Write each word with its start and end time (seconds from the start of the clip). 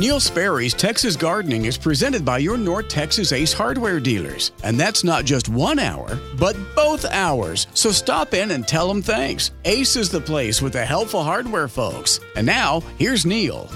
Neil 0.00 0.18
Sperry's 0.18 0.72
Texas 0.72 1.14
Gardening 1.14 1.66
is 1.66 1.76
presented 1.76 2.24
by 2.24 2.38
your 2.38 2.56
North 2.56 2.88
Texas 2.88 3.32
Ace 3.32 3.52
hardware 3.52 4.00
dealers. 4.00 4.50
And 4.64 4.80
that's 4.80 5.04
not 5.04 5.26
just 5.26 5.50
one 5.50 5.78
hour, 5.78 6.18
but 6.38 6.56
both 6.74 7.04
hours. 7.04 7.66
So 7.74 7.90
stop 7.90 8.32
in 8.32 8.52
and 8.52 8.66
tell 8.66 8.88
them 8.88 9.02
thanks. 9.02 9.50
Ace 9.66 9.96
is 9.96 10.08
the 10.08 10.18
place 10.18 10.62
with 10.62 10.72
the 10.72 10.86
helpful 10.86 11.22
hardware 11.22 11.68
folks. 11.68 12.18
And 12.34 12.46
now, 12.46 12.80
here's 12.98 13.26
Neil. 13.26 13.68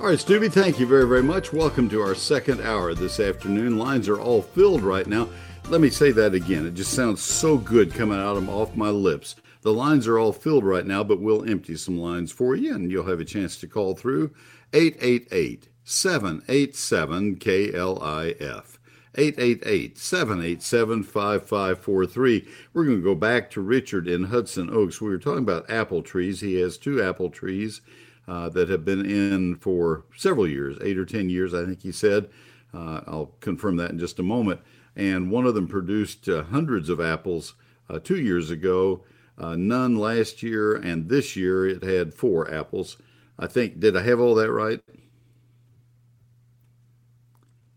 All 0.00 0.08
right, 0.08 0.18
Stubby, 0.18 0.48
thank 0.48 0.80
you 0.80 0.88
very, 0.88 1.06
very 1.06 1.22
much. 1.22 1.52
Welcome 1.52 1.88
to 1.90 2.02
our 2.02 2.16
second 2.16 2.60
hour 2.60 2.92
this 2.92 3.20
afternoon. 3.20 3.78
Lines 3.78 4.08
are 4.08 4.20
all 4.20 4.42
filled 4.42 4.82
right 4.82 5.06
now. 5.06 5.28
Let 5.68 5.80
me 5.80 5.90
say 5.90 6.10
that 6.10 6.34
again. 6.34 6.66
It 6.66 6.74
just 6.74 6.94
sounds 6.94 7.22
so 7.22 7.56
good 7.58 7.94
coming 7.94 8.18
out 8.18 8.36
of 8.36 8.48
off 8.48 8.74
my 8.74 8.90
lips. 8.90 9.36
The 9.60 9.72
lines 9.72 10.08
are 10.08 10.18
all 10.18 10.32
filled 10.32 10.64
right 10.64 10.84
now, 10.84 11.04
but 11.04 11.20
we'll 11.20 11.48
empty 11.48 11.76
some 11.76 11.96
lines 11.96 12.32
for 12.32 12.56
you, 12.56 12.74
and 12.74 12.90
you'll 12.90 13.06
have 13.06 13.20
a 13.20 13.24
chance 13.24 13.56
to 13.58 13.68
call 13.68 13.94
through 13.94 14.32
888 14.72 15.68
787 15.84 17.36
KLIF. 17.36 18.78
888 19.14 19.98
787 19.98 21.02
5543. 21.02 22.48
We're 22.72 22.84
going 22.84 22.96
to 22.96 23.02
go 23.02 23.14
back 23.14 23.50
to 23.50 23.60
Richard 23.60 24.08
in 24.08 24.24
Hudson 24.24 24.70
Oaks. 24.70 25.00
We 25.00 25.10
were 25.10 25.18
talking 25.18 25.40
about 25.40 25.70
apple 25.70 26.02
trees. 26.02 26.40
He 26.40 26.60
has 26.60 26.78
two 26.78 27.02
apple 27.02 27.28
trees 27.28 27.82
uh, 28.26 28.48
that 28.50 28.70
have 28.70 28.84
been 28.84 29.04
in 29.04 29.56
for 29.56 30.04
several 30.16 30.48
years, 30.48 30.78
eight 30.82 30.96
or 30.96 31.04
10 31.04 31.28
years, 31.28 31.52
I 31.52 31.66
think 31.66 31.82
he 31.82 31.92
said. 31.92 32.30
Uh, 32.72 33.02
I'll 33.06 33.32
confirm 33.40 33.76
that 33.76 33.90
in 33.90 33.98
just 33.98 34.18
a 34.18 34.22
moment. 34.22 34.60
And 34.96 35.30
one 35.30 35.44
of 35.44 35.54
them 35.54 35.68
produced 35.68 36.28
uh, 36.28 36.44
hundreds 36.44 36.88
of 36.88 37.00
apples 37.00 37.54
uh, 37.90 37.98
two 37.98 38.18
years 38.18 38.50
ago 38.50 39.02
uh, 39.38 39.56
none 39.56 39.96
last 39.96 40.42
year, 40.42 40.74
and 40.74 41.08
this 41.08 41.36
year 41.36 41.66
it 41.66 41.82
had 41.82 42.14
four 42.14 42.52
apples. 42.52 42.96
I 43.42 43.48
think, 43.48 43.80
did 43.80 43.96
I 43.96 44.02
have 44.02 44.20
all 44.20 44.36
that 44.36 44.52
right? 44.52 44.80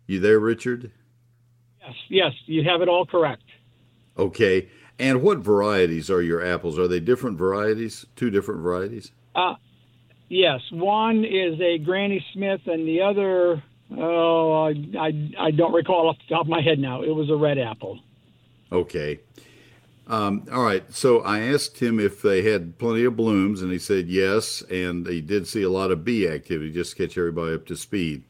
You 0.05 0.19
there, 0.19 0.39
Richard? 0.39 0.91
Yes, 1.81 1.95
yes, 2.07 2.31
you 2.45 2.63
have 2.69 2.83
it 2.83 2.87
all 2.87 3.07
correct. 3.07 3.41
Okay. 4.15 4.69
And 4.99 5.23
what 5.23 5.39
varieties 5.39 6.11
are 6.11 6.21
your 6.21 6.45
apples? 6.45 6.77
Are 6.77 6.87
they 6.87 6.99
different 6.99 7.39
varieties? 7.39 8.05
Two 8.15 8.29
different 8.29 8.61
varieties? 8.61 9.11
Uh, 9.33 9.55
yes. 10.29 10.61
One 10.71 11.25
is 11.25 11.59
a 11.59 11.79
Granny 11.79 12.23
Smith, 12.31 12.61
and 12.67 12.87
the 12.87 13.01
other, 13.01 13.63
oh, 13.97 14.65
I, 14.65 14.69
I, 14.99 15.31
I 15.47 15.51
don't 15.51 15.73
recall 15.73 16.09
off 16.09 16.17
the 16.19 16.35
top 16.35 16.43
of 16.43 16.47
my 16.47 16.61
head 16.61 16.77
now. 16.77 17.01
It 17.01 17.09
was 17.09 17.31
a 17.31 17.35
red 17.35 17.57
apple. 17.57 17.99
Okay. 18.71 19.19
Um, 20.07 20.47
all 20.51 20.63
right. 20.63 20.83
So 20.93 21.21
I 21.21 21.39
asked 21.39 21.79
him 21.81 21.99
if 21.99 22.21
they 22.21 22.43
had 22.43 22.77
plenty 22.77 23.03
of 23.05 23.15
blooms, 23.15 23.61
and 23.61 23.71
he 23.71 23.79
said 23.79 24.07
yes. 24.07 24.61
And 24.69 25.07
he 25.07 25.21
did 25.21 25.47
see 25.47 25.63
a 25.63 25.69
lot 25.69 25.91
of 25.91 26.05
bee 26.05 26.27
activity, 26.27 26.71
just 26.71 26.95
to 26.95 27.07
catch 27.07 27.17
everybody 27.17 27.55
up 27.55 27.65
to 27.67 27.75
speed. 27.75 28.23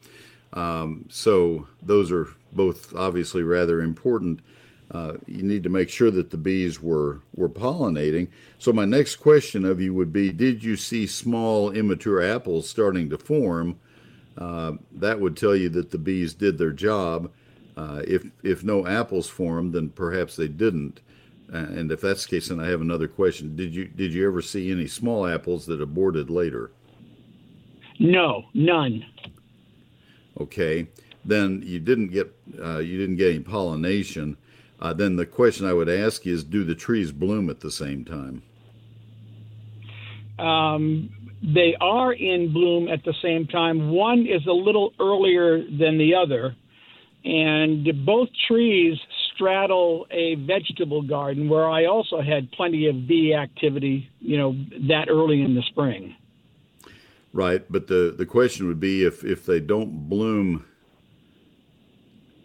Um, 0.52 1.06
so 1.10 1.66
those 1.82 2.10
are 2.10 2.28
both 2.52 2.94
obviously 2.94 3.42
rather 3.42 3.82
important. 3.82 4.40
Uh, 4.90 5.14
you 5.26 5.42
need 5.42 5.62
to 5.64 5.68
make 5.68 5.90
sure 5.90 6.10
that 6.10 6.30
the 6.30 6.36
bees 6.36 6.80
were 6.80 7.20
were 7.34 7.48
pollinating. 7.48 8.28
So 8.58 8.72
my 8.72 8.84
next 8.84 9.16
question 9.16 9.64
of 9.64 9.80
you 9.80 9.92
would 9.92 10.12
be: 10.12 10.32
Did 10.32 10.62
you 10.62 10.76
see 10.76 11.06
small 11.06 11.70
immature 11.72 12.22
apples 12.22 12.68
starting 12.68 13.10
to 13.10 13.18
form? 13.18 13.78
Uh, 14.38 14.74
that 14.92 15.20
would 15.20 15.36
tell 15.36 15.56
you 15.56 15.68
that 15.70 15.90
the 15.90 15.98
bees 15.98 16.34
did 16.34 16.56
their 16.56 16.70
job. 16.70 17.30
Uh, 17.76 18.02
if 18.06 18.24
if 18.42 18.62
no 18.62 18.86
apples 18.86 19.28
formed, 19.28 19.72
then 19.74 19.90
perhaps 19.90 20.36
they 20.36 20.48
didn't. 20.48 21.00
And 21.48 21.92
if 21.92 22.00
that's 22.00 22.24
the 22.24 22.30
case, 22.30 22.48
then 22.48 22.60
I 22.60 22.66
have 22.68 22.80
another 22.80 23.08
question. 23.08 23.54
Did 23.54 23.74
you 23.74 23.84
did 23.86 24.12
you 24.12 24.26
ever 24.26 24.42
see 24.42 24.70
any 24.70 24.86
small 24.86 25.26
apples 25.26 25.66
that 25.66 25.80
aborted 25.80 26.28
later? 26.28 26.72
No, 27.98 28.46
none. 28.52 29.04
Okay, 30.40 30.88
then 31.24 31.62
you 31.64 31.78
didn't 31.78 32.08
get 32.08 32.34
uh, 32.62 32.78
you 32.78 32.98
didn't 32.98 33.16
get 33.16 33.34
any 33.34 33.40
pollination. 33.40 34.36
Uh, 34.80 34.92
then 34.92 35.16
the 35.16 35.24
question 35.24 35.66
I 35.66 35.72
would 35.72 35.88
ask 35.88 36.26
is, 36.26 36.44
do 36.44 36.62
the 36.62 36.74
trees 36.74 37.10
bloom 37.10 37.48
at 37.48 37.60
the 37.60 37.70
same 37.70 38.04
time? 38.04 38.42
Um, 40.38 41.08
they 41.42 41.74
are 41.80 42.12
in 42.12 42.52
bloom 42.52 42.88
at 42.88 43.02
the 43.04 43.14
same 43.22 43.46
time. 43.46 43.90
One 43.90 44.26
is 44.26 44.46
a 44.46 44.52
little 44.52 44.92
earlier 45.00 45.62
than 45.62 45.96
the 45.96 46.14
other, 46.14 46.54
and 47.24 47.88
both 48.04 48.28
trees 48.46 48.98
straddle 49.36 50.06
a 50.10 50.34
vegetable 50.34 51.02
garden 51.02 51.48
where 51.48 51.70
I 51.70 51.86
also 51.86 52.20
had 52.20 52.50
plenty 52.50 52.88
of 52.88 53.06
bee 53.06 53.34
activity, 53.34 54.10
you 54.20 54.36
know, 54.36 54.56
that 54.88 55.08
early 55.08 55.42
in 55.42 55.54
the 55.54 55.62
spring. 55.62 56.16
Right, 57.32 57.64
but 57.70 57.86
the 57.86 58.14
the 58.16 58.26
question 58.26 58.66
would 58.66 58.80
be 58.80 59.04
if 59.04 59.22
if 59.22 59.44
they 59.44 59.60
don't 59.60 60.08
bloom 60.08 60.64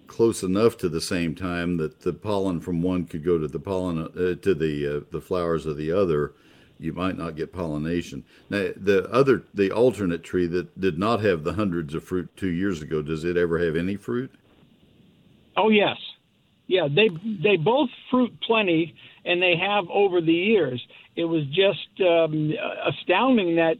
close 0.08 0.44
enough 0.44 0.78
to 0.78 0.90
the 0.90 1.00
same 1.00 1.34
time 1.34 1.78
that 1.78 2.02
the 2.02 2.12
pollen 2.12 2.60
from 2.60 2.82
one 2.82 3.06
could 3.06 3.24
go 3.24 3.38
to 3.38 3.48
the 3.48 3.60
pollen 3.60 4.00
uh, 4.00 4.36
to 4.42 4.54
the 4.54 4.98
uh, 4.98 5.00
the 5.12 5.22
flowers 5.22 5.66
of 5.66 5.78
the 5.78 5.94
other, 5.94 6.34
you 6.78 6.92
might 6.92 7.18
not 7.18 7.38
get 7.38 7.54
pollination. 7.54 8.26
Now, 8.50 8.72
the 8.76 9.10
other 9.10 9.44
the 9.54 9.72
alternate 9.72 10.24
tree 10.24 10.48
that 10.48 10.80
did 10.80 11.00
not 11.00 11.22
have 11.22 11.46
the 11.46 11.54
hundreds 11.54 11.94
of 11.94 12.04
fruit 12.04 12.30
two 12.36 12.50
years 12.50 12.82
ago, 12.82 13.02
does 13.02 13.24
it 13.24 13.38
ever 13.38 13.60
have 13.66 13.78
any 13.78 13.96
fruit? 13.96 14.32
Oh 15.56 15.70
yes, 15.70 15.98
yeah, 16.72 16.88
they 16.88 17.10
they 17.44 17.58
both 17.58 17.90
fruit 18.10 18.32
plenty, 18.48 18.96
and 19.26 19.42
they 19.42 19.56
have 19.58 19.90
over 19.90 20.22
the 20.22 20.34
years. 20.34 20.82
It 21.18 21.26
was 21.26 21.44
just 21.48 22.00
um, 22.00 22.54
astounding 22.88 23.58
that 23.58 23.76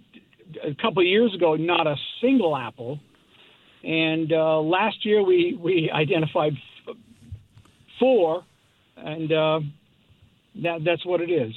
a 0.62 0.76
couple 0.76 1.02
of 1.02 1.08
years 1.08 1.34
ago, 1.34 1.56
not 1.56 1.88
a 1.88 1.96
single 2.20 2.56
apple, 2.58 3.00
and 3.82 4.34
uh, 4.34 4.60
last 4.60 5.06
year 5.06 5.24
we 5.24 5.58
we 5.58 5.90
identified 5.90 6.52
f- 6.86 6.98
four, 7.98 8.44
and 8.98 9.32
uh, 9.32 9.62
that 10.62 10.84
that's 10.84 11.06
what 11.06 11.22
it 11.22 11.32
is. 11.32 11.54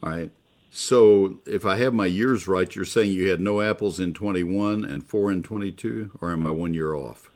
All 0.00 0.10
right. 0.10 0.30
So 0.70 1.40
if 1.44 1.66
I 1.66 1.76
have 1.78 1.92
my 1.92 2.06
years 2.06 2.46
right, 2.46 2.72
you're 2.72 2.84
saying 2.84 3.10
you 3.10 3.30
had 3.30 3.40
no 3.40 3.62
apples 3.62 3.98
in 3.98 4.14
21 4.14 4.84
and 4.84 5.02
four 5.02 5.32
in 5.32 5.42
22, 5.42 6.18
or 6.20 6.30
am 6.30 6.46
I 6.46 6.50
one 6.50 6.74
year 6.74 6.94
off? 6.94 7.30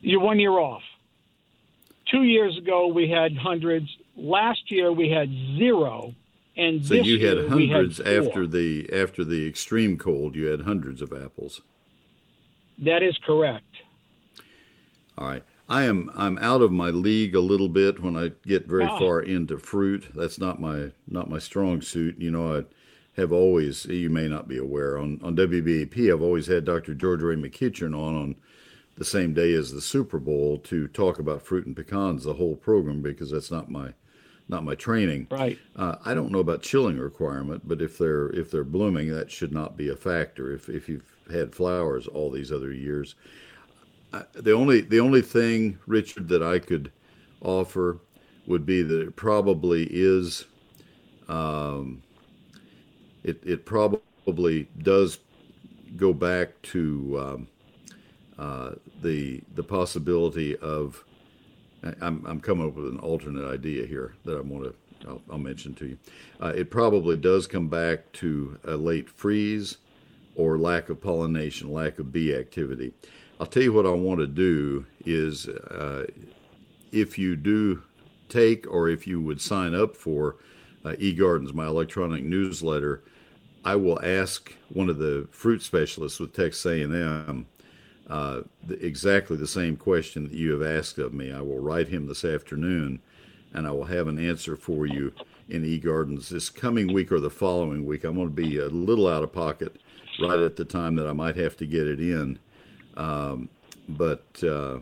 You're 0.00 0.20
one 0.20 0.38
year 0.40 0.52
off. 0.58 0.82
Two 2.10 2.22
years 2.24 2.56
ago, 2.58 2.88
we 2.88 3.08
had 3.08 3.36
hundreds. 3.36 3.88
Last 4.16 4.70
year, 4.70 4.92
we 4.92 5.08
had 5.10 5.28
zero. 5.56 6.14
And 6.56 6.84
so 6.84 6.94
you 6.94 7.24
had 7.24 7.48
hundreds 7.48 7.98
had 7.98 8.06
after 8.26 8.46
the 8.46 8.90
after 8.92 9.24
the 9.24 9.46
extreme 9.46 9.96
cold. 9.96 10.34
You 10.34 10.46
had 10.46 10.62
hundreds 10.62 11.00
of 11.00 11.12
apples. 11.12 11.60
That 12.78 13.02
is 13.02 13.16
correct. 13.24 13.64
All 15.16 15.28
right. 15.28 15.44
I 15.68 15.84
am 15.84 16.10
I'm 16.16 16.36
out 16.38 16.60
of 16.62 16.72
my 16.72 16.90
league 16.90 17.36
a 17.36 17.40
little 17.40 17.68
bit 17.68 18.02
when 18.02 18.16
I 18.16 18.32
get 18.46 18.66
very 18.66 18.84
Ah. 18.84 18.98
far 18.98 19.20
into 19.22 19.56
fruit. 19.58 20.06
That's 20.14 20.38
not 20.38 20.60
my 20.60 20.90
not 21.06 21.30
my 21.30 21.38
strong 21.38 21.80
suit. 21.80 22.16
You 22.18 22.32
know, 22.32 22.58
I 22.58 22.64
have 23.16 23.30
always 23.32 23.86
you 23.86 24.10
may 24.10 24.26
not 24.28 24.48
be 24.48 24.58
aware 24.58 24.98
on 24.98 25.20
on 25.22 25.36
WBAP 25.36 26.12
I've 26.12 26.22
always 26.22 26.48
had 26.48 26.64
Dr. 26.64 26.94
George 26.94 27.22
Ray 27.22 27.36
McEachern 27.36 27.96
on 27.96 28.16
on 28.16 28.36
the 29.00 29.04
same 29.06 29.32
day 29.32 29.54
as 29.54 29.72
the 29.72 29.80
Super 29.80 30.18
Bowl 30.18 30.58
to 30.58 30.86
talk 30.88 31.18
about 31.18 31.40
fruit 31.40 31.64
and 31.64 31.74
pecans 31.74 32.22
the 32.22 32.34
whole 32.34 32.54
program 32.54 33.00
because 33.00 33.30
that's 33.30 33.50
not 33.50 33.70
my 33.70 33.94
not 34.46 34.62
my 34.62 34.74
training. 34.74 35.26
Right. 35.30 35.58
Uh, 35.74 35.96
I 36.04 36.12
don't 36.12 36.30
know 36.30 36.40
about 36.40 36.60
chilling 36.60 36.98
requirement, 36.98 37.66
but 37.66 37.80
if 37.80 37.96
they're 37.96 38.28
if 38.28 38.50
they're 38.50 38.62
blooming, 38.62 39.10
that 39.10 39.30
should 39.30 39.52
not 39.54 39.74
be 39.74 39.88
a 39.88 39.96
factor. 39.96 40.52
If 40.52 40.68
if 40.68 40.86
you've 40.86 41.10
had 41.32 41.54
flowers 41.54 42.08
all 42.08 42.30
these 42.30 42.52
other 42.52 42.72
years, 42.74 43.14
I, 44.12 44.24
the 44.34 44.52
only 44.52 44.82
the 44.82 45.00
only 45.00 45.22
thing, 45.22 45.78
Richard, 45.86 46.28
that 46.28 46.42
I 46.42 46.58
could 46.58 46.92
offer 47.40 48.00
would 48.46 48.66
be 48.66 48.82
that 48.82 49.00
it 49.00 49.16
probably 49.16 49.88
is. 49.90 50.44
Um, 51.26 52.02
it 53.24 53.42
it 53.46 53.64
probably 53.64 54.68
does 54.76 55.20
go 55.96 56.12
back 56.12 56.60
to 56.62 57.18
um, 57.18 57.48
uh, 58.40 58.72
the 59.02 59.42
the 59.54 59.62
possibility 59.62 60.56
of. 60.56 61.04
I'm 62.02 62.26
I'm 62.26 62.40
coming 62.40 62.68
up 62.68 62.74
with 62.74 62.88
an 62.88 62.98
alternate 62.98 63.50
idea 63.50 63.86
here 63.86 64.14
that 64.26 64.36
I 64.36 64.40
want 64.42 64.64
to 64.64 64.74
I'll, 65.08 65.22
I'll 65.30 65.38
mention 65.38 65.74
to 65.76 65.86
you. 65.86 65.98
Uh, 66.40 66.52
it 66.54 66.70
probably 66.70 67.16
does 67.16 67.46
come 67.46 67.68
back 67.68 68.12
to 68.12 68.58
a 68.64 68.76
late 68.76 69.08
freeze 69.08 69.78
or 70.34 70.58
lack 70.58 70.88
of 70.88 71.00
pollination, 71.00 71.72
lack 71.72 71.98
of 71.98 72.12
bee 72.12 72.34
activity. 72.34 72.92
I'll 73.38 73.46
tell 73.46 73.62
you 73.62 73.72
what 73.72 73.86
I 73.86 73.90
want 73.90 74.20
to 74.20 74.26
do 74.26 74.86
is 75.04 75.48
uh, 75.48 76.06
if 76.92 77.18
you 77.18 77.36
do 77.36 77.82
take 78.28 78.70
or 78.70 78.88
if 78.88 79.06
you 79.06 79.20
would 79.20 79.40
sign 79.40 79.74
up 79.74 79.96
for 79.96 80.36
uh, 80.84 80.90
eGardens, 80.90 81.52
my 81.52 81.66
electronic 81.66 82.22
newsletter, 82.22 83.02
I 83.64 83.76
will 83.76 84.00
ask 84.02 84.54
one 84.72 84.88
of 84.88 84.98
the 84.98 85.28
fruit 85.30 85.62
specialists 85.62 86.20
with 86.20 86.34
Texas 86.34 86.64
A&M 86.66 87.46
uh, 88.10 88.42
exactly 88.80 89.36
the 89.36 89.46
same 89.46 89.76
question 89.76 90.24
that 90.24 90.32
you 90.32 90.50
have 90.50 90.62
asked 90.62 90.98
of 90.98 91.14
me. 91.14 91.32
I 91.32 91.40
will 91.40 91.60
write 91.60 91.88
him 91.88 92.06
this 92.06 92.24
afternoon, 92.24 93.00
and 93.54 93.66
I 93.66 93.70
will 93.70 93.84
have 93.84 94.08
an 94.08 94.18
answer 94.18 94.56
for 94.56 94.84
you 94.84 95.12
in 95.48 95.62
eGardens 95.62 96.28
this 96.28 96.50
coming 96.50 96.92
week 96.92 97.12
or 97.12 97.20
the 97.20 97.30
following 97.30 97.86
week. 97.86 98.02
I'm 98.02 98.16
going 98.16 98.26
to 98.26 98.34
be 98.34 98.58
a 98.58 98.66
little 98.66 99.06
out 99.06 99.22
of 99.22 99.32
pocket 99.32 99.76
right 100.20 100.40
at 100.40 100.56
the 100.56 100.64
time 100.64 100.96
that 100.96 101.06
I 101.06 101.12
might 101.12 101.36
have 101.36 101.56
to 101.58 101.66
get 101.66 101.86
it 101.86 102.00
in. 102.00 102.40
Um, 102.96 103.48
but 103.88 104.42
uh, 104.42 104.78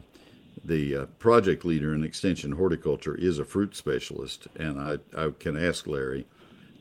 the 0.65 0.97
uh, 0.97 1.07
project 1.19 1.67
leader 1.67 1.95
in 1.95 2.05
Extension 2.05 2.53
Horticulture 2.53 3.15
is 3.15 3.39
a 3.39 3.45
fruit 3.45 3.77
specialist, 3.77 4.49
and 4.57 4.81
I, 4.81 4.99
I 5.17 5.33
can 5.39 5.57
ask 5.57 5.87
Larry 5.87 6.27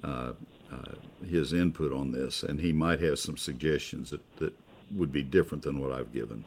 uh, 0.01 0.31
uh, 0.71 1.25
his 1.25 1.51
input 1.51 1.91
on 1.91 2.11
this, 2.11 2.43
and 2.43 2.61
he 2.61 2.71
might 2.71 3.01
have 3.01 3.19
some 3.19 3.35
suggestions 3.35 4.11
that, 4.11 4.37
that 4.37 4.53
would 4.95 5.11
be 5.11 5.23
different 5.23 5.63
than 5.63 5.79
what 5.79 5.91
I've 5.91 6.13
given. 6.13 6.43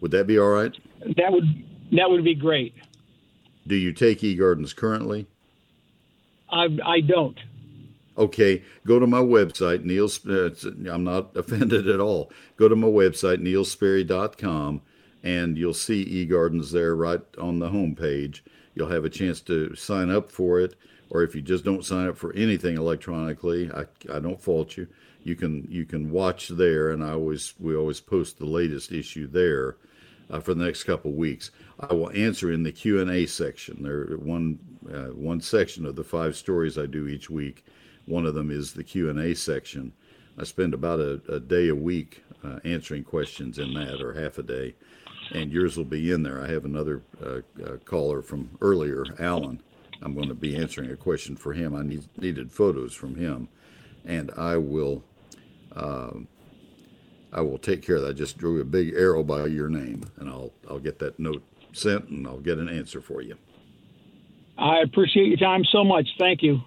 Would 0.00 0.10
that 0.12 0.26
be 0.26 0.38
all 0.38 0.50
right? 0.50 0.76
That 1.16 1.32
would 1.32 1.44
that 1.92 2.10
would 2.10 2.24
be 2.24 2.34
great. 2.34 2.74
Do 3.66 3.76
you 3.76 3.92
take 3.92 4.20
eGardens 4.20 4.74
currently? 4.74 5.26
I 6.50 6.68
I 6.84 7.00
don't. 7.00 7.38
Okay, 8.16 8.62
go 8.86 9.00
to 9.00 9.06
my 9.06 9.20
website, 9.20 9.84
Neil. 9.84 10.08
Uh, 10.28 10.92
I'm 10.92 11.04
not 11.04 11.36
offended 11.36 11.88
at 11.88 12.00
all. 12.00 12.30
Go 12.56 12.68
to 12.68 12.76
my 12.76 12.86
website, 12.86 13.42
neilsperry.com, 13.42 14.82
and 15.22 15.58
you'll 15.58 15.74
see 15.74 16.04
eGardens 16.04 16.70
there 16.70 16.94
right 16.94 17.22
on 17.38 17.58
the 17.58 17.70
home 17.70 17.96
page. 17.96 18.44
You'll 18.74 18.90
have 18.90 19.04
a 19.04 19.10
chance 19.10 19.40
to 19.42 19.74
sign 19.74 20.10
up 20.10 20.30
for 20.30 20.60
it, 20.60 20.76
or 21.10 21.22
if 21.22 21.34
you 21.34 21.42
just 21.42 21.64
don't 21.64 21.84
sign 21.84 22.08
up 22.08 22.16
for 22.16 22.32
anything 22.34 22.76
electronically, 22.76 23.70
I, 23.72 23.86
I 24.12 24.20
don't 24.20 24.40
fault 24.40 24.76
you. 24.76 24.86
You 25.24 25.36
can 25.36 25.66
you 25.70 25.86
can 25.86 26.10
watch 26.10 26.48
there, 26.48 26.90
and 26.90 27.02
I 27.02 27.12
always 27.12 27.54
we 27.58 27.74
always 27.74 28.00
post 28.00 28.38
the 28.38 28.46
latest 28.46 28.92
issue 28.92 29.26
there 29.26 29.76
uh, 30.30 30.40
for 30.40 30.52
the 30.54 30.64
next 30.64 30.84
couple 30.84 31.12
weeks. 31.12 31.50
I 31.80 31.94
will 31.94 32.10
answer 32.10 32.52
in 32.52 32.62
the 32.62 32.72
Q 32.72 33.00
and 33.00 33.10
A 33.10 33.26
section. 33.26 33.82
There 33.82 34.16
one 34.18 34.58
uh, 34.92 35.14
one 35.14 35.40
section 35.40 35.86
of 35.86 35.96
the 35.96 36.04
five 36.04 36.36
stories 36.36 36.76
I 36.76 36.86
do 36.86 37.08
each 37.08 37.30
week. 37.30 37.64
One 38.06 38.26
of 38.26 38.34
them 38.34 38.50
is 38.50 38.74
the 38.74 38.84
Q 38.84 39.08
and 39.08 39.18
A 39.18 39.34
section. 39.34 39.92
I 40.38 40.44
spend 40.44 40.74
about 40.74 41.00
a, 41.00 41.20
a 41.28 41.40
day 41.40 41.68
a 41.68 41.74
week 41.74 42.22
uh, 42.44 42.58
answering 42.64 43.04
questions 43.04 43.58
in 43.58 43.72
that, 43.74 44.02
or 44.02 44.12
half 44.12 44.36
a 44.36 44.42
day, 44.42 44.74
and 45.32 45.50
yours 45.50 45.78
will 45.78 45.84
be 45.86 46.12
in 46.12 46.22
there. 46.22 46.42
I 46.42 46.48
have 46.48 46.66
another 46.66 47.02
uh, 47.24 47.40
uh, 47.64 47.76
caller 47.86 48.20
from 48.20 48.50
earlier, 48.60 49.06
Alan. 49.18 49.62
I'm 50.02 50.14
going 50.14 50.28
to 50.28 50.34
be 50.34 50.56
answering 50.56 50.90
a 50.90 50.96
question 50.96 51.34
for 51.36 51.54
him. 51.54 51.74
I 51.74 51.82
need, 51.82 52.04
needed 52.18 52.52
photos 52.52 52.92
from 52.92 53.14
him, 53.14 53.48
and 54.04 54.30
I 54.36 54.58
will. 54.58 55.02
Um, 55.76 56.28
I 57.32 57.40
will 57.40 57.58
take 57.58 57.82
care 57.82 57.96
of 57.96 58.02
that. 58.02 58.10
I 58.10 58.12
just 58.12 58.38
drew 58.38 58.60
a 58.60 58.64
big 58.64 58.94
arrow 58.94 59.22
by 59.24 59.46
your 59.46 59.68
name, 59.68 60.04
and 60.18 60.28
I'll 60.28 60.52
I'll 60.70 60.78
get 60.78 60.98
that 61.00 61.18
note 61.18 61.42
sent, 61.72 62.08
and 62.08 62.26
I'll 62.26 62.38
get 62.38 62.58
an 62.58 62.68
answer 62.68 63.00
for 63.00 63.20
you. 63.22 63.36
I 64.56 64.78
appreciate 64.78 65.26
your 65.26 65.36
time 65.38 65.64
so 65.64 65.82
much. 65.82 66.08
Thank 66.18 66.42
you. 66.42 66.60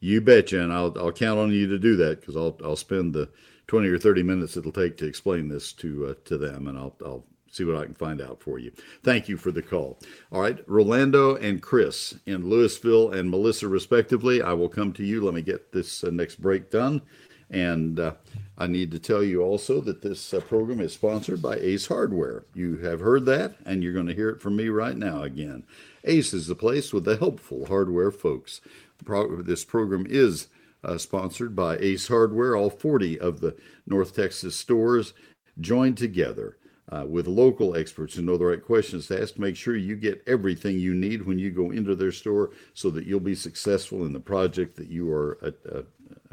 You 0.00 0.20
betcha, 0.20 0.62
and 0.62 0.72
I'll 0.72 0.96
I'll 0.96 1.12
count 1.12 1.40
on 1.40 1.50
you 1.50 1.66
to 1.66 1.78
do 1.78 1.96
that 1.96 2.20
because 2.20 2.36
I'll 2.36 2.56
I'll 2.64 2.76
spend 2.76 3.14
the 3.14 3.28
twenty 3.66 3.88
or 3.88 3.98
thirty 3.98 4.22
minutes 4.22 4.56
it'll 4.56 4.70
take 4.72 4.96
to 4.98 5.06
explain 5.06 5.48
this 5.48 5.72
to 5.74 6.06
uh, 6.06 6.14
to 6.26 6.38
them, 6.38 6.68
and 6.68 6.78
I'll 6.78 6.94
I'll 7.04 7.24
see 7.50 7.64
what 7.64 7.76
I 7.76 7.84
can 7.84 7.94
find 7.94 8.20
out 8.20 8.40
for 8.40 8.58
you. 8.58 8.70
Thank 9.02 9.28
you 9.28 9.36
for 9.36 9.50
the 9.50 9.62
call. 9.62 9.98
All 10.30 10.40
right, 10.40 10.58
Rolando 10.68 11.34
and 11.36 11.60
Chris 11.60 12.14
in 12.26 12.44
Lewisville 12.44 13.14
and 13.14 13.30
Melissa 13.30 13.66
respectively. 13.66 14.42
I 14.42 14.52
will 14.52 14.68
come 14.68 14.92
to 14.92 15.04
you. 15.04 15.24
Let 15.24 15.34
me 15.34 15.42
get 15.42 15.72
this 15.72 16.04
uh, 16.04 16.10
next 16.10 16.40
break 16.40 16.70
done, 16.70 17.02
and 17.50 17.98
uh, 17.98 18.12
I 18.56 18.66
need 18.66 18.90
to 18.90 18.98
tell 18.98 19.22
you 19.22 19.42
also 19.42 19.80
that 19.82 20.02
this 20.02 20.34
uh, 20.34 20.40
program 20.40 20.80
is 20.80 20.92
sponsored 20.92 21.40
by 21.40 21.56
Ace 21.56 21.86
Hardware. 21.86 22.44
You 22.54 22.78
have 22.78 23.00
heard 23.00 23.24
that, 23.26 23.56
and 23.64 23.82
you're 23.82 23.92
going 23.92 24.06
to 24.06 24.14
hear 24.14 24.30
it 24.30 24.40
from 24.40 24.56
me 24.56 24.68
right 24.68 24.96
now 24.96 25.22
again. 25.22 25.64
Ace 26.04 26.34
is 26.34 26.46
the 26.46 26.54
place 26.54 26.92
with 26.92 27.04
the 27.04 27.16
helpful 27.16 27.66
hardware 27.66 28.10
folks. 28.10 28.60
Pro- 29.04 29.42
this 29.42 29.64
program 29.64 30.06
is 30.08 30.48
uh, 30.84 30.98
sponsored 30.98 31.54
by 31.54 31.76
Ace 31.78 32.08
Hardware. 32.08 32.56
All 32.56 32.70
40 32.70 33.18
of 33.20 33.40
the 33.40 33.56
North 33.86 34.14
Texas 34.14 34.56
stores 34.56 35.14
joined 35.60 35.96
together 35.96 36.56
uh, 36.90 37.04
with 37.06 37.26
local 37.26 37.76
experts 37.76 38.14
who 38.14 38.22
know 38.22 38.36
the 38.36 38.44
right 38.44 38.64
questions 38.64 39.06
to 39.06 39.20
ask 39.20 39.34
to 39.34 39.40
make 39.40 39.56
sure 39.56 39.76
you 39.76 39.94
get 39.94 40.22
everything 40.26 40.78
you 40.78 40.94
need 40.94 41.22
when 41.22 41.38
you 41.38 41.50
go 41.50 41.70
into 41.70 41.94
their 41.94 42.12
store 42.12 42.50
so 42.74 42.90
that 42.90 43.04
you'll 43.06 43.20
be 43.20 43.34
successful 43.34 44.04
in 44.06 44.12
the 44.12 44.20
project 44.20 44.76
that 44.76 44.88
you 44.88 45.10
are 45.12 45.38
uh, 45.42 45.82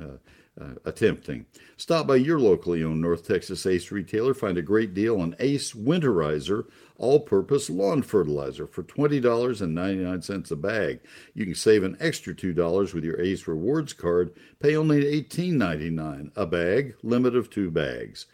uh, 0.02 0.18
uh, 0.60 0.76
attempting. 0.86 1.46
Stop 1.78 2.08
by 2.08 2.16
your 2.16 2.40
locally 2.40 2.84
owned 2.84 3.02
North 3.02 3.28
Texas 3.28 3.66
Ace 3.66 3.92
retailer. 3.92 4.34
Find 4.34 4.58
a 4.58 4.62
great 4.62 4.94
deal 4.94 5.20
on 5.20 5.36
Ace 5.40 5.74
Winterizer 5.74 6.66
all 6.98 7.20
purpose 7.20 7.70
lawn 7.70 8.02
fertilizer 8.02 8.66
for 8.66 8.84
$20.99 8.84 10.52
a 10.52 10.56
bag. 10.56 11.00
You 11.34 11.46
can 11.46 11.56
save 11.56 11.84
an 11.84 11.98
extra 12.00 12.34
$2 12.34 12.94
with 12.94 13.04
your 13.04 13.20
Ace 13.20 13.48
Rewards 13.48 13.94
card. 13.94 14.34
Pay 14.60 14.76
only 14.76 15.04
$18.99 15.24 16.32
a 16.36 16.46
bag, 16.46 16.96
limit 17.04 17.36
of 17.36 17.50
two 17.50 17.70
bags. 17.70 18.28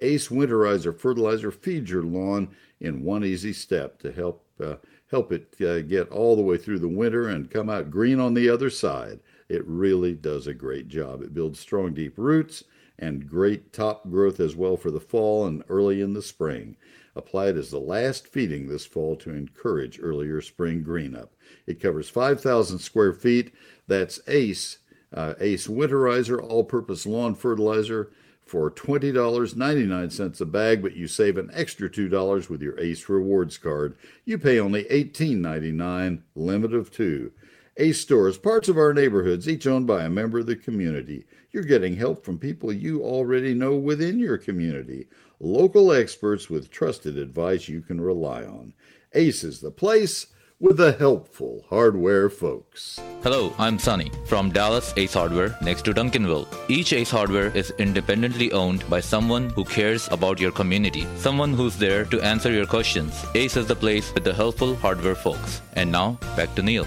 Ace 0.00 0.28
Winterizer 0.28 0.98
fertilizer 0.98 1.50
feeds 1.50 1.90
your 1.90 2.02
lawn 2.02 2.48
in 2.80 3.04
one 3.04 3.24
easy 3.24 3.52
step 3.52 3.98
to 4.00 4.12
help 4.12 4.44
uh, 4.60 4.76
help 5.10 5.32
it 5.32 5.54
uh, 5.60 5.80
get 5.80 6.08
all 6.10 6.36
the 6.36 6.42
way 6.42 6.56
through 6.56 6.78
the 6.78 6.88
winter 6.88 7.28
and 7.28 7.50
come 7.50 7.70
out 7.70 7.90
green 7.90 8.20
on 8.20 8.34
the 8.34 8.48
other 8.48 8.70
side. 8.70 9.20
It 9.48 9.66
really 9.66 10.14
does 10.14 10.46
a 10.46 10.54
great 10.54 10.88
job. 10.88 11.22
It 11.22 11.34
builds 11.34 11.58
strong, 11.58 11.94
deep 11.94 12.14
roots 12.16 12.64
and 12.98 13.28
great 13.28 13.72
top 13.72 14.10
growth 14.10 14.40
as 14.40 14.56
well 14.56 14.76
for 14.76 14.90
the 14.90 15.00
fall 15.00 15.46
and 15.46 15.62
early 15.68 16.00
in 16.00 16.14
the 16.14 16.22
spring. 16.22 16.76
Apply 17.14 17.48
it 17.48 17.56
as 17.56 17.70
the 17.70 17.80
last 17.80 18.26
feeding 18.28 18.68
this 18.68 18.86
fall 18.86 19.16
to 19.16 19.30
encourage 19.30 20.00
earlier 20.02 20.40
spring 20.40 20.82
green 20.82 21.14
up. 21.16 21.32
It 21.66 21.80
covers 21.80 22.08
5,000 22.08 22.78
square 22.78 23.12
feet. 23.12 23.52
That's 23.86 24.20
ACE, 24.26 24.78
uh, 25.12 25.34
ACE 25.40 25.66
Winterizer 25.66 26.42
All 26.42 26.64
Purpose 26.64 27.06
Lawn 27.06 27.34
Fertilizer 27.34 28.10
for 28.44 28.70
$20.99 28.70 30.40
a 30.40 30.44
bag, 30.46 30.82
but 30.82 30.96
you 30.96 31.06
save 31.06 31.36
an 31.36 31.50
extra 31.52 31.88
$2 31.88 32.48
with 32.48 32.62
your 32.62 32.78
ACE 32.78 33.08
Rewards 33.08 33.58
card. 33.58 33.96
You 34.24 34.38
pay 34.38 34.58
only 34.58 34.84
$18.99, 34.84 36.22
limit 36.34 36.72
of 36.72 36.90
two. 36.90 37.32
Ace 37.80 38.00
stores, 38.00 38.38
parts 38.38 38.68
of 38.68 38.76
our 38.76 38.92
neighborhoods, 38.92 39.48
each 39.48 39.64
owned 39.64 39.86
by 39.86 40.02
a 40.02 40.10
member 40.10 40.40
of 40.40 40.46
the 40.46 40.56
community. 40.56 41.24
You're 41.52 41.62
getting 41.62 41.94
help 41.94 42.24
from 42.24 42.36
people 42.36 42.72
you 42.72 43.04
already 43.04 43.54
know 43.54 43.76
within 43.76 44.18
your 44.18 44.36
community. 44.36 45.06
Local 45.38 45.92
experts 45.92 46.50
with 46.50 46.72
trusted 46.72 47.16
advice 47.16 47.68
you 47.68 47.80
can 47.80 48.00
rely 48.00 48.42
on. 48.42 48.72
Ace 49.14 49.44
is 49.44 49.60
the 49.60 49.70
place 49.70 50.26
with 50.58 50.76
the 50.76 50.90
helpful 50.90 51.64
hardware 51.70 52.28
folks. 52.28 52.98
Hello, 53.22 53.54
I'm 53.58 53.78
Sunny 53.78 54.10
from 54.26 54.50
Dallas 54.50 54.92
Ace 54.96 55.14
Hardware 55.14 55.56
next 55.62 55.82
to 55.82 55.92
Duncanville. 55.92 56.48
Each 56.68 56.92
Ace 56.92 57.12
Hardware 57.12 57.56
is 57.56 57.72
independently 57.78 58.50
owned 58.50 58.90
by 58.90 58.98
someone 58.98 59.50
who 59.50 59.62
cares 59.62 60.08
about 60.10 60.40
your 60.40 60.50
community, 60.50 61.06
someone 61.16 61.54
who's 61.54 61.76
there 61.76 62.04
to 62.06 62.20
answer 62.22 62.50
your 62.50 62.66
questions. 62.66 63.24
Ace 63.36 63.56
is 63.56 63.66
the 63.66 63.76
place 63.76 64.12
with 64.14 64.24
the 64.24 64.34
helpful 64.34 64.74
hardware 64.74 65.14
folks. 65.14 65.62
And 65.74 65.92
now, 65.92 66.18
back 66.34 66.52
to 66.56 66.62
Neil. 66.62 66.84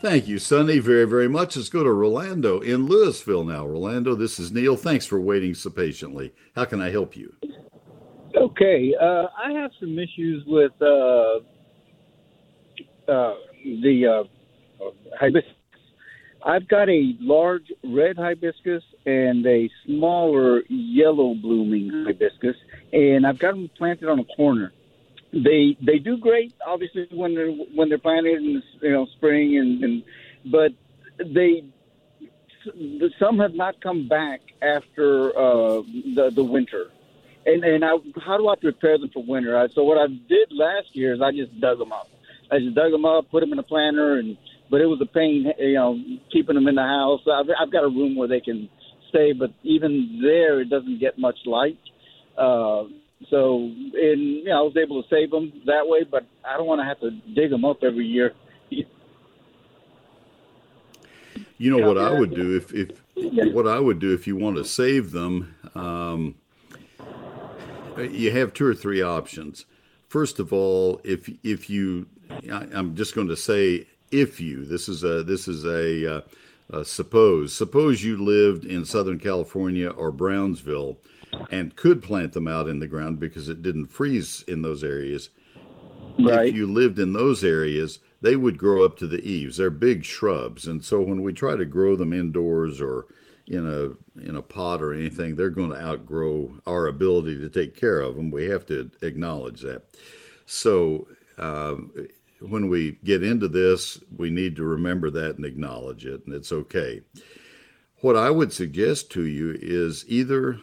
Thank 0.00 0.28
you, 0.28 0.38
Sunny, 0.38 0.78
very, 0.78 1.06
very 1.06 1.28
much. 1.28 1.56
Let's 1.56 1.68
go 1.68 1.82
to 1.82 1.90
Rolando 1.92 2.60
in 2.60 2.86
Lewisville 2.86 3.44
now. 3.44 3.66
Rolando, 3.66 4.14
this 4.14 4.38
is 4.38 4.52
Neil. 4.52 4.76
Thanks 4.76 5.06
for 5.06 5.20
waiting 5.20 5.54
so 5.54 5.70
patiently. 5.70 6.32
How 6.54 6.66
can 6.66 6.80
I 6.80 6.90
help 6.90 7.16
you? 7.16 7.34
Okay, 8.36 8.94
uh, 9.00 9.26
I 9.36 9.50
have 9.52 9.72
some 9.80 9.98
issues 9.98 10.44
with 10.46 10.70
uh, 10.80 11.38
uh, 13.10 13.34
the 13.64 14.06
uh, 14.80 14.84
hibiscus. 15.18 15.50
I've 16.46 16.68
got 16.68 16.88
a 16.88 17.16
large 17.18 17.72
red 17.82 18.16
hibiscus 18.16 18.84
and 19.04 19.44
a 19.44 19.68
smaller 19.84 20.62
yellow 20.68 21.34
blooming 21.34 22.04
hibiscus, 22.06 22.54
and 22.92 23.26
I've 23.26 23.40
got 23.40 23.50
them 23.50 23.68
planted 23.76 24.08
on 24.08 24.20
a 24.20 24.24
corner. 24.36 24.72
They 25.32 25.76
they 25.84 25.98
do 25.98 26.16
great, 26.16 26.54
obviously 26.66 27.06
when 27.12 27.34
they're 27.34 27.50
when 27.50 27.88
they're 27.88 27.98
planted 27.98 28.38
in 28.38 28.62
you 28.80 28.90
know 28.90 29.06
spring 29.16 29.58
and, 29.58 29.84
and 29.84 30.02
but 30.50 30.72
they 31.18 31.64
some 33.18 33.38
have 33.38 33.54
not 33.54 33.80
come 33.80 34.08
back 34.08 34.40
after 34.62 35.30
uh, 35.36 35.82
the 36.14 36.30
the 36.34 36.44
winter. 36.44 36.86
And 37.46 37.64
and 37.64 37.84
I, 37.84 37.92
how 38.24 38.36
do 38.36 38.48
I 38.48 38.56
prepare 38.56 38.98
them 38.98 39.10
for 39.12 39.22
winter? 39.22 39.56
I, 39.56 39.68
so 39.74 39.82
what 39.82 39.98
I 39.98 40.06
did 40.06 40.48
last 40.50 40.88
year 40.92 41.14
is 41.14 41.20
I 41.22 41.30
just 41.32 41.58
dug 41.60 41.78
them 41.78 41.92
up. 41.92 42.08
I 42.50 42.58
just 42.58 42.74
dug 42.74 42.90
them 42.90 43.04
up, 43.04 43.30
put 43.30 43.40
them 43.40 43.52
in 43.52 43.58
a 43.58 43.62
planter, 43.62 44.18
and 44.18 44.36
but 44.70 44.80
it 44.80 44.86
was 44.86 45.00
a 45.00 45.06
pain, 45.06 45.46
you 45.58 45.74
know, 45.74 45.98
keeping 46.32 46.54
them 46.54 46.68
in 46.68 46.74
the 46.74 46.82
house. 46.82 47.20
I've, 47.30 47.46
I've 47.58 47.72
got 47.72 47.84
a 47.84 47.88
room 47.88 48.16
where 48.16 48.28
they 48.28 48.40
can 48.40 48.68
stay, 49.08 49.32
but 49.32 49.50
even 49.62 50.20
there, 50.22 50.60
it 50.60 50.68
doesn't 50.68 51.00
get 51.00 51.18
much 51.18 51.38
light. 51.46 51.78
Uh, 52.36 52.84
so, 53.30 53.56
and 53.58 53.92
you 53.94 54.44
know, 54.44 54.58
I 54.58 54.62
was 54.62 54.76
able 54.76 55.02
to 55.02 55.08
save 55.08 55.30
them 55.30 55.52
that 55.66 55.86
way, 55.86 56.04
but 56.04 56.26
I 56.44 56.56
don't 56.56 56.66
want 56.66 56.80
to 56.80 56.84
have 56.84 57.00
to 57.00 57.10
dig 57.34 57.50
them 57.50 57.64
up 57.64 57.82
every 57.82 58.06
year. 58.06 58.32
You 61.60 61.76
know 61.76 61.86
what 61.86 61.98
I 61.98 62.12
would 62.12 62.34
do 62.34 62.56
if, 62.56 62.72
if 62.72 63.02
what 63.52 63.66
I 63.66 63.80
would 63.80 63.98
do 63.98 64.14
if 64.14 64.28
you 64.28 64.36
want 64.36 64.56
to 64.56 64.64
save 64.64 65.10
them. 65.10 65.56
Um, 65.74 66.36
you 67.98 68.30
have 68.30 68.54
two 68.54 68.66
or 68.66 68.74
three 68.74 69.02
options. 69.02 69.66
First 70.06 70.38
of 70.38 70.52
all, 70.52 71.00
if 71.02 71.28
if 71.42 71.68
you, 71.68 72.06
I, 72.50 72.68
I'm 72.72 72.94
just 72.94 73.14
going 73.14 73.26
to 73.26 73.36
say 73.36 73.88
if 74.12 74.40
you 74.40 74.64
this 74.64 74.88
is 74.88 75.02
a 75.02 75.24
this 75.24 75.48
is 75.48 75.64
a 75.64 76.18
uh, 76.18 76.20
uh, 76.72 76.84
suppose 76.84 77.54
suppose 77.54 78.04
you 78.04 78.16
lived 78.16 78.64
in 78.64 78.84
Southern 78.84 79.18
California 79.18 79.88
or 79.88 80.12
Brownsville 80.12 80.98
and 81.50 81.76
could 81.76 82.02
plant 82.02 82.32
them 82.32 82.48
out 82.48 82.68
in 82.68 82.78
the 82.78 82.86
ground 82.86 83.20
because 83.20 83.48
it 83.48 83.62
didn't 83.62 83.88
freeze 83.88 84.44
in 84.46 84.62
those 84.62 84.84
areas. 84.84 85.30
Right. 86.18 86.48
If 86.48 86.54
you 86.54 86.66
lived 86.66 86.98
in 86.98 87.12
those 87.12 87.44
areas, 87.44 88.00
they 88.20 88.36
would 88.36 88.58
grow 88.58 88.84
up 88.84 88.96
to 88.98 89.06
the 89.06 89.22
eaves. 89.22 89.56
They're 89.56 89.70
big 89.70 90.04
shrubs, 90.04 90.66
and 90.66 90.84
so 90.84 91.00
when 91.00 91.22
we 91.22 91.32
try 91.32 91.56
to 91.56 91.64
grow 91.64 91.96
them 91.96 92.12
indoors 92.12 92.80
or 92.80 93.06
in 93.46 93.66
a 93.66 94.20
in 94.20 94.36
a 94.36 94.42
pot 94.42 94.82
or 94.82 94.92
anything, 94.92 95.36
they're 95.36 95.50
going 95.50 95.70
to 95.70 95.80
outgrow 95.80 96.52
our 96.66 96.86
ability 96.86 97.38
to 97.38 97.48
take 97.48 97.78
care 97.78 98.00
of 98.00 98.16
them. 98.16 98.30
We 98.30 98.46
have 98.46 98.66
to 98.66 98.90
acknowledge 99.02 99.62
that. 99.62 99.82
So 100.46 101.06
um, 101.38 101.92
when 102.40 102.68
we 102.68 102.98
get 103.04 103.22
into 103.22 103.48
this, 103.48 104.00
we 104.16 104.30
need 104.30 104.56
to 104.56 104.64
remember 104.64 105.10
that 105.10 105.36
and 105.36 105.44
acknowledge 105.44 106.04
it, 106.04 106.26
and 106.26 106.34
it's 106.34 106.52
okay. 106.52 107.02
What 108.00 108.16
I 108.16 108.30
would 108.30 108.52
suggest 108.52 109.10
to 109.12 109.24
you 109.24 109.56
is 109.60 110.04
either 110.08 110.60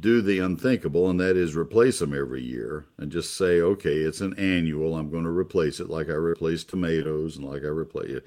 do 0.00 0.20
the 0.20 0.40
unthinkable, 0.40 1.08
and 1.08 1.20
that 1.20 1.36
is 1.36 1.54
replace 1.54 2.00
them 2.00 2.12
every 2.12 2.42
year 2.42 2.86
and 2.98 3.12
just 3.12 3.36
say, 3.36 3.60
okay, 3.60 3.98
it's 3.98 4.20
an 4.20 4.34
annual. 4.36 4.96
I'm 4.96 5.10
going 5.10 5.24
to 5.24 5.30
replace 5.30 5.78
it 5.78 5.88
like 5.88 6.08
I 6.08 6.14
replace 6.14 6.64
tomatoes 6.64 7.36
and 7.36 7.46
like 7.46 7.62
I 7.62 7.68
replace 7.68 8.10
it. 8.10 8.26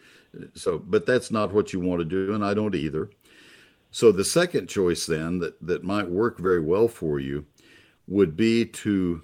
So, 0.53 0.79
but 0.79 1.05
that's 1.05 1.31
not 1.31 1.53
what 1.53 1.73
you 1.73 1.79
want 1.79 1.99
to 1.99 2.05
do, 2.05 2.33
and 2.33 2.45
I 2.45 2.53
don't 2.53 2.75
either. 2.75 3.09
So, 3.91 4.11
the 4.11 4.23
second 4.23 4.67
choice 4.67 5.05
then 5.05 5.39
that, 5.39 5.55
that 5.65 5.83
might 5.83 6.09
work 6.09 6.37
very 6.37 6.61
well 6.61 6.87
for 6.87 7.19
you 7.19 7.45
would 8.07 8.37
be 8.37 8.65
to 8.65 9.21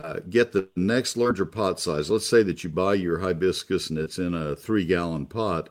uh, 0.00 0.20
get 0.28 0.52
the 0.52 0.68
next 0.74 1.16
larger 1.16 1.46
pot 1.46 1.78
size. 1.78 2.10
Let's 2.10 2.28
say 2.28 2.42
that 2.42 2.64
you 2.64 2.70
buy 2.70 2.94
your 2.94 3.20
hibiscus 3.20 3.90
and 3.90 3.98
it's 3.98 4.18
in 4.18 4.34
a 4.34 4.56
three 4.56 4.84
gallon 4.84 5.26
pot. 5.26 5.68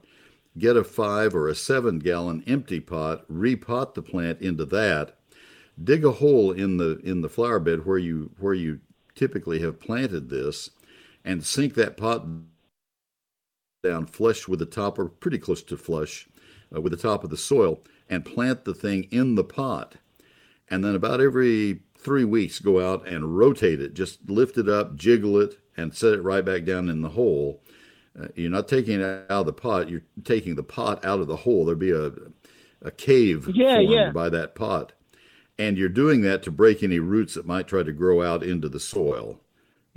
Get 0.57 0.77
a 0.77 0.83
five 0.83 1.35
or 1.35 1.47
a 1.47 1.55
seven 1.55 1.99
gallon 1.99 2.43
empty 2.47 2.79
pot, 2.79 3.27
repot 3.31 3.93
the 3.93 4.01
plant 4.01 4.41
into 4.41 4.65
that 4.65 5.18
dig 5.83 6.05
a 6.05 6.11
hole 6.11 6.51
in 6.51 6.77
the 6.77 6.99
in 6.99 7.21
the 7.21 7.29
flower 7.29 7.59
bed 7.59 7.85
where 7.85 7.97
you 7.97 8.31
where 8.39 8.53
you 8.53 8.79
typically 9.15 9.59
have 9.59 9.79
planted 9.79 10.29
this 10.29 10.69
and 11.23 11.45
sink 11.45 11.73
that 11.75 11.97
pot 11.97 12.25
down 13.83 14.05
flush 14.05 14.47
with 14.47 14.59
the 14.59 14.65
top 14.65 14.99
or 14.99 15.05
pretty 15.05 15.37
close 15.37 15.63
to 15.63 15.77
flush 15.77 16.27
uh, 16.75 16.81
with 16.81 16.91
the 16.91 16.97
top 16.97 17.23
of 17.23 17.29
the 17.29 17.37
soil 17.37 17.81
and 18.09 18.25
plant 18.25 18.65
the 18.65 18.73
thing 18.73 19.03
in 19.11 19.35
the 19.35 19.43
pot. 19.43 19.95
And 20.69 20.83
then 20.83 20.95
about 20.95 21.21
every 21.21 21.81
three 21.97 22.25
weeks 22.25 22.59
go 22.59 22.79
out 22.79 23.07
and 23.07 23.37
rotate 23.37 23.81
it. 23.81 23.93
Just 23.93 24.29
lift 24.29 24.57
it 24.57 24.69
up 24.69 24.95
jiggle 24.95 25.39
it 25.39 25.57
and 25.77 25.95
set 25.95 26.13
it 26.13 26.23
right 26.23 26.43
back 26.43 26.65
down 26.65 26.89
in 26.89 27.01
the 27.01 27.09
hole. 27.09 27.63
Uh, 28.19 28.27
you're 28.35 28.51
not 28.51 28.67
taking 28.67 28.99
it 28.99 29.25
out 29.29 29.41
of 29.41 29.45
the 29.45 29.53
pot. 29.53 29.89
You're 29.89 30.03
taking 30.23 30.55
the 30.55 30.63
pot 30.63 31.03
out 31.05 31.19
of 31.19 31.27
the 31.27 31.37
hole. 31.37 31.65
There'll 31.65 31.79
be 31.79 31.91
a 31.91 32.11
a 32.81 32.91
cave 32.91 33.49
yeah, 33.53 33.75
formed 33.75 33.89
yeah. 33.89 34.09
by 34.11 34.29
that 34.29 34.55
pot 34.55 34.93
and 35.59 35.77
you're 35.77 35.89
doing 35.89 36.21
that 36.21 36.41
to 36.43 36.51
break 36.51 36.81
any 36.83 36.99
roots 36.99 37.35
that 37.35 37.45
might 37.45 37.67
try 37.67 37.83
to 37.83 37.93
grow 37.93 38.23
out 38.23 38.43
into 38.43 38.69
the 38.69 38.79
soil. 38.79 39.41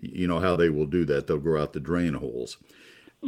You 0.02 0.26
know 0.26 0.40
how 0.40 0.56
they 0.56 0.68
will 0.70 0.86
do 0.86 1.04
that, 1.06 1.26
they'll 1.28 1.38
grow 1.38 1.62
out 1.62 1.72
the 1.72 1.80
drain 1.80 2.14
holes. 2.14 2.58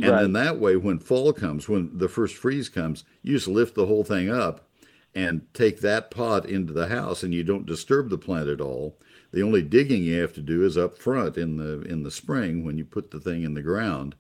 And 0.03 0.05
Right. 0.13 0.23
then 0.23 0.33
that 0.35 0.59
way, 0.61 0.77
when 0.77 0.99
fall 0.99 1.33
comes, 1.33 1.69
when 1.69 1.97
the 1.99 2.09
first 2.09 2.37
freeze 2.37 2.69
comes, 2.69 3.05
you 3.23 3.35
just 3.37 3.49
lift 3.49 3.77
the 3.77 3.87
whole 3.87 4.05
thing 4.05 4.29
up 4.29 4.69
and 5.15 5.43
take 5.55 5.81
that 5.81 6.11
pot 6.11 6.45
into 6.47 6.73
the 6.73 6.89
house, 6.89 7.23
and 7.23 7.33
you 7.33 7.45
don't 7.45 7.67
disturb 7.67 8.11
the 8.11 8.19
plant 8.19 8.49
at 8.49 8.61
all. 8.61 8.99
The 9.33 9.43
only 9.43 9.63
digging 9.63 10.03
you 10.03 10.21
have 10.21 10.33
to 10.35 10.43
do 10.43 10.65
is 10.65 10.77
up 10.77 10.99
front 10.99 11.37
in 11.39 11.57
the 11.59 11.83
in 11.83 12.03
the 12.03 12.11
spring 12.11 12.65
when 12.65 12.79
you 12.79 12.85
put 12.85 13.13
the 13.13 13.21
thing 13.21 13.45
in 13.45 13.55
the 13.55 13.63
ground. 13.63 14.17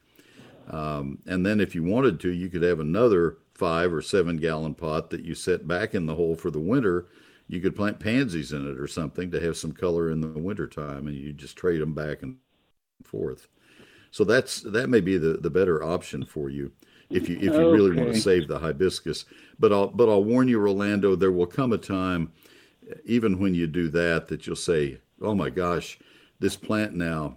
Um, 0.68 1.18
and 1.26 1.44
then, 1.44 1.60
if 1.60 1.74
you 1.74 1.82
wanted 1.82 2.20
to, 2.20 2.30
you 2.30 2.48
could 2.48 2.62
have 2.62 2.80
another 2.80 3.38
five 3.54 3.92
or 3.92 4.02
seven 4.02 4.36
gallon 4.38 4.74
pot 4.74 5.10
that 5.10 5.24
you 5.24 5.34
set 5.34 5.68
back 5.68 5.94
in 5.94 6.06
the 6.06 6.14
hole 6.14 6.36
for 6.36 6.50
the 6.50 6.60
winter. 6.60 7.06
You 7.46 7.60
could 7.60 7.76
plant 7.76 8.00
pansies 8.00 8.52
in 8.52 8.68
it 8.68 8.78
or 8.78 8.86
something 8.86 9.30
to 9.30 9.40
have 9.40 9.56
some 9.56 9.72
color 9.72 10.10
in 10.10 10.20
the 10.20 10.28
wintertime, 10.28 11.06
and 11.06 11.16
you 11.16 11.32
just 11.32 11.56
trade 11.56 11.80
them 11.80 11.94
back 11.94 12.22
and 12.22 12.36
forth. 13.04 13.48
So 14.10 14.24
that's 14.24 14.60
that 14.62 14.88
may 14.88 15.00
be 15.00 15.18
the, 15.18 15.34
the 15.34 15.50
better 15.50 15.82
option 15.82 16.24
for 16.24 16.48
you 16.48 16.72
if 17.10 17.28
you 17.28 17.36
if 17.36 17.52
you 17.52 17.70
really 17.70 17.96
want 17.96 18.14
to 18.14 18.20
save 18.20 18.48
the 18.48 18.58
hibiscus. 18.58 19.24
But 19.58 19.72
I'll 19.72 19.88
but 19.88 20.08
I'll 20.08 20.24
warn 20.24 20.48
you, 20.48 20.58
Rolando 20.58 21.16
there 21.16 21.32
will 21.32 21.46
come 21.46 21.72
a 21.72 21.78
time, 21.78 22.32
even 23.04 23.38
when 23.38 23.54
you 23.54 23.66
do 23.66 23.88
that, 23.88 24.28
that 24.28 24.46
you'll 24.46 24.56
say, 24.56 25.00
"Oh 25.20 25.34
my 25.34 25.50
gosh, 25.50 25.98
this 26.40 26.56
plant 26.56 26.94
now 26.94 27.36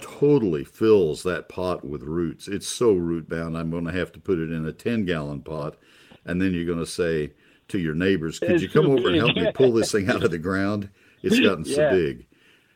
totally 0.00 0.64
fills 0.64 1.22
that 1.22 1.48
pot 1.48 1.84
with 1.84 2.02
roots. 2.02 2.48
It's 2.48 2.66
so 2.66 2.92
root 2.92 3.28
bound. 3.28 3.56
I'm 3.56 3.70
going 3.70 3.84
to 3.84 3.92
have 3.92 4.12
to 4.12 4.20
put 4.20 4.38
it 4.38 4.50
in 4.50 4.66
a 4.66 4.72
10 4.72 5.04
gallon 5.04 5.42
pot. 5.42 5.76
And 6.24 6.40
then 6.40 6.52
you're 6.52 6.66
going 6.66 6.78
to 6.78 6.86
say 6.86 7.32
to 7.70 7.78
your 7.78 7.94
neighbors, 7.94 8.38
could 8.38 8.50
It's 8.50 8.62
you 8.62 8.68
come 8.68 8.86
over 8.86 9.08
and 9.08 9.16
help 9.16 9.36
me 9.36 9.50
pull 9.54 9.72
this 9.72 9.92
thing 9.92 10.08
out 10.08 10.22
of 10.22 10.30
the 10.30 10.38
ground? 10.38 10.90
It's 11.22 11.40
gotten 11.40 11.64
so 11.64 11.90
big. 11.90 12.26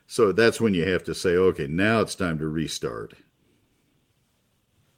So 0.07 0.33
that's 0.33 0.61
when 0.61 0.75
you 0.75 0.87
have 0.91 1.05
to 1.05 1.15
say, 1.15 1.31
okay, 1.31 1.67
now 1.67 2.01
it's 2.01 2.15
time 2.15 2.39
to 2.39 2.49
restart. 2.49 3.15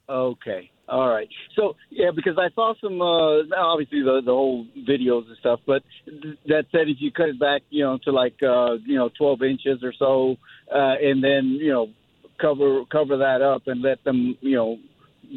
Okay. 0.09 0.71
All 0.89 1.09
right. 1.09 1.27
So 1.55 1.75
yeah, 1.89 2.11
because 2.15 2.37
I 2.37 2.49
saw 2.55 2.73
some 2.81 3.01
uh 3.01 3.43
obviously 3.57 4.01
the 4.03 4.21
the 4.23 4.31
whole 4.31 4.65
videos 4.87 5.27
and 5.27 5.37
stuff, 5.39 5.59
but 5.67 5.83
th- 6.05 6.37
that 6.47 6.65
said 6.71 6.87
if 6.87 6.97
you 6.99 7.11
cut 7.11 7.27
it 7.27 7.39
back, 7.39 7.61
you 7.69 7.83
know, 7.83 7.97
to 8.05 8.11
like 8.11 8.37
uh, 8.41 8.75
you 8.85 8.95
know, 8.95 9.09
twelve 9.17 9.41
inches 9.43 9.83
or 9.83 9.93
so, 9.99 10.37
uh 10.73 10.95
and 11.01 11.21
then, 11.21 11.57
you 11.59 11.73
know, 11.73 11.87
cover 12.39 12.85
cover 12.89 13.17
that 13.17 13.41
up 13.41 13.63
and 13.67 13.81
let 13.81 14.01
them, 14.05 14.37
you 14.39 14.55
know, 14.55 14.77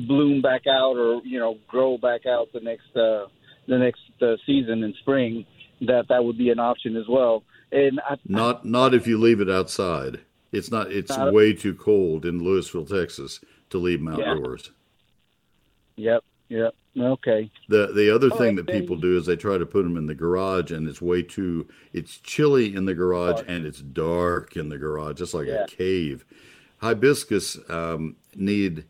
bloom 0.07 0.41
back 0.41 0.69
out 0.69 0.97
or, 0.97 1.21
you 1.25 1.41
know, 1.41 1.57
grow 1.67 1.99
back 1.99 2.27
out 2.27 2.47
the 2.55 2.61
next 2.61 2.95
uh 2.97 3.27
the 3.71 3.79
next 3.79 4.03
uh, 4.21 4.37
season 4.45 4.83
in 4.83 4.93
spring, 5.01 5.47
that 5.83 6.07
that 6.09 6.23
would 6.23 6.37
be 6.37 6.51
an 6.51 6.59
option 6.59 6.97
as 6.97 7.09
well. 7.09 7.43
And 7.73 8.01
I, 8.01 8.17
Not 8.27 8.65
not 8.67 8.93
if 8.93 9.07
you 9.07 9.17
leave 9.19 9.41
it 9.41 9.49
outside. 9.49 10.21
It's 10.53 10.71
not. 10.71 10.91
It's 10.93 11.17
Not- 11.17 11.33
way 11.33 11.53
too 11.55 11.75
cold 11.75 12.27
in 12.27 12.41
Lewisville, 12.41 12.89
Texas, 12.89 13.41
to 13.71 13.79
leave 13.79 14.05
them 14.05 14.19
Yeah. 14.19 14.33
outdoors. 14.33 14.73
Yep, 15.97 16.25
yep. 16.49 16.75
Okay. 16.99 17.51
The 17.69 17.93
the 17.95 18.13
other 18.13 18.31
All 18.31 18.37
thing 18.37 18.57
right, 18.57 18.67
that 18.67 18.73
people 18.81 18.97
do 18.97 19.17
is 19.17 19.27
they 19.27 19.37
try 19.37 19.59
to 19.59 19.67
put 19.67 19.85
them 19.85 19.97
in 19.97 20.07
the 20.07 20.15
garage, 20.15 20.73
and 20.73 20.89
it's 20.89 21.01
way 21.01 21.23
too. 21.23 21.69
It's 21.93 22.19
chilly 22.19 22.75
in 22.75 22.85
the 22.87 22.95
garage, 22.95 23.37
Dark. 23.37 23.47
and 23.49 23.65
it's 23.65 23.81
dark 23.81 24.57
in 24.57 24.69
the 24.69 24.79
garage, 24.79 25.19
just 25.19 25.33
like 25.35 25.47
Yeah. 25.47 25.65
a 25.65 25.67
cave. 25.69 26.25
Hibiscus 26.79 27.59
um, 27.71 28.17
need 28.35 28.85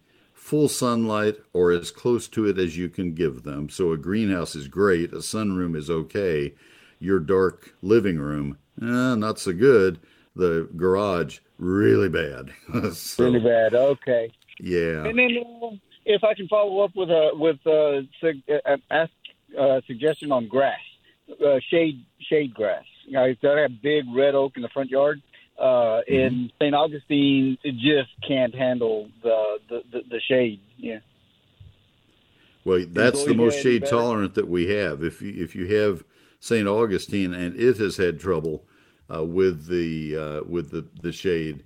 full 0.50 0.68
sunlight 0.68 1.36
or 1.52 1.70
as 1.70 1.92
close 1.92 2.26
to 2.26 2.44
it 2.44 2.58
as 2.58 2.76
you 2.76 2.88
can 2.88 3.14
give 3.14 3.44
them. 3.44 3.68
So 3.68 3.92
a 3.92 3.96
greenhouse 3.96 4.56
is 4.56 4.66
great. 4.66 5.12
A 5.12 5.18
sunroom 5.18 5.76
is 5.76 5.88
okay. 5.88 6.54
Your 6.98 7.20
dark 7.20 7.72
living 7.82 8.18
room, 8.18 8.58
eh, 8.82 9.14
not 9.14 9.38
so 9.38 9.52
good. 9.52 10.00
The 10.34 10.68
garage, 10.76 11.38
really 11.56 12.08
bad. 12.08 12.50
So, 12.94 13.26
Really 13.26 13.38
bad. 13.38 13.74
Okay. 13.74 14.32
Yeah. 14.58 15.04
And 15.04 15.16
then, 15.16 15.38
uh, 15.38 15.68
if 16.04 16.24
I 16.24 16.34
can 16.34 16.48
follow 16.48 16.80
up 16.80 16.96
with 16.96 17.10
a 17.10 17.30
with 17.34 17.58
a, 17.66 18.08
uh, 18.66 18.76
ask 18.90 19.12
uh, 19.56 19.80
suggestion 19.86 20.32
on 20.32 20.48
grass, 20.48 20.80
uh, 21.46 21.60
shade 21.70 22.04
shade 22.28 22.52
grass. 22.54 22.84
You 23.04 23.12
know, 23.12 23.22
I 23.22 23.60
have 23.60 23.82
big 23.82 24.04
red 24.12 24.34
oak 24.34 24.56
in 24.56 24.62
the 24.62 24.68
front 24.70 24.90
yard. 24.90 25.22
Uh, 25.60 26.00
in 26.08 26.50
St. 26.58 26.74
Augustine, 26.74 27.58
it 27.62 27.74
just 27.74 28.10
can't 28.26 28.54
handle 28.54 29.10
the 29.22 29.58
the, 29.68 29.82
the, 29.92 30.00
the 30.08 30.20
shade. 30.26 30.60
Yeah. 30.78 31.00
Well, 32.64 32.84
that's 32.88 33.24
the 33.24 33.34
most 33.34 33.62
shade 33.62 33.82
better? 33.82 33.96
tolerant 33.96 34.34
that 34.34 34.48
we 34.48 34.68
have. 34.68 35.02
If 35.02 35.22
you, 35.22 35.32
if 35.36 35.54
you 35.54 35.66
have 35.76 36.04
St. 36.40 36.66
Augustine 36.66 37.34
and 37.34 37.58
it 37.58 37.78
has 37.78 37.96
had 37.96 38.20
trouble 38.20 38.64
uh, 39.14 39.24
with 39.24 39.66
the 39.66 40.16
uh, 40.16 40.40
with 40.48 40.70
the, 40.70 40.86
the 41.02 41.12
shade, 41.12 41.64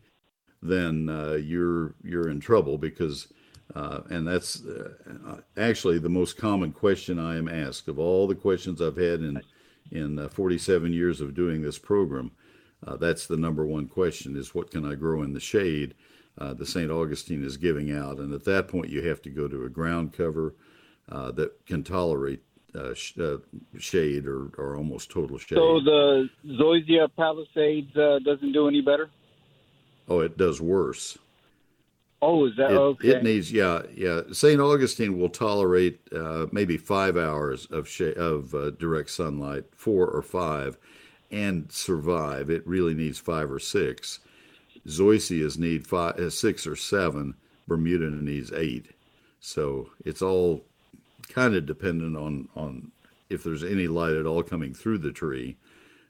then 0.63 1.09
uh, 1.09 1.33
you're 1.33 1.95
you're 2.03 2.29
in 2.29 2.41
trouble 2.41 2.79
because 2.79 3.29
uh, 3.75 4.01
and 4.11 4.27
that's 4.27 4.65
uh, 4.65 5.41
actually 5.57 5.99
the 5.99 6.09
most 6.09 6.37
common 6.37 6.73
question 6.73 7.19
I 7.19 7.37
am 7.37 7.49
asked 7.49 7.89
of 7.89 7.99
all 7.99 8.27
the 8.27 8.35
questions 8.35 8.81
I've 8.81 8.97
had 8.97 9.21
in 9.21 9.41
in 9.91 10.19
uh, 10.19 10.29
47 10.29 10.93
years 10.93 11.21
of 11.21 11.35
doing 11.35 11.63
this 11.63 11.79
program. 11.79 12.33
Uh, 12.87 12.97
that's 12.97 13.27
the 13.27 13.37
number 13.37 13.65
one 13.67 13.87
question: 13.87 14.37
is 14.37 14.55
what 14.55 14.71
can 14.71 14.85
I 14.85 14.95
grow 14.95 15.23
in 15.23 15.33
the 15.33 15.41
shade? 15.41 15.95
Uh, 16.37 16.53
the 16.53 16.67
St. 16.67 16.91
Augustine 16.91 17.45
is 17.45 17.57
giving 17.57 17.93
out, 17.93 18.19
and 18.19 18.33
at 18.35 18.45
that 18.45 18.67
point 18.69 18.91
you 18.91 19.03
have 19.03 19.23
to 19.23 19.31
go 19.31 19.47
to 19.47 19.65
a 19.65 19.69
ground 19.69 20.13
cover 20.13 20.55
uh, 21.11 21.31
that 21.33 21.65
can 21.65 21.85
tolerate 21.85 22.43
uh, 22.75 22.93
sh- 22.93 23.17
uh, 23.21 23.37
shade 23.79 24.27
or, 24.27 24.49
or 24.59 24.77
almost 24.77 25.11
total 25.11 25.39
shade. 25.39 25.55
So 25.57 25.81
the 25.81 26.29
Zoysia 26.45 27.09
Palisades 27.17 27.97
uh, 27.97 28.19
doesn't 28.25 28.51
do 28.53 28.67
any 28.67 28.81
better. 28.81 29.11
oh, 30.09 30.21
it 30.21 30.37
does 30.37 30.61
worse. 30.61 31.17
Oh, 32.21 32.47
is 32.47 32.57
that 32.57 32.71
It, 32.73 32.77
okay? 32.77 33.09
it 33.11 33.23
needs, 33.23 33.53
yeah, 33.53 33.83
yeah. 33.95 34.23
St. 34.33 34.61
Augustine 34.61 35.19
will 35.19 35.29
tolerate 35.29 36.01
uh, 36.13 36.47
maybe 36.53 36.77
five 36.79 37.17
hours 37.17 37.67
of 37.67 37.87
sh- 37.87 38.17
of 38.17 38.55
uh, 38.55 38.71
direct 38.71 39.11
sunlight, 39.11 39.65
four 39.77 40.07
or 40.09 40.23
five, 40.23 40.79
and 41.35 41.71
survive. 41.73 42.49
It 42.49 42.65
really 42.65 42.95
needs 42.95 43.19
five 43.19 43.51
or 43.51 43.59
six. 43.59 44.21
Zoysias 44.87 45.59
need 45.59 45.85
five, 45.87 46.17
uh, 46.17 46.31
six 46.31 46.65
or 46.67 46.77
seven. 46.77 47.35
Bermuda 47.67 48.11
needs 48.11 48.53
eight. 48.53 48.87
So 49.41 49.91
it's 50.05 50.23
all 50.23 50.65
kind 51.29 51.57
of 51.57 51.67
dependent 51.67 52.17
on 52.17 52.49
on 52.55 52.93
if 53.31 53.43
there's 53.43 53.65
any 53.65 53.89
light 53.89 54.15
at 54.15 54.27
all 54.27 54.43
coming 54.43 54.73
through 54.73 54.99
the 54.99 55.13
tree. 55.13 55.57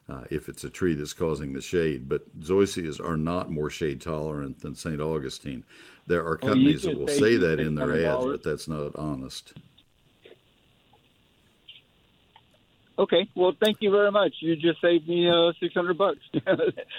Uh, 0.06 0.24
if 0.28 0.50
it's 0.50 0.64
a 0.64 0.68
tree 0.68 0.92
that's 0.92 1.14
causing 1.14 1.54
the 1.54 1.62
shade, 1.62 2.06
but 2.06 2.38
zoysias 2.40 3.02
are 3.02 3.16
not 3.16 3.50
more 3.50 3.70
shade 3.70 4.02
tolerant 4.02 4.60
than 4.60 4.74
St. 4.74 5.00
Augustine. 5.00 5.64
There 6.06 6.26
are 6.26 6.36
companies 6.36 6.84
you 6.84 6.90
that 6.90 6.98
will 6.98 7.08
say 7.08 7.38
that 7.38 7.58
in 7.58 7.74
their 7.74 8.06
ads, 8.06 8.26
but 8.26 8.42
that's 8.42 8.68
not 8.68 8.94
honest. 8.96 9.54
Okay, 12.96 13.28
well, 13.34 13.52
thank 13.60 13.78
you 13.80 13.90
very 13.90 14.12
much. 14.12 14.34
You 14.40 14.54
just 14.54 14.80
saved 14.80 15.08
me 15.08 15.28
uh, 15.28 15.52
six 15.58 15.74
hundred 15.74 15.98
bucks. 15.98 16.20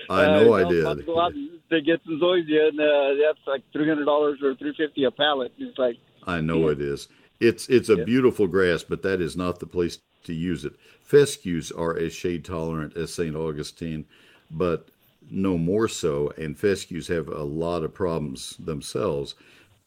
I 0.10 0.26
know 0.26 0.54
I 0.54 0.64
was 0.64 0.80
about 0.80 0.98
did. 0.98 1.06
to 1.06 1.06
go 1.06 1.22
out 1.22 1.34
to 1.70 1.82
get 1.82 2.02
some 2.04 2.20
zoysia, 2.20 2.70
and 2.70 2.80
uh, 2.80 3.26
that's 3.26 3.48
like 3.48 3.64
three 3.72 3.88
hundred 3.88 4.06
dollars 4.06 4.40
or 4.44 4.56
three 4.56 4.74
fifty 4.76 5.06
a 5.06 5.12
pallet. 5.12 5.54
It's 5.58 5.78
like, 5.78 5.98
I 6.28 6.42
know 6.42 6.68
it 6.68 6.82
is. 6.82 7.08
It's 7.40 7.70
it's 7.70 7.90
a 7.90 8.04
beautiful 8.04 8.48
grass, 8.48 8.84
but 8.84 9.04
that 9.04 9.22
is 9.22 9.38
not 9.38 9.60
the 9.60 9.66
place 9.66 10.00
to 10.26 10.34
use 10.34 10.66
it. 10.66 10.74
Fescues 11.02 11.72
are 11.72 11.98
as 11.98 12.14
shade 12.14 12.44
tolerant 12.44 12.98
as 12.98 13.14
St. 13.14 13.36
Augustine, 13.36 14.06
but 14.52 14.90
no 15.30 15.58
more 15.58 15.88
so. 15.88 16.34
And 16.38 16.58
fescues 16.58 17.08
have 17.08 17.28
a 17.28 17.44
lot 17.44 17.84
of 17.84 17.94
problems 17.94 18.58
themselves, 18.58 19.36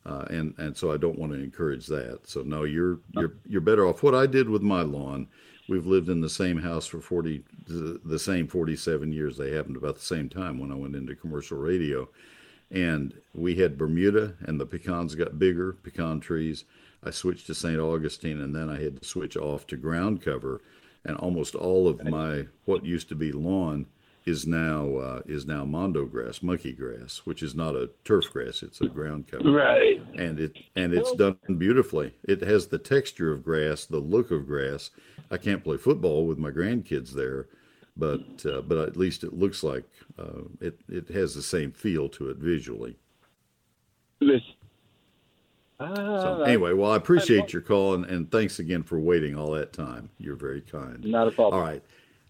uh, 0.06 0.24
and 0.30 0.54
and 0.58 0.76
so 0.76 0.92
I 0.92 0.96
don't 0.96 1.18
want 1.18 1.32
to 1.32 1.42
encourage 1.42 1.86
that. 1.88 2.20
So 2.24 2.42
no, 2.42 2.64
you're 2.64 2.98
you're 3.12 3.34
you're 3.46 3.60
better 3.60 3.86
off. 3.86 4.02
What 4.02 4.14
I 4.14 4.26
did 4.26 4.48
with 4.48 4.62
my 4.62 4.82
lawn, 4.82 5.28
we've 5.68 5.86
lived 5.86 6.08
in 6.08 6.20
the 6.20 6.28
same 6.28 6.58
house 6.58 6.86
for 6.86 7.00
forty 7.00 7.44
the, 7.66 8.00
the 8.04 8.18
same 8.18 8.46
forty 8.48 8.76
seven 8.76 9.12
years. 9.12 9.36
They 9.36 9.52
happened 9.52 9.76
about 9.76 9.96
the 9.96 10.00
same 10.04 10.28
time 10.28 10.58
when 10.58 10.72
I 10.72 10.76
went 10.76 10.96
into 10.96 11.14
commercial 11.14 11.58
radio 11.58 12.08
and 12.70 13.14
we 13.34 13.54
had 13.54 13.78
Bermuda, 13.78 14.34
and 14.40 14.60
the 14.60 14.66
pecans 14.66 15.14
got 15.14 15.38
bigger, 15.38 15.72
pecan 15.82 16.20
trees. 16.20 16.64
I 17.02 17.10
switched 17.10 17.46
to 17.46 17.54
St. 17.54 17.78
Augustine, 17.80 18.40
and 18.40 18.54
then 18.54 18.68
I 18.68 18.82
had 18.82 19.00
to 19.00 19.08
switch 19.08 19.36
off 19.36 19.66
to 19.68 19.76
ground 19.76 20.20
cover, 20.20 20.60
and 21.04 21.16
almost 21.16 21.54
all 21.54 21.88
of 21.88 22.04
my 22.04 22.46
what 22.66 22.84
used 22.84 23.08
to 23.08 23.14
be 23.14 23.32
lawn 23.32 23.86
is 24.26 24.46
now 24.46 24.96
uh, 24.96 25.22
is 25.24 25.46
now 25.46 25.64
mondo 25.64 26.04
grass, 26.04 26.42
monkey 26.42 26.72
grass, 26.72 27.22
which 27.24 27.42
is 27.42 27.54
not 27.54 27.74
a 27.74 27.88
turf 28.04 28.30
grass; 28.30 28.62
it's 28.62 28.80
a 28.82 28.86
ground 28.88 29.28
cover 29.28 29.50
Right. 29.50 30.02
and 30.16 30.38
it 30.38 30.52
and 30.76 30.92
it's 30.92 31.12
done 31.12 31.38
beautifully. 31.56 32.14
It 32.24 32.42
has 32.42 32.66
the 32.66 32.78
texture 32.78 33.32
of 33.32 33.42
grass, 33.44 33.86
the 33.86 34.00
look 34.00 34.30
of 34.30 34.46
grass. 34.46 34.90
I 35.30 35.36
can't 35.36 35.62
play 35.64 35.76
football 35.76 36.26
with 36.26 36.38
my 36.38 36.50
grandkids 36.50 37.10
there, 37.12 37.48
but 37.96 38.44
uh, 38.46 38.62
but 38.62 38.78
at 38.78 38.96
least 38.96 39.24
it 39.24 39.34
looks 39.34 39.62
like 39.62 39.84
uh, 40.18 40.42
it 40.60 40.80
it 40.88 41.08
has 41.08 41.34
the 41.34 41.42
same 41.42 41.72
feel 41.72 42.08
to 42.10 42.30
it 42.30 42.38
visually. 42.38 42.96
this. 44.20 44.42
So 45.80 45.84
Ah, 45.86 46.42
anyway, 46.42 46.72
well, 46.72 46.90
I 46.90 46.96
appreciate 46.96 47.52
your 47.52 47.62
call 47.62 47.94
and, 47.94 48.04
and 48.06 48.28
thanks 48.32 48.58
again 48.58 48.82
for 48.82 48.98
waiting 48.98 49.36
all 49.36 49.52
that 49.52 49.72
time. 49.72 50.10
You're 50.18 50.34
very 50.34 50.60
kind. 50.60 51.04
Not 51.04 51.28
a 51.28 51.30
problem. 51.30 51.60
All 51.60 51.64
right. 51.66 51.82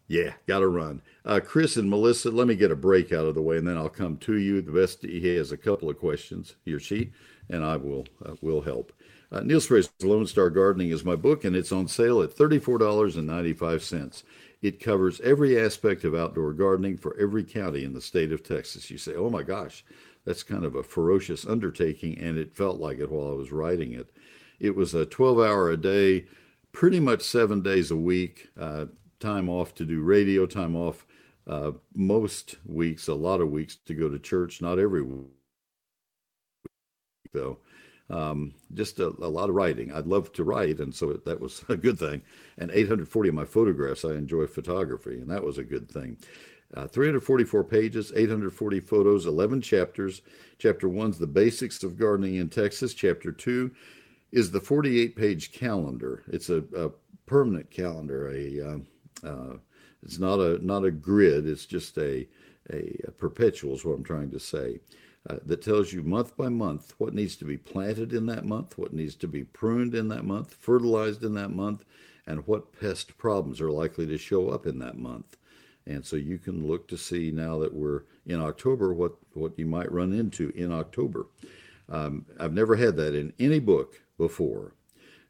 Yeah, 0.06 0.34
got 0.46 0.58
to 0.58 0.68
run. 0.68 1.00
Uh, 1.24 1.40
Chris 1.42 1.76
and 1.76 1.88
Melissa, 1.88 2.30
let 2.30 2.46
me 2.46 2.54
get 2.56 2.70
a 2.70 2.76
break 2.76 3.10
out 3.12 3.26
of 3.26 3.34
the 3.34 3.42
way, 3.42 3.56
and 3.56 3.66
then 3.66 3.76
I'll 3.78 3.88
come 3.88 4.16
to 4.18 4.36
you. 4.36 4.60
The 4.60 4.72
best 4.72 5.02
he 5.02 5.34
has 5.36 5.50
a 5.52 5.56
couple 5.56 5.88
of 5.88 5.98
questions, 5.98 6.56
he 6.64 6.72
or 6.74 6.80
she, 6.80 7.10
and 7.48 7.64
I 7.64 7.76
will 7.76 8.06
uh, 8.24 8.34
will 8.42 8.60
help. 8.62 8.92
Uh, 9.30 9.40
Neil 9.40 9.60
Sperry's 9.60 9.90
Lone 10.02 10.26
Star 10.26 10.50
Gardening 10.50 10.90
is 10.90 11.04
my 11.04 11.16
book, 11.16 11.44
and 11.44 11.54
it's 11.54 11.72
on 11.72 11.86
sale 11.88 12.22
at 12.22 12.32
thirty 12.32 12.58
four 12.58 12.78
dollars 12.78 13.16
and 13.16 13.26
ninety 13.26 13.52
five 13.52 13.82
cents. 13.82 14.24
It 14.62 14.80
covers 14.80 15.20
every 15.20 15.58
aspect 15.60 16.04
of 16.04 16.14
outdoor 16.14 16.52
gardening 16.52 16.96
for 16.96 17.16
every 17.18 17.44
county 17.44 17.84
in 17.84 17.92
the 17.92 18.00
state 18.00 18.32
of 18.32 18.42
Texas. 18.42 18.90
You 18.90 18.98
say, 18.98 19.14
"Oh 19.14 19.30
my 19.30 19.42
gosh, 19.42 19.84
that's 20.24 20.42
kind 20.42 20.64
of 20.64 20.74
a 20.74 20.82
ferocious 20.82 21.46
undertaking," 21.46 22.18
and 22.18 22.38
it 22.38 22.56
felt 22.56 22.80
like 22.80 22.98
it 22.98 23.10
while 23.10 23.30
I 23.30 23.34
was 23.34 23.52
writing 23.52 23.92
it. 23.92 24.10
It 24.60 24.74
was 24.74 24.94
a 24.94 25.06
twelve 25.06 25.38
hour 25.38 25.70
a 25.70 25.76
day, 25.76 26.26
pretty 26.72 27.00
much 27.00 27.22
seven 27.22 27.60
days 27.62 27.90
a 27.90 27.96
week. 27.96 28.48
Uh, 28.58 28.86
time 29.20 29.48
off 29.48 29.74
to 29.76 29.84
do 29.84 30.00
radio, 30.00 30.46
time 30.46 30.74
off 30.76 31.06
uh, 31.46 31.72
most 31.94 32.56
weeks, 32.64 33.08
a 33.08 33.14
lot 33.14 33.40
of 33.40 33.50
weeks 33.50 33.76
to 33.86 33.94
go 33.94 34.08
to 34.08 34.18
church, 34.18 34.60
not 34.62 34.78
every 34.78 35.02
week 35.02 35.26
though. 37.32 37.58
Um, 38.10 38.54
just 38.72 39.00
a, 39.00 39.08
a 39.08 39.28
lot 39.28 39.50
of 39.50 39.54
writing. 39.54 39.92
I'd 39.92 40.06
love 40.06 40.32
to 40.32 40.44
write, 40.44 40.78
and 40.80 40.94
so 40.94 41.10
it, 41.10 41.24
that 41.26 41.40
was 41.40 41.64
a 41.68 41.76
good 41.76 41.98
thing. 41.98 42.22
And 42.56 42.70
840 42.70 43.28
of 43.28 43.34
my 43.34 43.44
photographs, 43.44 44.04
I 44.04 44.12
enjoy 44.14 44.46
photography, 44.46 45.20
and 45.20 45.30
that 45.30 45.44
was 45.44 45.58
a 45.58 45.64
good 45.64 45.90
thing. 45.90 46.16
Uh, 46.74 46.86
344 46.86 47.64
pages, 47.64 48.12
840 48.14 48.80
photos, 48.80 49.26
11 49.26 49.62
chapters. 49.62 50.20
Chapter 50.58 50.88
one's 50.88 51.18
the 51.18 51.26
basics 51.26 51.82
of 51.82 51.98
gardening 51.98 52.36
in 52.36 52.48
Texas. 52.48 52.92
Chapter 52.92 53.32
two 53.32 53.70
is 54.32 54.50
the 54.50 54.60
48 54.60 55.16
page 55.16 55.52
calendar. 55.52 56.24
It's 56.28 56.50
a, 56.50 56.62
a 56.76 56.90
permanent 57.24 57.70
calendar. 57.70 58.30
A 58.30 58.60
um, 58.60 58.86
uh, 59.24 59.56
it's 60.02 60.18
not 60.18 60.40
a 60.40 60.64
not 60.64 60.84
a 60.84 60.90
grid. 60.90 61.46
It's 61.46 61.64
just 61.64 61.96
a 61.96 62.28
a, 62.70 63.00
a 63.06 63.10
perpetual 63.12 63.74
is 63.74 63.84
what 63.84 63.94
I'm 63.94 64.04
trying 64.04 64.30
to 64.30 64.40
say. 64.40 64.80
Uh, 65.28 65.36
that 65.44 65.60
tells 65.60 65.92
you 65.92 66.02
month 66.02 66.36
by 66.38 66.48
month 66.48 66.94
what 66.96 67.12
needs 67.12 67.36
to 67.36 67.44
be 67.44 67.58
planted 67.58 68.14
in 68.14 68.24
that 68.26 68.46
month, 68.46 68.78
what 68.78 68.94
needs 68.94 69.14
to 69.14 69.28
be 69.28 69.44
pruned 69.44 69.94
in 69.94 70.08
that 70.08 70.24
month, 70.24 70.54
fertilized 70.54 71.22
in 71.22 71.34
that 71.34 71.50
month, 71.50 71.84
and 72.26 72.46
what 72.46 72.78
pest 72.78 73.18
problems 73.18 73.60
are 73.60 73.70
likely 73.70 74.06
to 74.06 74.16
show 74.16 74.48
up 74.48 74.66
in 74.66 74.78
that 74.78 74.96
month. 74.96 75.36
And 75.86 76.04
so 76.04 76.16
you 76.16 76.38
can 76.38 76.66
look 76.66 76.88
to 76.88 76.96
see 76.96 77.30
now 77.30 77.58
that 77.58 77.74
we're 77.74 78.02
in 78.26 78.40
October 78.40 78.94
what, 78.94 79.16
what 79.34 79.58
you 79.58 79.66
might 79.66 79.90
run 79.92 80.12
into 80.12 80.50
in 80.50 80.72
October. 80.72 81.26
Um, 81.90 82.26
I've 82.38 82.52
never 82.52 82.76
had 82.76 82.96
that 82.96 83.14
in 83.14 83.32
any 83.38 83.58
book 83.58 84.00
before. 84.16 84.74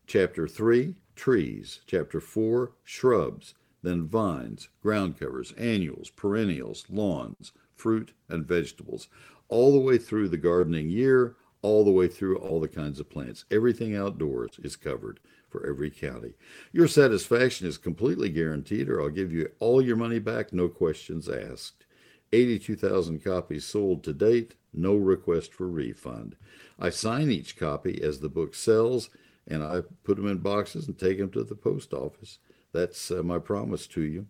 Chapter 0.06 0.48
3, 0.48 0.94
trees. 1.14 1.80
Chapter 1.86 2.20
4, 2.20 2.72
shrubs. 2.84 3.54
Then 3.82 4.08
vines, 4.08 4.68
ground 4.82 5.18
covers, 5.18 5.52
annuals, 5.52 6.10
perennials, 6.10 6.84
lawns, 6.88 7.52
fruit, 7.76 8.12
and 8.28 8.44
vegetables. 8.44 9.08
All 9.48 9.72
the 9.72 9.80
way 9.80 9.98
through 9.98 10.28
the 10.28 10.36
gardening 10.36 10.90
year, 10.90 11.36
all 11.62 11.84
the 11.84 11.90
way 11.90 12.08
through 12.08 12.38
all 12.38 12.60
the 12.60 12.68
kinds 12.68 13.00
of 13.00 13.10
plants. 13.10 13.44
Everything 13.50 13.96
outdoors 13.96 14.58
is 14.62 14.76
covered 14.76 15.20
for 15.48 15.66
every 15.66 15.90
county. 15.90 16.34
Your 16.72 16.86
satisfaction 16.86 17.66
is 17.66 17.78
completely 17.78 18.28
guaranteed, 18.28 18.88
or 18.88 19.00
I'll 19.00 19.08
give 19.08 19.32
you 19.32 19.50
all 19.58 19.82
your 19.82 19.96
money 19.96 20.18
back, 20.18 20.52
no 20.52 20.68
questions 20.68 21.28
asked. 21.28 21.86
82,000 22.32 23.24
copies 23.24 23.64
sold 23.64 24.04
to 24.04 24.12
date, 24.12 24.54
no 24.72 24.94
request 24.94 25.54
for 25.54 25.66
refund. 25.66 26.36
I 26.78 26.90
sign 26.90 27.30
each 27.30 27.56
copy 27.56 28.02
as 28.02 28.20
the 28.20 28.28
book 28.28 28.54
sells, 28.54 29.08
and 29.46 29.62
I 29.62 29.82
put 30.04 30.16
them 30.16 30.28
in 30.28 30.38
boxes 30.38 30.86
and 30.86 30.98
take 30.98 31.18
them 31.18 31.30
to 31.30 31.42
the 31.42 31.54
post 31.54 31.94
office. 31.94 32.38
That's 32.72 33.10
uh, 33.10 33.22
my 33.22 33.38
promise 33.38 33.86
to 33.88 34.02
you, 34.02 34.26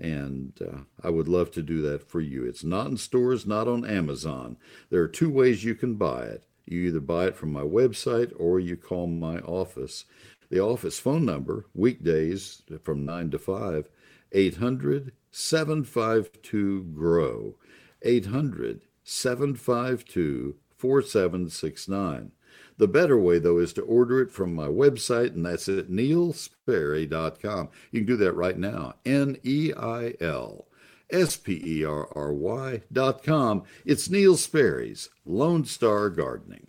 and 0.00 0.58
uh, 0.60 0.78
I 1.04 1.10
would 1.10 1.28
love 1.28 1.50
to 1.52 1.62
do 1.62 1.82
that 1.82 2.08
for 2.08 2.20
you. 2.20 2.44
It's 2.46 2.64
not 2.64 2.86
in 2.86 2.96
stores, 2.96 3.46
not 3.46 3.68
on 3.68 3.84
Amazon. 3.84 4.56
There 4.88 5.02
are 5.02 5.08
two 5.08 5.30
ways 5.30 5.62
you 5.62 5.74
can 5.74 5.94
buy 5.94 6.22
it. 6.22 6.44
You 6.64 6.80
either 6.82 7.00
buy 7.00 7.26
it 7.26 7.36
from 7.36 7.52
my 7.52 7.62
website 7.62 8.32
or 8.38 8.58
you 8.58 8.76
call 8.76 9.06
my 9.06 9.38
office. 9.40 10.06
The 10.50 10.60
office 10.60 10.98
phone 10.98 11.24
number, 11.24 11.66
weekdays 11.74 12.62
from 12.82 13.04
9 13.04 13.30
to 13.32 13.38
5, 13.38 13.88
800 14.32 15.12
752 15.30 16.82
GROW. 16.94 17.54
800 18.02 18.82
752 19.04 20.56
4769. 20.76 22.32
The 22.80 22.88
better 22.88 23.18
way, 23.18 23.38
though, 23.38 23.58
is 23.58 23.74
to 23.74 23.82
order 23.82 24.22
it 24.22 24.30
from 24.30 24.54
my 24.54 24.66
website, 24.66 25.34
and 25.34 25.44
that's 25.44 25.68
at 25.68 25.90
neilsperry.com. 25.90 27.68
You 27.90 28.00
can 28.00 28.06
do 28.06 28.16
that 28.16 28.32
right 28.32 28.56
now. 28.56 28.94
N 29.04 29.36
E 29.44 29.70
I 29.76 30.14
L 30.18 30.66
S 31.10 31.36
P 31.36 31.62
E 31.62 31.84
R 31.84 32.08
R 32.16 32.32
Y 32.32 32.80
dot 32.90 33.22
com. 33.22 33.64
It's 33.84 34.08
Neil 34.08 34.34
Sperry's 34.34 35.10
Lone 35.26 35.66
Star 35.66 36.08
Gardening. 36.08 36.68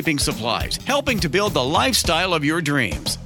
landscaping 0.00 0.18
supplies, 0.18 0.76
helping 0.86 1.20
to 1.20 1.28
build 1.28 1.52
the 1.52 1.62
lifestyle 1.62 2.32
of 2.32 2.44
your 2.44 2.62
dreams. 2.62 3.18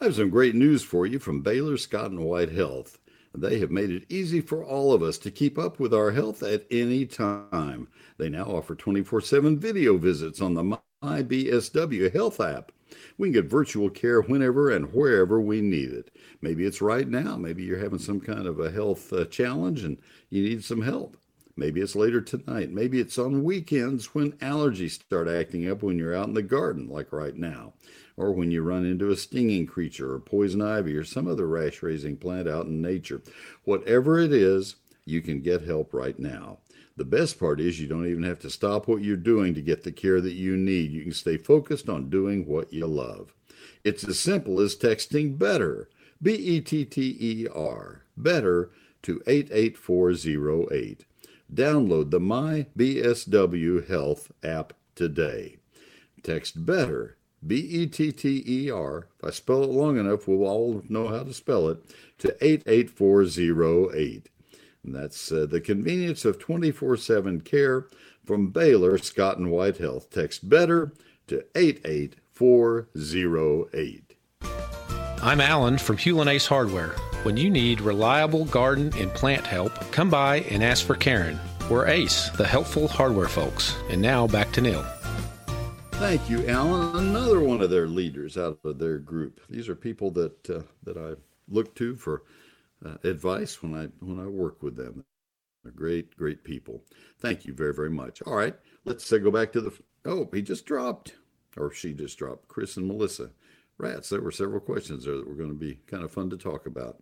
I 0.00 0.04
have 0.04 0.14
some 0.14 0.30
great 0.30 0.54
news 0.54 0.82
for 0.82 1.06
you 1.06 1.18
from 1.18 1.42
Baylor 1.42 1.76
Scott 1.76 2.10
and 2.10 2.20
White 2.20 2.52
Health. 2.52 2.98
They 3.34 3.58
have 3.58 3.70
made 3.70 3.90
it 3.90 4.06
easy 4.08 4.40
for 4.40 4.64
all 4.64 4.94
of 4.94 5.02
us 5.02 5.18
to 5.18 5.30
keep 5.30 5.58
up 5.58 5.78
with 5.78 5.92
our 5.92 6.10
health 6.10 6.42
at 6.42 6.66
any 6.70 7.04
time. 7.04 7.88
They 8.16 8.30
now 8.30 8.44
offer 8.44 8.74
24 8.74 9.20
7 9.20 9.58
video 9.58 9.98
visits 9.98 10.40
on 10.40 10.54
the 10.54 10.78
MyBSW 11.04 12.12
Health 12.12 12.40
app. 12.40 12.72
We 13.18 13.28
can 13.28 13.34
get 13.34 13.50
virtual 13.50 13.90
care 13.90 14.22
whenever 14.22 14.70
and 14.70 14.92
wherever 14.92 15.38
we 15.38 15.60
need 15.60 15.92
it. 15.92 16.10
Maybe 16.40 16.64
it's 16.64 16.80
right 16.80 17.06
now. 17.06 17.36
Maybe 17.36 17.62
you're 17.62 17.78
having 17.78 18.00
some 18.00 18.20
kind 18.20 18.46
of 18.46 18.58
a 18.58 18.70
health 18.70 19.12
uh, 19.12 19.26
challenge 19.26 19.84
and 19.84 19.98
you 20.30 20.42
need 20.42 20.64
some 20.64 20.82
help. 20.82 21.16
Maybe 21.60 21.82
it's 21.82 21.94
later 21.94 22.22
tonight. 22.22 22.70
Maybe 22.70 23.00
it's 23.00 23.18
on 23.18 23.44
weekends 23.44 24.14
when 24.14 24.32
allergies 24.38 24.92
start 24.92 25.28
acting 25.28 25.70
up 25.70 25.82
when 25.82 25.98
you're 25.98 26.16
out 26.16 26.26
in 26.26 26.32
the 26.32 26.42
garden, 26.42 26.88
like 26.88 27.12
right 27.12 27.36
now, 27.36 27.74
or 28.16 28.32
when 28.32 28.50
you 28.50 28.62
run 28.62 28.86
into 28.86 29.10
a 29.10 29.16
stinging 29.16 29.66
creature 29.66 30.14
or 30.14 30.20
poison 30.20 30.62
ivy 30.62 30.96
or 30.96 31.04
some 31.04 31.28
other 31.28 31.46
rash 31.46 31.82
raising 31.82 32.16
plant 32.16 32.48
out 32.48 32.64
in 32.64 32.80
nature. 32.80 33.20
Whatever 33.64 34.18
it 34.18 34.32
is, 34.32 34.76
you 35.04 35.20
can 35.20 35.42
get 35.42 35.60
help 35.60 35.92
right 35.92 36.18
now. 36.18 36.60
The 36.96 37.04
best 37.04 37.38
part 37.38 37.60
is 37.60 37.78
you 37.78 37.86
don't 37.86 38.08
even 38.08 38.22
have 38.22 38.38
to 38.38 38.48
stop 38.48 38.88
what 38.88 39.02
you're 39.02 39.18
doing 39.18 39.52
to 39.52 39.60
get 39.60 39.84
the 39.84 39.92
care 39.92 40.22
that 40.22 40.32
you 40.32 40.56
need. 40.56 40.92
You 40.92 41.02
can 41.02 41.12
stay 41.12 41.36
focused 41.36 41.90
on 41.90 42.08
doing 42.08 42.46
what 42.46 42.72
you 42.72 42.86
love. 42.86 43.34
It's 43.84 44.02
as 44.08 44.18
simple 44.18 44.62
as 44.62 44.76
texting 44.76 45.36
BETTER, 45.36 45.90
B 46.22 46.32
E 46.32 46.62
T 46.62 46.86
T 46.86 47.18
E 47.20 47.46
R, 47.54 48.04
BETTER 48.16 48.70
to 49.02 49.22
88408. 49.26 51.04
Download 51.52 52.10
the 52.10 52.20
My 52.20 52.66
BSW 52.76 53.88
Health 53.88 54.30
app 54.42 54.72
today. 54.94 55.56
Text 56.22 56.64
BETTER, 56.64 57.16
B 57.46 57.56
E 57.56 57.86
T 57.86 58.10
T 58.12 58.42
E 58.46 58.70
R. 58.70 59.08
If 59.18 59.24
I 59.24 59.30
spell 59.30 59.64
it 59.64 59.70
long 59.70 59.98
enough, 59.98 60.28
we'll 60.28 60.46
all 60.46 60.82
know 60.88 61.08
how 61.08 61.24
to 61.24 61.32
spell 61.32 61.68
it, 61.68 61.82
to 62.18 62.36
88408. 62.44 64.28
And 64.84 64.94
that's 64.94 65.32
uh, 65.32 65.46
the 65.46 65.60
convenience 65.60 66.24
of 66.24 66.38
24 66.38 66.96
7 66.96 67.40
care 67.40 67.88
from 68.24 68.50
Baylor 68.50 68.96
Scott 68.98 69.38
and 69.38 69.50
White 69.50 69.78
Health. 69.78 70.10
Text 70.10 70.48
BETTER 70.48 70.92
to 71.26 71.44
88408. 71.54 74.14
I'm 75.22 75.40
Alan 75.40 75.78
from 75.78 75.96
Hulen 75.96 76.28
Ace 76.28 76.46
Hardware. 76.46 76.94
When 77.22 77.36
you 77.36 77.50
need 77.50 77.82
reliable 77.82 78.46
garden 78.46 78.90
and 78.96 79.12
plant 79.12 79.46
help, 79.46 79.74
come 79.92 80.08
by 80.08 80.36
and 80.50 80.64
ask 80.64 80.86
for 80.86 80.94
Karen. 80.94 81.38
We're 81.68 81.86
Ace, 81.86 82.30
the 82.30 82.46
helpful 82.46 82.88
hardware 82.88 83.28
folks. 83.28 83.76
And 83.90 84.00
now 84.00 84.26
back 84.26 84.50
to 84.52 84.62
Neil. 84.62 84.82
Thank 85.92 86.30
you, 86.30 86.48
Alan. 86.48 86.96
Another 86.96 87.40
one 87.40 87.60
of 87.60 87.68
their 87.68 87.86
leaders 87.86 88.38
out 88.38 88.58
of 88.64 88.78
their 88.78 88.98
group. 88.98 89.38
These 89.50 89.68
are 89.68 89.74
people 89.74 90.10
that 90.12 90.48
uh, 90.48 90.62
that 90.84 90.96
I 90.96 91.20
look 91.46 91.74
to 91.74 91.94
for 91.94 92.22
uh, 92.82 92.94
advice 93.04 93.62
when 93.62 93.74
I 93.74 93.88
when 94.02 94.18
I 94.18 94.26
work 94.26 94.62
with 94.62 94.76
them. 94.76 95.04
They're 95.62 95.72
great, 95.72 96.16
great 96.16 96.42
people. 96.42 96.82
Thank 97.18 97.44
you 97.44 97.52
very, 97.52 97.74
very 97.74 97.90
much. 97.90 98.22
All 98.22 98.34
right, 98.34 98.56
let's 98.86 99.12
uh, 99.12 99.18
go 99.18 99.30
back 99.30 99.52
to 99.52 99.60
the. 99.60 99.78
Oh, 100.06 100.26
he 100.32 100.40
just 100.40 100.64
dropped, 100.64 101.16
or 101.58 101.70
she 101.70 101.92
just 101.92 102.16
dropped. 102.16 102.48
Chris 102.48 102.78
and 102.78 102.86
Melissa, 102.86 103.32
rats. 103.80 104.08
There 104.08 104.20
were 104.20 104.30
several 104.30 104.60
questions 104.60 105.04
there 105.04 105.16
that 105.16 105.28
were 105.28 105.34
going 105.34 105.50
to 105.50 105.54
be 105.54 105.78
kind 105.86 106.04
of 106.04 106.12
fun 106.12 106.30
to 106.30 106.36
talk 106.36 106.66
about. 106.66 107.00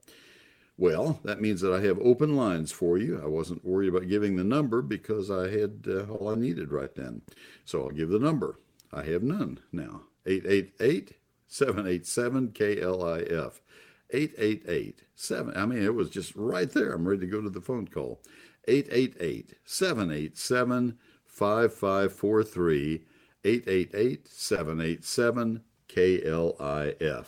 Well, 0.77 1.19
that 1.25 1.41
means 1.41 1.61
that 1.61 1.75
I 1.75 1.81
have 1.81 1.99
open 2.01 2.37
lines 2.37 2.71
for 2.71 2.99
you. 2.99 3.21
I 3.21 3.27
wasn't 3.27 3.65
worried 3.65 3.89
about 3.89 4.09
giving 4.09 4.37
the 4.37 4.45
number 4.45 4.81
because 4.81 5.29
I 5.29 5.51
had 5.51 5.87
uh, 5.89 6.05
all 6.05 6.31
I 6.31 6.37
needed 6.37 6.71
right 6.71 6.95
then. 6.95 7.23
So 7.65 7.83
I'll 7.83 7.91
give 7.91 8.11
the 8.11 8.21
number. 8.21 8.61
I 8.93 9.03
have 9.03 9.25
none 9.25 9.59
now. 9.73 10.03
888 10.25 11.15
787 11.49 12.49
KLIF. 12.51 13.61
888 14.11 15.03
7. 15.15 15.57
I 15.57 15.67
mean, 15.67 15.83
it 15.83 15.95
was 15.95 16.11
just 16.11 16.35
right 16.37 16.71
there. 16.71 16.93
I'm 16.93 17.09
ready 17.09 17.23
to 17.23 17.27
go 17.27 17.41
to 17.41 17.51
the 17.51 17.61
phone 17.61 17.89
call. 17.89 18.23
888 18.69 19.55
787 19.65 20.99
5543. 21.27 23.05
888 23.45 24.29
787 24.29 25.63
KLIF. 25.89 27.27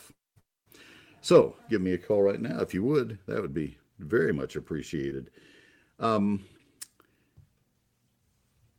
So 1.21 1.57
give 1.69 1.81
me 1.81 1.93
a 1.93 1.99
call 1.99 2.23
right 2.23 2.41
now 2.41 2.61
if 2.61 2.75
you 2.75 2.83
would. 2.85 3.19
That 3.27 3.43
would 3.43 3.55
be 3.55 3.79
very 3.99 4.33
much 4.33 4.57
appreciated. 4.57 5.31
Um, 5.99 6.45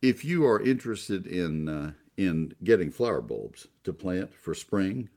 if 0.01 0.25
you 0.25 0.45
are 0.45 0.61
interested 0.61 1.27
in 1.27 1.69
uh, 1.69 1.91
in 2.17 2.53
getting 2.63 2.91
flower 2.91 3.21
bulbs 3.21 3.67
to 3.83 3.93
plant 3.93 4.33
for 4.33 4.53
spring, 4.53 5.09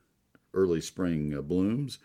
early 0.53 0.81
spring 0.81 1.35
uh, 1.35 1.41
blooms, 1.41 1.99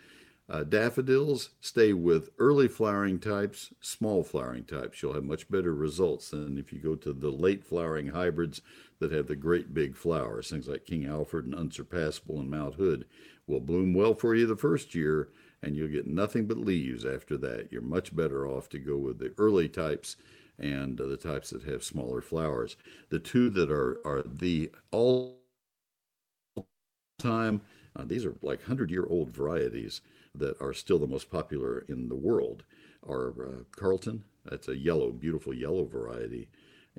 uh, 0.48 0.64
daffodils 0.64 1.50
stay 1.60 1.92
with 1.92 2.30
early 2.38 2.66
flowering 2.66 3.18
types, 3.18 3.72
small 3.80 4.24
flowering 4.24 4.64
types. 4.64 5.00
You'll 5.00 5.14
have 5.14 5.24
much 5.24 5.48
better 5.48 5.74
results 5.74 6.30
than 6.30 6.58
if 6.58 6.72
you 6.72 6.80
go 6.80 6.96
to 6.96 7.12
the 7.12 7.30
late 7.30 7.64
flowering 7.64 8.08
hybrids 8.08 8.60
that 9.00 9.12
have 9.12 9.26
the 9.26 9.36
great 9.36 9.74
big 9.74 9.96
flowers. 9.96 10.50
Things 10.50 10.68
like 10.68 10.86
King 10.86 11.06
Alfred 11.06 11.46
and 11.46 11.54
Unsurpassable 11.54 12.38
and 12.38 12.50
Mount 12.50 12.76
Hood 12.76 13.06
will 13.46 13.60
bloom 13.60 13.94
well 13.94 14.14
for 14.14 14.34
you 14.34 14.46
the 14.46 14.56
first 14.56 14.94
year, 14.94 15.30
and 15.62 15.74
you'll 15.74 15.88
get 15.88 16.06
nothing 16.06 16.46
but 16.46 16.58
leaves 16.58 17.04
after 17.04 17.36
that. 17.38 17.72
You're 17.72 17.82
much 17.82 18.14
better 18.14 18.46
off 18.46 18.68
to 18.70 18.78
go 18.78 18.96
with 18.96 19.18
the 19.18 19.32
early 19.38 19.68
types 19.68 20.16
and 20.58 21.00
uh, 21.00 21.06
the 21.06 21.16
types 21.16 21.50
that 21.50 21.64
have 21.64 21.82
smaller 21.82 22.20
flowers. 22.20 22.76
The 23.08 23.18
two 23.18 23.50
that 23.50 23.70
are, 23.70 23.98
are 24.04 24.22
the 24.22 24.70
all 24.90 25.40
time, 27.18 27.62
uh, 27.96 28.04
these 28.04 28.24
are 28.24 28.34
like 28.42 28.60
100 28.60 28.90
year 28.90 29.06
old 29.08 29.30
varieties 29.30 30.02
that 30.34 30.60
are 30.60 30.72
still 30.72 30.98
the 30.98 31.06
most 31.06 31.30
popular 31.30 31.84
in 31.88 32.08
the 32.08 32.14
world 32.14 32.64
are 33.06 33.30
uh, 33.30 33.62
Carlton, 33.72 34.24
that's 34.44 34.68
a 34.68 34.76
yellow, 34.76 35.10
beautiful 35.10 35.54
yellow 35.54 35.84
variety, 35.84 36.48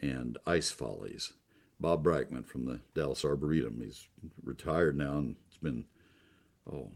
and 0.02 0.38
Ice 0.46 0.72
Follies. 0.72 1.34
Bob 1.82 2.04
Brackman 2.04 2.46
from 2.46 2.66
the 2.66 2.80
Dallas 2.94 3.26
Arboretum. 3.26 3.82
He's 3.84 4.08
retired 4.44 4.96
now, 4.96 5.18
and 5.18 5.36
it's 5.48 5.58
been, 5.58 5.86
oh 6.72 6.92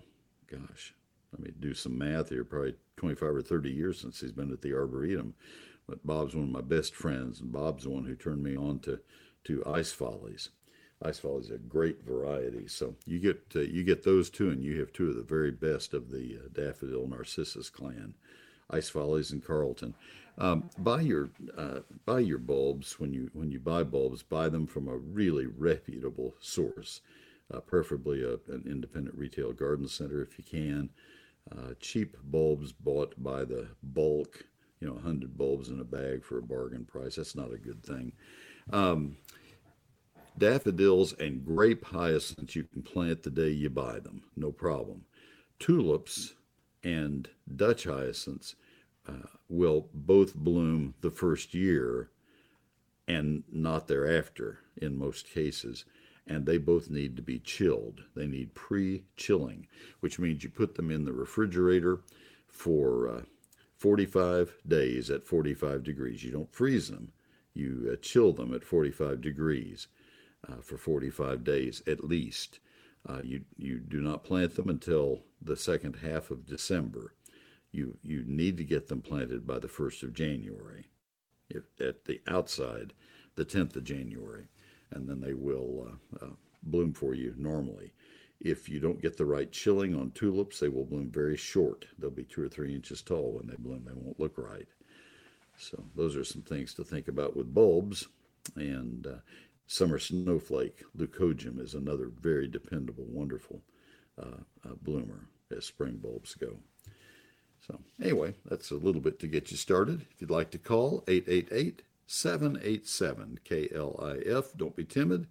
gosh, 0.50 0.93
let 1.34 1.41
me 1.41 1.52
do 1.60 1.74
some 1.74 1.98
math 1.98 2.30
here, 2.30 2.43
probably 2.43 2.76
25 2.98 3.36
or 3.36 3.41
30 3.41 3.71
years 3.71 4.00
since 4.00 4.21
he's 4.21 4.32
been 4.32 4.52
at 4.52 4.62
the 4.62 4.74
Arboretum. 4.74 5.34
But 5.88 6.06
Bob's 6.06 6.36
one 6.36 6.45
of 6.45 6.52
my 6.52 6.62
best 6.62 6.95
friends, 6.95 7.41
and 7.41 7.52
Bob's 7.52 7.84
the 7.84 7.89
one 7.89 8.06
who 8.06 8.15
turned 8.15 8.43
me 8.43 8.56
on 8.56 8.80
to, 8.82 9.00
to 9.45 9.63
Ice 9.65 9.91
Follies. 9.91 10.50
Ice 11.02 11.19
Follies 11.19 11.45
is 11.45 11.52
a 11.52 11.58
great 11.58 12.04
variety. 12.06 12.67
So 12.67 12.95
you 13.06 13.19
get 13.19 13.41
uh, 13.56 13.60
you 13.60 13.84
get 13.84 14.04
those 14.04 14.30
two, 14.30 14.50
and 14.50 14.63
you 14.63 14.80
have 14.80 14.93
two 14.93 15.10
of 15.10 15.15
the 15.15 15.24
very 15.24 15.52
best 15.52 15.93
of 15.93 16.10
the 16.10 16.39
uh, 16.43 16.48
Daffodil 16.54 17.08
Narcissus 17.08 17.69
clan, 17.69 18.15
Ice 18.69 18.89
Follies 18.89 19.32
and 19.32 19.43
Carlton. 19.43 19.95
Um, 20.38 20.69
buy 20.78 21.02
your 21.02 21.30
uh, 21.58 21.80
buy 22.06 22.19
your 22.19 22.39
bulbs 22.39 23.00
when 23.00 23.13
you 23.13 23.30
when 23.34 23.52
you 23.52 23.60
buy 23.60 23.84
bulbs. 23.84 24.21
Buy 24.24 24.50
them 24.50 24.67
from 24.67 24.88
a 24.88 24.98
really 24.98 25.45
reputable 25.45 26.36
source, 26.41 27.02
uh, 27.54 27.60
preferably 27.62 28.21
a, 28.21 28.34
an 28.52 28.63
independent 28.65 29.17
retail 29.17 29.54
garden 29.54 29.88
center 29.88 30.21
if 30.21 30.38
you 30.38 30.43
can. 30.43 30.89
Uh, 31.52 31.74
cheap 31.80 32.17
bulbs 32.24 32.71
bought 32.71 33.13
by 33.21 33.45
the 33.45 33.67
bulk, 33.84 34.45
you 34.80 34.88
know, 34.88 34.95
100 34.95 35.38
bulbs 35.38 35.69
in 35.69 35.80
a 35.80 35.84
bag 35.84 36.24
for 36.24 36.39
a 36.39 36.43
bargain 36.43 36.86
price. 36.86 37.15
That's 37.15 37.36
not 37.36 37.54
a 37.54 37.58
good 37.58 37.84
thing. 37.84 38.12
Um, 38.74 39.17
Daffodils 40.38 41.13
and 41.13 41.45
grape 41.45 41.86
hyacinths 41.86 42.56
you 42.56 42.63
can 42.63 42.82
plant 42.82 43.24
the 43.24 43.30
day 43.30 43.50
you 43.50 43.69
buy 43.69 44.00
them, 44.00 44.24
no 44.36 44.52
problem. 44.52 45.06
Tulips 45.60 46.34
and 46.84 47.30
Dutch 47.56 47.86
hyacinths 47.86 48.56
uh, 49.08 49.28
will 49.50 49.89
both 49.94 50.36
bloom 50.36 50.96
the 51.02 51.12
first 51.12 51.54
year 51.54 52.12
and 53.08 53.44
not 53.52 53.88
thereafter 53.88 54.60
in 54.78 54.98
most 54.98 55.30
cases. 55.30 55.86
And 56.28 56.46
they 56.46 56.58
both 56.58 56.89
need 56.89 57.15
to 57.18 57.22
be 57.24 57.39
chilled. 57.39 58.04
They 58.15 58.28
need 58.28 58.56
pre 58.56 59.06
chilling, 59.18 59.68
which 60.02 60.20
means 60.20 60.44
you 60.44 60.50
put 60.50 60.76
them 60.76 60.91
in 60.91 61.06
the 61.06 61.13
refrigerator 61.13 62.02
for 62.48 63.10
uh, 63.10 63.22
45 63.78 64.56
days 64.68 65.10
at 65.12 65.26
45 65.28 65.84
degrees. 65.84 66.24
You 66.24 66.32
don't 66.32 66.54
freeze 66.54 66.89
them, 66.89 67.12
you 67.54 67.89
uh, 67.94 67.98
chill 68.02 68.34
them 68.34 68.54
at 68.56 68.63
45 68.65 69.22
degrees. 69.22 69.88
uh, 70.48 70.62
for 70.62 70.78
45 70.78 71.44
days 71.44 71.82
at 71.88 72.04
least. 72.04 72.60
Uh, 73.08 73.22
you 73.24 73.41
you 73.58 73.80
do 73.80 74.02
not 74.02 74.24
plant 74.24 74.56
them 74.56 74.70
until 74.70 75.24
the 75.41 75.56
second 75.58 75.98
half 75.98 76.32
of 76.32 76.46
December. 76.48 77.13
You 77.76 77.98
you 78.04 78.24
need 78.26 78.56
to 78.58 78.64
get 78.64 78.88
them 78.88 79.02
planted 79.02 79.46
by 79.46 79.60
the 79.60 79.68
first 79.68 80.02
of 80.02 80.14
January, 80.14 80.86
if, 81.50 81.64
at 81.82 82.06
the 82.06 82.22
outside, 82.26 82.94
the 83.36 83.44
10th 83.44 83.76
of 83.76 83.84
January, 83.84 84.48
and 84.92 85.10
then 85.10 85.20
they 85.20 85.34
will 85.34 85.90
uh, 85.90 86.26
uh, 86.26 86.30
bloom 86.64 86.94
for 86.94 87.14
you 87.14 87.34
normally. 87.38 87.92
If 88.40 88.70
you 88.70 88.80
don't 88.80 89.02
get 89.02 89.18
the 89.18 89.26
right 89.26 89.52
chilling 89.52 89.94
on 89.94 90.12
tulips, 90.12 90.60
they 90.60 90.70
will 90.70 90.86
bloom 90.86 91.10
very 91.10 91.36
short. 91.36 91.86
They'll 92.00 92.12
be 92.12 92.24
two 92.24 92.44
or 92.44 92.48
three 92.48 92.74
inches 92.74 93.02
tall 93.02 93.34
when 93.34 93.48
they 93.48 93.56
bloom. 93.58 93.84
They 93.86 93.94
won't 93.94 94.20
look 94.22 94.38
right. 94.38 94.68
So 95.58 95.84
those 95.96 96.16
are 96.16 96.24
some 96.24 96.44
things 96.44 96.74
to 96.76 96.84
think 96.86 97.10
about 97.10 97.36
with 97.36 97.54
bulbs. 97.54 98.08
And 98.56 99.06
uh, 99.06 99.20
summer 99.68 100.00
snowflake, 100.00 100.84
leucojum, 100.98 101.60
is 101.60 101.74
another 101.74 102.10
very 102.22 102.48
dependable, 102.48 103.06
wonderful 103.08 103.62
uh, 104.22 104.44
uh, 104.66 104.76
bloomer 104.82 105.28
as 105.56 105.66
spring 105.66 105.98
bulbs 106.02 106.36
go. 106.36 106.58
So 107.65 107.80
anyway, 108.01 108.36
that's 108.45 108.71
a 108.71 108.75
little 108.75 109.01
bit 109.01 109.19
to 109.19 109.28
get 109.28 109.51
you 109.51 109.58
started. 109.58 110.06
If 110.12 110.21
you'd 110.21 110.30
like 110.30 110.51
to 110.51 110.58
call, 110.58 111.04
888 111.08 111.82
787 112.08 113.39
KLIF. 113.43 114.58
Don't 114.58 114.75
be 114.75 114.84
timid. 114.84 115.28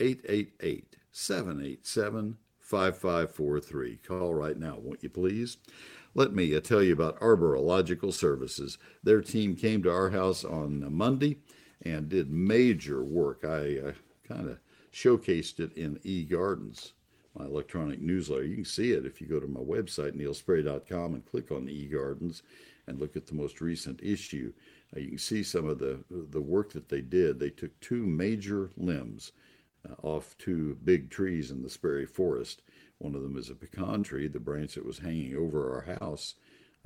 888 0.00 0.96
787 1.12 2.38
5543. 2.58 3.96
Call 3.96 4.34
right 4.34 4.58
now, 4.58 4.78
won't 4.78 5.02
you 5.02 5.10
please? 5.10 5.58
Let 6.14 6.32
me 6.32 6.54
uh, 6.56 6.60
tell 6.60 6.82
you 6.82 6.92
about 6.92 7.20
Arborilogical 7.20 8.12
Services. 8.12 8.78
Their 9.02 9.20
team 9.20 9.54
came 9.56 9.82
to 9.82 9.92
our 9.92 10.10
house 10.10 10.44
on 10.44 10.92
Monday 10.92 11.38
and 11.82 12.08
did 12.08 12.30
major 12.30 13.02
work. 13.04 13.44
I 13.44 13.78
uh, 13.88 13.92
kind 14.26 14.48
of 14.48 14.58
showcased 14.92 15.60
it 15.60 15.76
in 15.76 15.96
eGardens, 15.98 16.92
my 17.36 17.44
electronic 17.44 18.00
newsletter. 18.00 18.44
You 18.44 18.56
can 18.56 18.64
see 18.64 18.92
it 18.92 19.06
if 19.06 19.20
you 19.20 19.26
go 19.26 19.40
to 19.40 19.46
my 19.46 19.60
website, 19.60 20.12
neilsperry.com, 20.12 21.14
and 21.14 21.26
click 21.26 21.50
on 21.50 21.64
the 21.64 21.88
eGardens 21.88 22.42
and 22.86 23.00
look 23.00 23.16
at 23.16 23.26
the 23.26 23.34
most 23.34 23.60
recent 23.60 24.00
issue. 24.02 24.52
Uh, 24.94 25.00
you 25.00 25.08
can 25.10 25.18
see 25.18 25.42
some 25.42 25.66
of 25.66 25.78
the, 25.78 25.98
the 26.10 26.40
work 26.40 26.72
that 26.72 26.88
they 26.88 27.00
did. 27.00 27.38
They 27.38 27.50
took 27.50 27.78
two 27.80 28.06
major 28.06 28.70
limbs 28.76 29.32
uh, 29.88 29.94
off 30.02 30.36
two 30.38 30.78
big 30.84 31.10
trees 31.10 31.50
in 31.50 31.62
the 31.62 31.70
Sperry 31.70 32.06
Forest. 32.06 32.62
One 32.98 33.14
of 33.14 33.22
them 33.22 33.36
is 33.36 33.50
a 33.50 33.54
pecan 33.54 34.02
tree, 34.02 34.28
the 34.28 34.38
branch 34.38 34.74
that 34.74 34.86
was 34.86 34.98
hanging 34.98 35.36
over 35.36 35.74
our 35.74 35.96
house, 35.98 36.34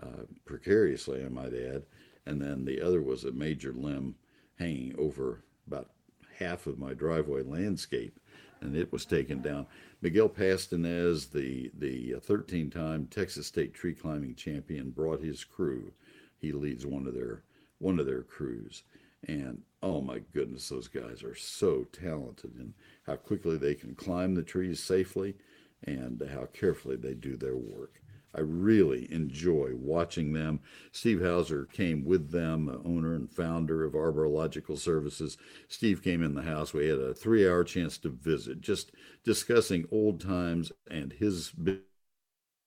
uh, 0.03 0.25
precariously, 0.45 1.25
I 1.25 1.29
might 1.29 1.55
add. 1.55 1.85
And 2.27 2.41
then 2.41 2.65
the 2.65 2.81
other 2.81 3.03
was 3.03 3.25
a 3.25 3.33
major 3.33 3.73
limb 3.73 4.15
hanging 4.59 4.95
over 4.99 5.45
about 5.67 5.91
half 6.39 6.67
of 6.67 6.79
my 6.79 6.95
driveway 6.95 7.43
landscape, 7.43 8.19
and 8.61 8.77
it 8.77 8.93
was 8.93 9.05
taken 9.05 9.41
down. 9.41 9.67
Miguel 10.01 10.29
Pastanez, 10.29 11.31
the 11.31 11.71
the 11.79 12.15
13-time 12.15 13.07
Texas 13.07 13.47
State 13.47 13.75
tree 13.75 13.95
climbing 13.95 14.35
champion, 14.35 14.91
brought 14.91 15.21
his 15.21 15.45
crew. 15.45 15.93
He 16.39 16.53
leads 16.53 16.87
one 16.87 17.07
of 17.07 17.15
their 17.15 17.43
one 17.79 17.99
of 17.99 18.07
their 18.07 18.23
crews, 18.23 18.83
and 19.27 19.63
oh 19.83 20.01
my 20.01 20.21
goodness, 20.33 20.69
those 20.69 20.89
guys 20.89 21.23
are 21.23 21.35
so 21.35 21.85
talented 21.93 22.55
and 22.59 22.75
how 23.07 23.17
quickly 23.17 23.57
they 23.57 23.75
can 23.75 23.95
climb 23.95 24.35
the 24.35 24.43
trees 24.43 24.83
safely 24.83 25.35
and 25.85 26.23
how 26.33 26.47
carefully 26.47 26.97
they 26.97 27.15
do 27.15 27.37
their 27.37 27.57
work. 27.57 28.03
I 28.35 28.41
really 28.41 29.11
enjoy 29.13 29.71
watching 29.75 30.33
them. 30.33 30.61
Steve 30.93 31.23
Houser 31.23 31.65
came 31.65 32.05
with 32.05 32.31
them, 32.31 32.69
owner 32.85 33.15
and 33.15 33.31
founder 33.31 33.85
of 33.85 33.95
Arborilogical 33.95 34.79
Services. 34.79 35.39
Steve 35.69 36.03
came 36.03 36.23
in 36.23 36.35
the 36.35 36.43
house. 36.43 36.75
We 36.75 36.89
had 36.89 36.99
a 36.99 37.15
three 37.15 37.49
hour 37.49 37.65
chance 37.65 37.97
to 37.99 38.11
visit, 38.11 38.61
just 38.61 38.93
discussing 39.25 39.87
old 39.91 40.21
times 40.21 40.73
and 40.91 41.13
his 41.13 41.53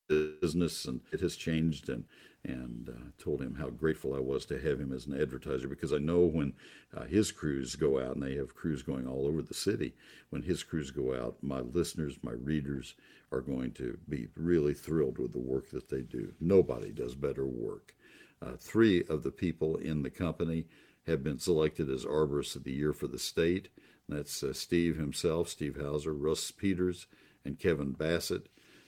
business, 0.09 0.85
and 0.85 1.01
it 1.11 1.21
has 1.21 1.35
changed. 1.35 1.89
And 1.89 2.05
and 2.43 2.89
uh, 2.89 3.23
told 3.23 3.41
him 3.41 3.55
how 3.55 3.69
grateful 3.69 4.15
I 4.15 4.19
was 4.19 4.45
to 4.47 4.59
have 4.59 4.79
him 4.79 4.91
as 4.91 5.05
an 5.05 5.19
advertiser 5.19 5.67
because 5.67 5.93
I 5.93 5.99
know 5.99 6.21
when 6.21 6.53
uh, 6.95 7.03
his 7.03 7.31
crews 7.31 7.75
go 7.75 7.99
out, 7.99 8.15
and 8.15 8.23
they 8.23 8.35
have 8.35 8.55
crews 8.55 8.81
going 8.81 9.07
all 9.07 9.27
over 9.27 9.41
the 9.41 9.53
city, 9.53 9.93
when 10.29 10.41
his 10.41 10.63
crews 10.63 10.91
go 10.91 11.13
out, 11.13 11.37
my 11.41 11.59
listeners, 11.59 12.17
my 12.23 12.31
readers 12.31 12.95
are 13.31 13.41
going 13.41 13.71
to 13.73 13.97
be 14.09 14.27
really 14.35 14.73
thrilled 14.73 15.17
with 15.17 15.33
the 15.33 15.39
work 15.39 15.69
that 15.71 15.89
they 15.89 16.01
do. 16.01 16.33
Nobody 16.39 16.91
does 16.91 17.15
better 17.15 17.45
work. 17.45 17.93
Uh, 18.41 18.53
three 18.59 19.03
of 19.07 19.23
the 19.23 19.31
people 19.31 19.75
in 19.77 20.01
the 20.01 20.09
company 20.09 20.65
have 21.05 21.23
been 21.23 21.39
selected 21.39 21.89
as 21.89 22.05
Arborists 22.05 22.55
of 22.55 22.63
the 22.63 22.73
Year 22.73 22.93
for 22.93 23.07
the 23.07 23.19
state. 23.19 23.69
That's 24.09 24.43
uh, 24.43 24.53
Steve 24.53 24.97
himself, 24.97 25.47
Steve 25.47 25.77
Houser, 25.79 26.13
Russ 26.13 26.51
Peters, 26.51 27.07
and 27.45 27.59
Kevin 27.59 27.91
Bassett. 27.91 28.47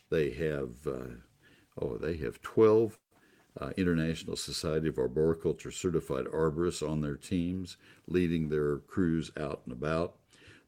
They 0.10 0.32
have, 0.32 0.88
uh, 0.88 1.16
oh, 1.80 1.98
they 1.98 2.18
have 2.18 2.42
12 2.42 2.98
uh, 3.60 3.70
International 3.78 4.36
Society 4.36 4.90
of 4.90 4.98
Arboriculture 4.98 5.72
certified 5.72 6.26
arborists 6.26 6.88
on 6.88 7.02
their 7.02 7.16
teams, 7.16 7.78
leading 8.08 8.50
their 8.50 8.78
crews 8.78 9.32
out 9.40 9.62
and 9.66 9.74
about. 9.74 10.16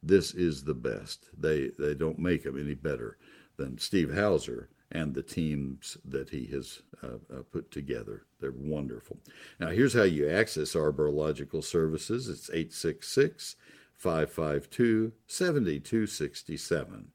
This 0.03 0.33
is 0.33 0.63
the 0.63 0.75
best. 0.75 1.29
They 1.37 1.71
they 1.79 1.95
don't 1.95 2.19
make 2.19 2.43
them 2.43 2.59
any 2.59 2.75
better 2.75 3.17
than 3.57 3.77
Steve 3.77 4.13
Houser 4.13 4.69
and 4.91 5.13
the 5.13 5.23
teams 5.23 5.97
that 6.05 6.29
he 6.29 6.45
has 6.47 6.81
uh, 7.03 7.17
uh, 7.33 7.41
put 7.51 7.71
together. 7.71 8.23
They're 8.39 8.53
wonderful. 8.55 9.17
Now, 9.59 9.69
here's 9.69 9.93
how 9.93 10.03
you 10.03 10.29
access 10.29 10.73
Arborilogical 10.73 11.63
Services 11.63 12.29
it's 12.29 12.49
866 12.49 13.55
552 13.95 15.11
7267. 15.27 17.07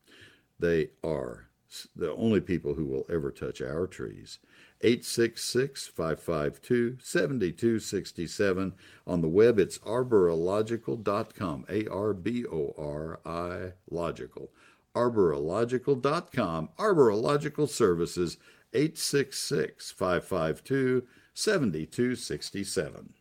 They 0.58 0.90
are 1.04 1.46
the 1.94 2.12
only 2.14 2.40
people 2.40 2.74
who 2.74 2.84
will 2.84 3.06
ever 3.08 3.30
touch 3.30 3.62
our 3.62 3.86
trees. 3.86 4.38
866 4.82 5.88
552 5.88 6.98
7267. 7.02 8.74
On 9.06 9.20
the 9.20 9.28
web, 9.28 9.58
it's 9.58 9.78
arborilogical.com. 9.78 11.66
A 11.68 11.86
R 11.88 12.14
B 12.14 12.46
O 12.46 12.74
R 12.78 13.20
I 13.24 13.72
logical. 13.90 14.50
Arborilogical.com. 14.94 16.70
Arborilogical 16.78 17.68
Services, 17.68 18.38
866 18.72 19.90
552 19.92 21.06
7267. 21.34 23.14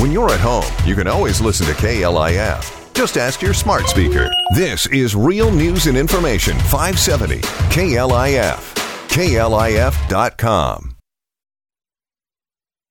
When 0.00 0.10
you're 0.10 0.30
at 0.32 0.40
home, 0.40 0.64
you 0.88 0.96
can 0.96 1.06
always 1.06 1.40
listen 1.40 1.66
to 1.66 1.72
KLIF. 1.74 2.92
Just 2.94 3.16
ask 3.16 3.40
your 3.40 3.54
smart 3.54 3.86
speaker. 3.86 4.28
This 4.54 4.86
is 4.86 5.14
Real 5.14 5.52
News 5.52 5.86
and 5.86 5.96
Information 5.96 6.58
570 6.58 7.40
KLIF. 7.70 8.83
KLIF.com. 9.14 10.96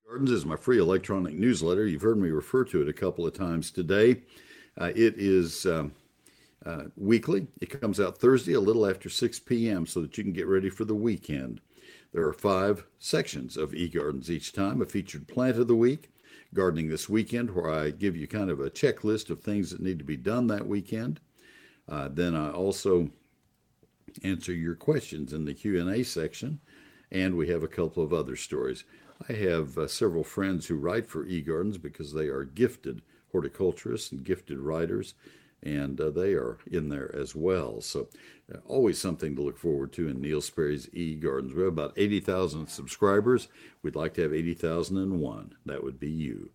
Gardens 0.07 0.31
is 0.31 0.45
my 0.45 0.55
free 0.55 0.79
electronic 0.79 1.33
newsletter. 1.33 1.85
You've 1.85 2.01
heard 2.01 2.17
me 2.17 2.29
refer 2.29 2.63
to 2.63 2.81
it 2.81 2.87
a 2.87 2.93
couple 2.93 3.27
of 3.27 3.33
times 3.33 3.71
today. 3.71 4.21
Uh, 4.79 4.93
it 4.95 5.15
is 5.17 5.65
um, 5.65 5.91
uh, 6.65 6.83
weekly. 6.95 7.47
It 7.59 7.77
comes 7.81 7.99
out 7.99 8.19
Thursday 8.19 8.53
a 8.53 8.61
little 8.61 8.89
after 8.89 9.09
6 9.09 9.39
p.m. 9.41 9.85
so 9.85 9.99
that 9.99 10.17
you 10.17 10.23
can 10.23 10.31
get 10.31 10.47
ready 10.47 10.69
for 10.69 10.85
the 10.85 10.95
weekend. 10.95 11.59
There 12.13 12.25
are 12.25 12.31
five 12.31 12.85
sections 12.99 13.57
of 13.57 13.71
eGardens 13.71 14.29
each 14.29 14.53
time 14.53 14.81
a 14.81 14.85
featured 14.85 15.27
plant 15.27 15.57
of 15.57 15.67
the 15.67 15.75
week, 15.75 16.09
gardening 16.53 16.87
this 16.87 17.09
weekend, 17.09 17.53
where 17.53 17.69
I 17.69 17.89
give 17.89 18.15
you 18.15 18.29
kind 18.29 18.49
of 18.49 18.61
a 18.61 18.69
checklist 18.69 19.29
of 19.29 19.41
things 19.41 19.71
that 19.71 19.81
need 19.81 19.99
to 19.99 20.05
be 20.05 20.15
done 20.15 20.47
that 20.47 20.67
weekend. 20.67 21.19
Uh, 21.89 22.07
then 22.09 22.33
I 22.33 22.49
also 22.49 23.09
answer 24.23 24.53
your 24.53 24.75
questions 24.75 25.33
in 25.33 25.45
the 25.45 25.53
Q&A 25.53 26.03
section, 26.03 26.59
and 27.11 27.35
we 27.35 27.47
have 27.49 27.63
a 27.63 27.67
couple 27.67 28.03
of 28.03 28.13
other 28.13 28.35
stories. 28.35 28.83
I 29.29 29.33
have 29.33 29.77
uh, 29.77 29.87
several 29.87 30.23
friends 30.23 30.67
who 30.67 30.75
write 30.75 31.07
for 31.07 31.25
eGardens 31.25 31.81
because 31.81 32.13
they 32.13 32.27
are 32.27 32.43
gifted 32.43 33.01
horticulturists 33.31 34.11
and 34.11 34.23
gifted 34.23 34.59
writers, 34.59 35.13
and 35.61 35.99
uh, 35.99 36.09
they 36.09 36.33
are 36.33 36.57
in 36.69 36.89
there 36.89 37.13
as 37.15 37.35
well. 37.35 37.81
So, 37.81 38.09
uh, 38.53 38.57
always 38.65 38.99
something 38.99 39.35
to 39.35 39.41
look 39.41 39.57
forward 39.57 39.93
to 39.93 40.07
in 40.07 40.21
Neil 40.21 40.41
Sperry's 40.41 40.87
eGardens. 40.87 41.53
We 41.53 41.63
have 41.63 41.73
about 41.73 41.93
80,000 41.95 42.67
subscribers. 42.67 43.47
We'd 43.81 43.95
like 43.95 44.13
to 44.15 44.21
have 44.23 44.33
80,001. 44.33 45.55
That 45.65 45.83
would 45.83 45.99
be 45.99 46.09
you. 46.09 46.49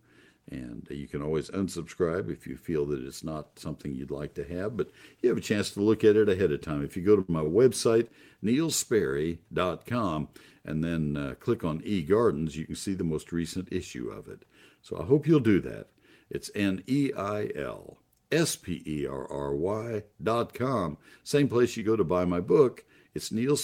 And 0.51 0.87
you 0.89 1.07
can 1.07 1.21
always 1.21 1.49
unsubscribe 1.51 2.31
if 2.31 2.47
you 2.47 2.57
feel 2.57 2.85
that 2.87 3.03
it's 3.03 3.23
not 3.23 3.59
something 3.59 3.93
you'd 3.93 4.09
like 4.09 4.33
to 4.33 4.43
have, 4.43 4.75
but 4.75 4.89
you 5.21 5.29
have 5.29 5.37
a 5.37 5.41
chance 5.41 5.69
to 5.71 5.81
look 5.81 6.03
at 6.03 6.15
it 6.15 6.27
ahead 6.27 6.51
of 6.51 6.61
time. 6.61 6.83
If 6.83 6.97
you 6.97 7.03
go 7.03 7.15
to 7.15 7.31
my 7.31 7.41
website, 7.41 8.07
neilsperry.com, 8.43 10.29
and 10.65 10.83
then 10.83 11.17
uh, 11.17 11.35
click 11.39 11.63
on 11.63 11.81
eGardens, 11.81 12.55
you 12.55 12.65
can 12.65 12.75
see 12.75 12.95
the 12.95 13.03
most 13.03 13.31
recent 13.31 13.71
issue 13.71 14.09
of 14.09 14.27
it. 14.27 14.43
So 14.81 14.99
I 14.99 15.05
hope 15.05 15.27
you'll 15.27 15.39
do 15.39 15.61
that. 15.61 15.87
It's 16.29 16.49
N 16.55 16.83
E 16.87 17.11
I 17.15 17.49
L 17.55 17.97
S 18.31 18.55
P 18.55 18.81
E 18.85 19.05
R 19.05 19.31
R 19.31 19.53
Y 19.53 20.03
dot 20.21 20.53
com. 20.53 20.97
Same 21.23 21.47
place 21.47 21.77
you 21.77 21.83
go 21.83 21.95
to 21.95 22.03
buy 22.03 22.25
my 22.25 22.39
book. 22.39 22.85
It's 23.15 23.31
Neil 23.31 23.53
uh, 23.53 23.57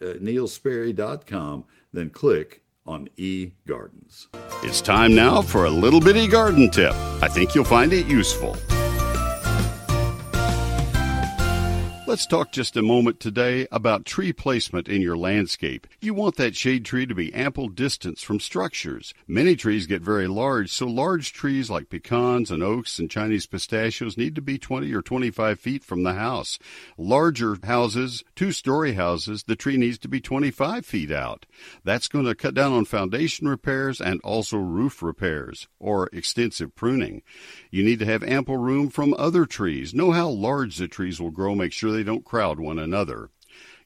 neilsperry.com. 0.00 1.64
Then 1.92 2.10
click 2.10 2.62
on 2.86 3.08
eGardens. 3.18 4.26
It's 4.62 4.80
time 4.80 5.14
now 5.14 5.42
for 5.42 5.64
a 5.64 5.70
little 5.70 6.00
bitty 6.00 6.28
garden 6.28 6.70
tip. 6.70 6.94
I 7.22 7.28
think 7.28 7.54
you'll 7.54 7.64
find 7.64 7.92
it 7.92 8.06
useful. 8.06 8.56
Let's 12.08 12.24
talk 12.24 12.52
just 12.52 12.76
a 12.76 12.82
moment 12.82 13.18
today 13.18 13.66
about 13.72 14.04
tree 14.04 14.32
placement 14.32 14.86
in 14.86 15.02
your 15.02 15.16
landscape. 15.16 15.88
You 16.00 16.14
want 16.14 16.36
that 16.36 16.54
shade 16.54 16.84
tree 16.84 17.04
to 17.04 17.16
be 17.16 17.34
ample 17.34 17.66
distance 17.66 18.22
from 18.22 18.38
structures. 18.38 19.12
Many 19.26 19.56
trees 19.56 19.88
get 19.88 20.02
very 20.02 20.28
large, 20.28 20.70
so 20.70 20.86
large 20.86 21.32
trees 21.32 21.68
like 21.68 21.90
pecans 21.90 22.52
and 22.52 22.62
oaks 22.62 23.00
and 23.00 23.10
Chinese 23.10 23.46
pistachios 23.46 24.16
need 24.16 24.36
to 24.36 24.40
be 24.40 24.56
20 24.56 24.94
or 24.94 25.02
25 25.02 25.58
feet 25.58 25.82
from 25.82 26.04
the 26.04 26.14
house. 26.14 26.60
Larger 26.96 27.58
houses, 27.64 28.22
two 28.36 28.52
story 28.52 28.92
houses, 28.92 29.42
the 29.42 29.56
tree 29.56 29.76
needs 29.76 29.98
to 29.98 30.08
be 30.08 30.20
25 30.20 30.86
feet 30.86 31.10
out. 31.10 31.44
That's 31.82 32.06
going 32.06 32.26
to 32.26 32.36
cut 32.36 32.54
down 32.54 32.72
on 32.72 32.84
foundation 32.84 33.48
repairs 33.48 34.00
and 34.00 34.20
also 34.22 34.58
roof 34.58 35.02
repairs 35.02 35.66
or 35.80 36.08
extensive 36.12 36.76
pruning. 36.76 37.22
You 37.72 37.82
need 37.82 37.98
to 37.98 38.06
have 38.06 38.22
ample 38.22 38.58
room 38.58 38.90
from 38.90 39.12
other 39.18 39.44
trees. 39.44 39.92
Know 39.92 40.12
how 40.12 40.28
large 40.28 40.76
the 40.76 40.86
trees 40.86 41.20
will 41.20 41.32
grow. 41.32 41.56
Make 41.56 41.72
sure 41.72 41.95
they 41.96 42.04
don't 42.04 42.24
crowd 42.24 42.60
one 42.60 42.78
another. 42.78 43.30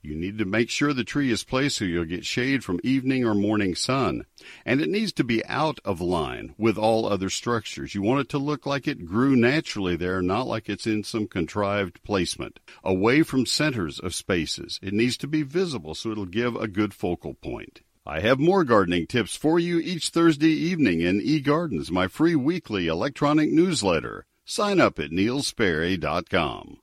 You 0.02 0.14
need 0.14 0.38
to 0.38 0.46
make 0.46 0.70
sure 0.70 0.94
the 0.94 1.04
tree 1.04 1.30
is 1.30 1.44
placed 1.44 1.76
so 1.76 1.84
you'll 1.84 2.06
get 2.06 2.24
shade 2.24 2.64
from 2.64 2.80
evening 2.82 3.24
or 3.24 3.34
morning 3.34 3.74
sun. 3.74 4.24
And 4.64 4.80
it 4.80 4.88
needs 4.88 5.12
to 5.12 5.24
be 5.24 5.44
out 5.44 5.78
of 5.84 6.00
line 6.00 6.54
with 6.56 6.78
all 6.78 7.04
other 7.04 7.28
structures. 7.28 7.94
You 7.94 8.00
want 8.00 8.20
it 8.20 8.28
to 8.30 8.38
look 8.38 8.64
like 8.64 8.88
it 8.88 9.04
grew 9.04 9.36
naturally 9.36 9.96
there, 9.96 10.22
not 10.22 10.46
like 10.46 10.70
it's 10.70 10.86
in 10.86 11.04
some 11.04 11.26
contrived 11.26 12.02
placement. 12.02 12.60
Away 12.82 13.22
from 13.22 13.44
centers 13.44 14.00
of 14.00 14.14
spaces. 14.14 14.80
It 14.82 14.94
needs 14.94 15.18
to 15.18 15.28
be 15.28 15.42
visible 15.42 15.94
so 15.94 16.10
it'll 16.10 16.24
give 16.24 16.56
a 16.56 16.66
good 16.66 16.94
focal 16.94 17.34
point. 17.34 17.82
I 18.06 18.20
have 18.20 18.40
more 18.40 18.64
gardening 18.64 19.06
tips 19.06 19.36
for 19.36 19.58
you 19.58 19.78
each 19.78 20.08
Thursday 20.08 20.48
evening 20.48 21.02
in 21.02 21.20
eGardens, 21.20 21.90
my 21.90 22.08
free 22.08 22.34
weekly 22.34 22.86
electronic 22.86 23.50
newsletter. 23.52 24.24
Sign 24.46 24.80
up 24.80 24.98
at 24.98 25.10
neilsperry.com. 25.10 26.78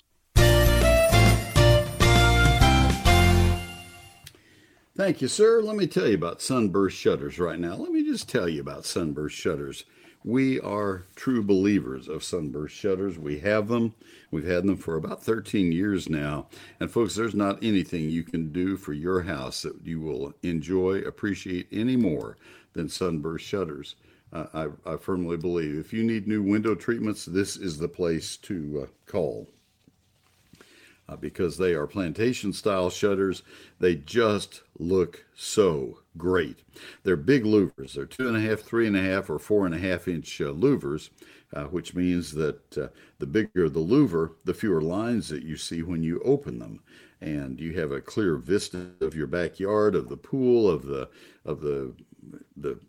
Thank 4.97 5.21
you, 5.21 5.27
sir. 5.27 5.61
Let 5.61 5.75
me 5.75 5.85
tell 5.85 6.07
you 6.07 6.15
about 6.15 6.41
sunburst 6.41 6.97
shutters 6.97 7.37
right 7.37 7.59
now. 7.59 7.75
Let 7.75 7.91
me 7.91 8.03
just 8.03 8.27
tell 8.27 8.49
you 8.49 8.61
about 8.61 8.83
sunburst 8.83 9.37
shutters. 9.37 9.85
We 10.23 10.59
are 10.59 11.05
true 11.15 11.43
believers 11.43 12.07
of 12.07 12.23
sunburst 12.23 12.75
shutters. 12.75 13.19
We 13.19 13.37
have 13.41 13.67
them. 13.67 13.93
We've 14.31 14.47
had 14.47 14.63
them 14.63 14.75
for 14.75 14.95
about 14.95 15.23
13 15.23 15.71
years 15.71 16.09
now. 16.09 16.47
And 16.79 16.89
folks, 16.89 17.13
there's 17.13 17.35
not 17.35 17.63
anything 17.63 18.09
you 18.09 18.23
can 18.23 18.51
do 18.51 18.75
for 18.75 18.93
your 18.93 19.21
house 19.21 19.61
that 19.61 19.85
you 19.85 20.01
will 20.01 20.33
enjoy, 20.41 21.01
appreciate 21.01 21.67
any 21.71 21.95
more 21.95 22.35
than 22.73 22.89
sunburst 22.89 23.45
shutters. 23.45 23.97
Uh, 24.33 24.45
I, 24.51 24.93
I, 24.93 24.97
firmly 24.97 25.37
believe 25.37 25.77
if 25.77 25.93
you 25.93 26.03
need 26.03 26.27
new 26.27 26.41
window 26.41 26.73
treatments, 26.73 27.23
this 27.23 27.55
is 27.55 27.77
the 27.77 27.87
place 27.87 28.35
to 28.37 28.87
uh, 28.87 28.91
call. 29.05 29.47
Uh, 31.09 31.15
because 31.15 31.57
they 31.57 31.73
are 31.73 31.87
plantation 31.87 32.51
style 32.51 32.89
shutters. 32.89 33.41
They 33.79 33.95
just 33.95 34.61
look 34.77 35.25
so 35.35 35.99
great. 36.17 36.63
They're 37.03 37.15
big 37.15 37.45
louvers. 37.45 37.93
They're 37.93 38.05
two 38.05 38.27
and 38.27 38.35
a 38.35 38.41
half, 38.41 38.59
three 38.59 38.87
and 38.87 38.95
a 38.97 39.01
half, 39.01 39.29
or 39.29 39.39
four 39.39 39.65
and 39.65 39.73
a 39.73 39.79
half 39.79 40.07
inch 40.09 40.41
uh, 40.41 40.45
louvers, 40.51 41.09
uh, 41.53 41.65
which 41.65 41.95
means 41.95 42.33
that 42.33 42.77
uh, 42.77 42.87
the 43.19 43.25
bigger 43.25 43.69
the 43.69 43.79
louver, 43.79 44.31
the 44.43 44.53
fewer 44.53 44.81
lines 44.81 45.29
that 45.29 45.43
you 45.43 45.55
see 45.55 45.81
when 45.81 46.03
you 46.03 46.19
open 46.25 46.59
them. 46.59 46.81
And 47.21 47.59
you 47.59 47.79
have 47.79 47.91
a 47.91 48.01
clear 48.01 48.35
vista 48.35 48.91
of 49.01 49.15
your 49.15 49.27
backyard, 49.27 49.95
of 49.95 50.09
the 50.09 50.17
pool, 50.17 50.69
of 50.69 50.85
the 50.85 51.09
of 51.45 51.61
the 51.61 51.93
the 52.57 52.79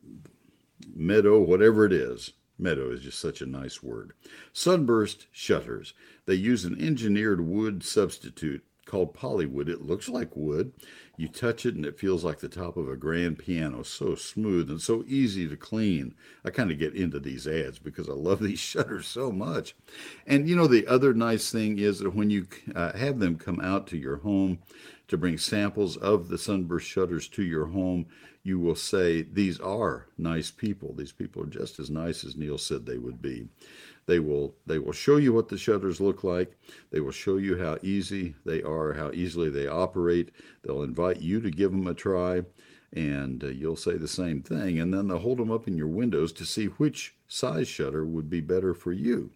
meadow, 0.94 1.38
whatever 1.40 1.84
it 1.84 1.92
is. 1.92 2.32
Meadow 2.58 2.90
is 2.90 3.02
just 3.02 3.18
such 3.18 3.40
a 3.40 3.46
nice 3.46 3.82
word. 3.82 4.12
Sunburst 4.52 5.26
shutters. 5.30 5.94
They 6.26 6.34
use 6.34 6.64
an 6.64 6.80
engineered 6.80 7.40
wood 7.40 7.84
substitute 7.84 8.64
called 8.88 9.14
polywood. 9.14 9.68
It 9.68 9.82
looks 9.82 10.08
like 10.08 10.34
wood. 10.34 10.72
You 11.16 11.28
touch 11.28 11.66
it 11.66 11.74
and 11.74 11.84
it 11.84 11.98
feels 11.98 12.24
like 12.24 12.38
the 12.38 12.48
top 12.48 12.76
of 12.76 12.88
a 12.88 12.96
grand 12.96 13.38
piano. 13.38 13.82
So 13.82 14.14
smooth 14.14 14.70
and 14.70 14.80
so 14.80 15.04
easy 15.06 15.46
to 15.46 15.56
clean. 15.56 16.14
I 16.44 16.50
kind 16.50 16.70
of 16.70 16.78
get 16.78 16.94
into 16.94 17.20
these 17.20 17.46
ads 17.46 17.78
because 17.78 18.08
I 18.08 18.14
love 18.14 18.40
these 18.40 18.58
shutters 18.58 19.06
so 19.06 19.30
much. 19.30 19.76
And 20.26 20.48
you 20.48 20.56
know, 20.56 20.66
the 20.66 20.86
other 20.86 21.12
nice 21.14 21.52
thing 21.52 21.78
is 21.78 22.00
that 22.00 22.14
when 22.14 22.30
you 22.30 22.46
uh, 22.74 22.96
have 22.96 23.20
them 23.20 23.36
come 23.36 23.60
out 23.60 23.86
to 23.88 23.96
your 23.98 24.16
home 24.16 24.58
to 25.08 25.16
bring 25.16 25.38
samples 25.38 25.96
of 25.96 26.28
the 26.28 26.38
sunburst 26.38 26.86
shutters 26.86 27.28
to 27.28 27.42
your 27.42 27.66
home, 27.66 28.06
you 28.42 28.58
will 28.58 28.76
say, 28.76 29.22
These 29.22 29.58
are 29.60 30.06
nice 30.16 30.50
people. 30.50 30.94
These 30.94 31.12
people 31.12 31.42
are 31.42 31.46
just 31.46 31.78
as 31.78 31.90
nice 31.90 32.24
as 32.24 32.36
Neil 32.36 32.58
said 32.58 32.86
they 32.86 32.98
would 32.98 33.20
be. 33.20 33.48
They 34.06 34.20
will 34.20 34.54
they 34.64 34.78
will 34.78 34.92
show 34.92 35.18
you 35.18 35.34
what 35.34 35.48
the 35.48 35.58
shutters 35.58 36.00
look 36.00 36.24
like. 36.24 36.56
They 36.90 37.00
will 37.00 37.12
show 37.12 37.36
you 37.36 37.58
how 37.58 37.76
easy 37.82 38.34
they 38.44 38.62
are, 38.62 38.94
how 38.94 39.10
easily 39.12 39.50
they 39.50 39.66
operate. 39.66 40.30
They'll 40.62 40.82
invite 40.82 41.20
you 41.20 41.42
to 41.42 41.50
give 41.50 41.72
them 41.72 41.86
a 41.86 41.92
try, 41.92 42.42
and 42.90 43.44
uh, 43.44 43.48
you'll 43.48 43.76
say 43.76 43.98
the 43.98 44.08
same 44.08 44.40
thing. 44.40 44.80
And 44.80 44.94
then 44.94 45.08
they'll 45.08 45.18
hold 45.18 45.38
them 45.38 45.50
up 45.50 45.68
in 45.68 45.76
your 45.76 45.88
windows 45.88 46.32
to 46.34 46.46
see 46.46 46.66
which 46.66 47.16
size 47.26 47.68
shutter 47.68 48.06
would 48.06 48.30
be 48.30 48.40
better 48.40 48.72
for 48.72 48.92
you, 48.92 49.30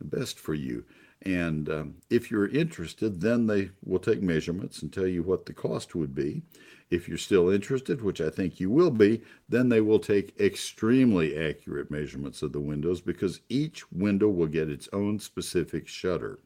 best 0.00 0.38
for 0.38 0.54
you. 0.54 0.84
And 1.24 1.68
um, 1.68 1.94
if 2.10 2.30
you're 2.30 2.48
interested, 2.48 3.20
then 3.20 3.46
they 3.46 3.70
will 3.84 4.00
take 4.00 4.22
measurements 4.22 4.82
and 4.82 4.92
tell 4.92 5.06
you 5.06 5.22
what 5.22 5.46
the 5.46 5.52
cost 5.52 5.94
would 5.94 6.14
be. 6.14 6.42
If 6.90 7.08
you're 7.08 7.16
still 7.16 7.48
interested, 7.48 8.02
which 8.02 8.20
I 8.20 8.28
think 8.28 8.60
you 8.60 8.70
will 8.70 8.90
be, 8.90 9.22
then 9.48 9.68
they 9.68 9.80
will 9.80 10.00
take 10.00 10.38
extremely 10.38 11.36
accurate 11.36 11.90
measurements 11.90 12.42
of 12.42 12.52
the 12.52 12.60
windows 12.60 13.00
because 13.00 13.40
each 13.48 13.90
window 13.92 14.28
will 14.28 14.48
get 14.48 14.68
its 14.68 14.88
own 14.92 15.18
specific 15.20 15.86
shutter. 15.88 16.40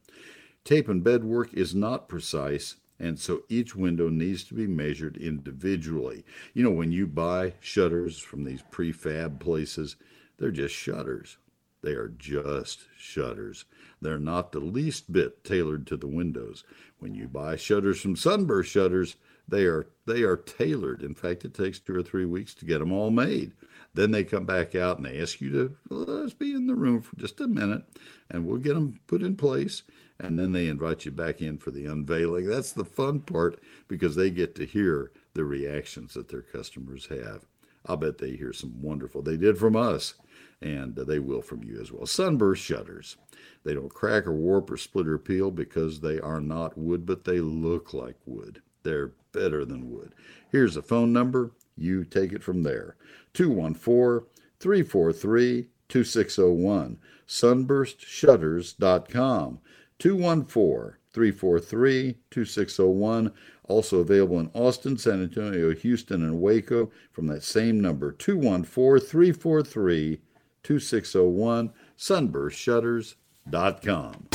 Tape 0.63 0.87
and 0.87 1.03
bed 1.03 1.23
work 1.23 1.53
is 1.53 1.73
not 1.73 2.07
precise, 2.07 2.75
and 2.99 3.19
so 3.19 3.43
each 3.49 3.75
window 3.75 4.09
needs 4.09 4.43
to 4.45 4.53
be 4.53 4.67
measured 4.67 5.17
individually. 5.17 6.23
You 6.53 6.63
know, 6.63 6.71
when 6.71 6.91
you 6.91 7.07
buy 7.07 7.53
shutters 7.59 8.19
from 8.19 8.43
these 8.43 8.63
prefab 8.71 9.39
places, 9.39 9.95
they're 10.37 10.51
just 10.51 10.75
shutters. 10.75 11.37
They 11.83 11.91
are 11.91 12.09
just 12.09 12.85
shutters. 12.97 13.65
They're 14.01 14.19
not 14.19 14.51
the 14.51 14.59
least 14.59 15.11
bit 15.11 15.43
tailored 15.43 15.87
to 15.87 15.97
the 15.97 16.07
windows. 16.07 16.63
When 16.99 17.13
you 17.13 17.27
buy 17.27 17.55
shutters 17.55 18.01
from 18.01 18.15
Sunburst 18.15 18.71
Shutters, 18.71 19.15
they 19.47 19.65
are 19.65 19.87
they 20.05 20.23
are 20.23 20.37
tailored. 20.37 21.03
In 21.03 21.15
fact, 21.15 21.45
it 21.45 21.53
takes 21.53 21.79
two 21.79 21.95
or 21.95 22.03
three 22.03 22.25
weeks 22.25 22.53
to 22.55 22.65
get 22.65 22.79
them 22.79 22.91
all 22.91 23.11
made. 23.11 23.53
Then 23.93 24.11
they 24.11 24.23
come 24.23 24.45
back 24.45 24.75
out 24.75 24.97
and 24.97 25.05
they 25.05 25.21
ask 25.21 25.39
you 25.39 25.51
to 25.51 25.75
let 25.89 26.09
us 26.09 26.33
be 26.33 26.53
in 26.53 26.67
the 26.67 26.75
room 26.75 27.01
for 27.01 27.15
just 27.15 27.39
a 27.39 27.47
minute, 27.47 27.83
and 28.29 28.45
we'll 28.45 28.57
get 28.57 28.73
them 28.73 28.99
put 29.07 29.21
in 29.21 29.35
place. 29.35 29.83
And 30.19 30.37
then 30.37 30.51
they 30.51 30.67
invite 30.67 31.05
you 31.05 31.11
back 31.11 31.41
in 31.41 31.59
for 31.59 31.69
the 31.71 31.85
unveiling. 31.85 32.47
That's 32.47 32.71
the 32.71 32.83
fun 32.83 33.19
part 33.21 33.59
because 33.87 34.15
they 34.15 34.31
get 34.31 34.55
to 34.55 34.65
hear 34.65 35.11
the 35.35 35.45
reactions 35.45 36.15
that 36.15 36.29
their 36.29 36.41
customers 36.41 37.05
have. 37.05 37.45
I'll 37.85 37.97
bet 37.97 38.17
they 38.17 38.31
hear 38.31 38.51
some 38.51 38.81
wonderful. 38.81 39.21
They 39.21 39.37
did 39.37 39.57
from 39.57 39.75
us, 39.75 40.15
and 40.61 40.97
uh, 40.97 41.03
they 41.03 41.19
will 41.19 41.41
from 41.41 41.63
you 41.63 41.79
as 41.79 41.91
well. 41.91 42.05
Sunburst 42.05 42.63
shutters. 42.63 43.17
They 43.63 43.73
don't 43.73 43.93
crack 43.93 44.27
or 44.27 44.33
warp 44.33 44.71
or 44.71 44.77
split 44.77 45.07
or 45.07 45.17
peel 45.17 45.51
because 45.51 45.99
they 45.99 46.19
are 46.19 46.41
not 46.41 46.77
wood, 46.77 47.05
but 47.05 47.25
they 47.25 47.39
look 47.39 47.93
like 47.93 48.15
wood. 48.25 48.61
They're 48.83 49.11
better 49.31 49.65
than 49.65 49.91
wood. 49.91 50.13
Here's 50.51 50.77
a 50.77 50.81
phone 50.81 51.13
number. 51.13 51.51
You 51.75 52.05
take 52.05 52.33
it 52.33 52.41
from 52.41 52.63
there 52.63 52.95
214 53.33 54.27
343 54.59 55.67
2601. 55.89 56.97
Sunburstshutters.com. 57.27 59.59
214 59.99 60.93
343 61.11 62.17
2601. 62.29 63.31
Also 63.63 63.99
available 63.99 64.39
in 64.39 64.49
Austin, 64.53 64.97
San 64.97 65.21
Antonio, 65.21 65.73
Houston, 65.73 66.23
and 66.23 66.39
Waco 66.39 66.89
from 67.11 67.27
that 67.27 67.43
same 67.43 67.81
number 67.81 68.13
214 68.13 69.05
343 69.05 70.21
2601. 70.67 71.71
Sunburstshutters.com. 71.97 74.27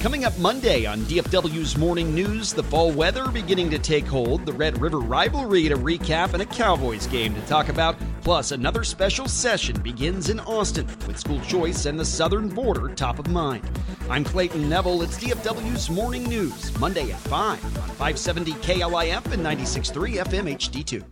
Coming 0.00 0.24
up 0.24 0.38
Monday 0.38 0.86
on 0.86 1.00
DFW's 1.00 1.76
Morning 1.76 2.14
News, 2.14 2.54
the 2.54 2.62
fall 2.62 2.90
weather 2.90 3.28
beginning 3.28 3.68
to 3.70 3.78
take 3.78 4.06
hold, 4.06 4.46
the 4.46 4.52
Red 4.52 4.80
River 4.80 4.98
rivalry 4.98 5.68
to 5.68 5.76
recap, 5.76 6.32
and 6.32 6.42
a 6.42 6.46
Cowboys 6.46 7.06
game 7.06 7.34
to 7.34 7.40
talk 7.42 7.68
about. 7.68 7.96
Plus, 8.22 8.52
another 8.52 8.82
special 8.82 9.28
session 9.28 9.78
begins 9.82 10.30
in 10.30 10.40
Austin 10.40 10.86
with 11.06 11.18
school 11.18 11.40
choice 11.40 11.84
and 11.84 12.00
the 12.00 12.04
southern 12.04 12.48
border 12.48 12.88
top 12.94 13.18
of 13.18 13.28
mind. 13.28 13.68
I'm 14.08 14.24
Clayton 14.24 14.70
Neville. 14.70 15.02
It's 15.02 15.18
DFW's 15.18 15.90
Morning 15.90 16.24
News, 16.24 16.78
Monday 16.78 17.12
at 17.12 17.20
5 17.20 17.64
on 17.64 17.72
570 17.72 18.52
KLIF 18.52 19.32
and 19.32 19.44
96.3 19.44 20.16
FM 20.16 20.54
HD2. 20.54 21.04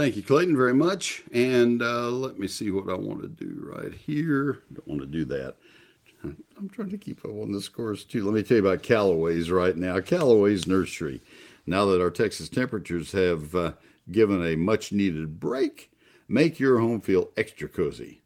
Thank 0.00 0.16
you, 0.16 0.22
Clayton, 0.22 0.56
very 0.56 0.72
much. 0.72 1.24
And 1.30 1.82
uh, 1.82 2.08
let 2.08 2.38
me 2.38 2.48
see 2.48 2.70
what 2.70 2.88
I 2.88 2.94
want 2.94 3.20
to 3.20 3.28
do 3.28 3.60
right 3.62 3.92
here. 3.92 4.62
Don't 4.72 4.88
want 4.88 5.00
to 5.02 5.06
do 5.06 5.26
that. 5.26 5.56
I'm 6.24 6.70
trying 6.70 6.88
to 6.88 6.96
keep 6.96 7.22
up 7.22 7.32
on 7.32 7.52
this 7.52 7.68
course 7.68 8.04
too. 8.04 8.24
Let 8.24 8.32
me 8.32 8.42
tell 8.42 8.56
you 8.56 8.66
about 8.66 8.82
Callaway's 8.82 9.50
right 9.50 9.76
now. 9.76 10.00
Callaway's 10.00 10.66
Nursery. 10.66 11.20
Now 11.66 11.84
that 11.84 12.00
our 12.00 12.10
Texas 12.10 12.48
temperatures 12.48 13.12
have 13.12 13.54
uh, 13.54 13.72
given 14.10 14.42
a 14.42 14.56
much 14.56 14.90
needed 14.90 15.38
break, 15.38 15.92
make 16.28 16.58
your 16.58 16.78
home 16.78 17.02
feel 17.02 17.28
extra 17.36 17.68
cozy. 17.68 18.22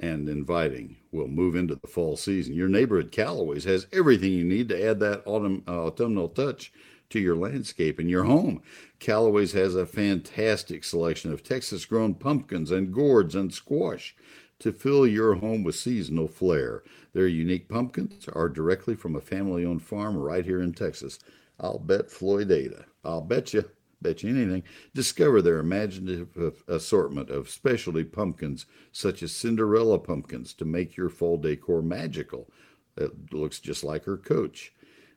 and 0.00 0.28
inviting 0.28 0.96
We'll 1.12 1.28
move 1.28 1.54
into 1.54 1.76
the 1.76 1.86
fall 1.86 2.16
season. 2.16 2.54
Your 2.54 2.68
neighborhood 2.68 3.12
Callaway's 3.12 3.64
has 3.64 3.86
everything 3.92 4.32
you 4.32 4.44
need 4.44 4.68
to 4.70 4.88
add 4.88 4.98
that 5.00 5.22
autumn, 5.24 5.62
uh, 5.68 5.84
autumnal 5.84 6.30
touch 6.30 6.72
to 7.12 7.20
your 7.20 7.36
landscape 7.36 7.98
and 7.98 8.10
your 8.10 8.24
home. 8.24 8.62
Callaway's 8.98 9.52
has 9.52 9.74
a 9.74 9.86
fantastic 9.86 10.84
selection 10.84 11.32
of 11.32 11.42
Texas 11.42 11.84
grown 11.84 12.14
pumpkins 12.14 12.70
and 12.70 12.92
gourds 12.92 13.34
and 13.34 13.52
squash 13.52 14.14
to 14.58 14.72
fill 14.72 15.06
your 15.06 15.34
home 15.34 15.64
with 15.64 15.74
seasonal 15.74 16.28
flair. 16.28 16.82
Their 17.12 17.26
unique 17.26 17.68
pumpkins 17.68 18.28
are 18.32 18.48
directly 18.48 18.94
from 18.94 19.16
a 19.16 19.20
family 19.20 19.64
owned 19.64 19.82
farm 19.82 20.16
right 20.16 20.44
here 20.44 20.62
in 20.62 20.72
Texas. 20.72 21.18
I'll 21.58 21.78
bet 21.78 22.08
Floydada. 22.08 22.84
I'll 23.04 23.20
bet 23.20 23.52
you 23.52 23.64
bet 24.02 24.22
you 24.22 24.30
anything, 24.30 24.64
discover 24.94 25.40
their 25.40 25.58
imaginative 25.58 26.64
assortment 26.66 27.30
of 27.30 27.48
specialty 27.48 28.04
pumpkins, 28.04 28.66
such 28.90 29.22
as 29.22 29.32
Cinderella 29.32 29.98
pumpkins, 29.98 30.52
to 30.54 30.64
make 30.64 30.96
your 30.96 31.08
fall 31.08 31.38
decor 31.38 31.82
magical. 31.82 32.50
That 32.96 33.32
looks 33.32 33.60
just 33.60 33.84
like 33.84 34.04
her 34.04 34.16
coach. 34.16 34.72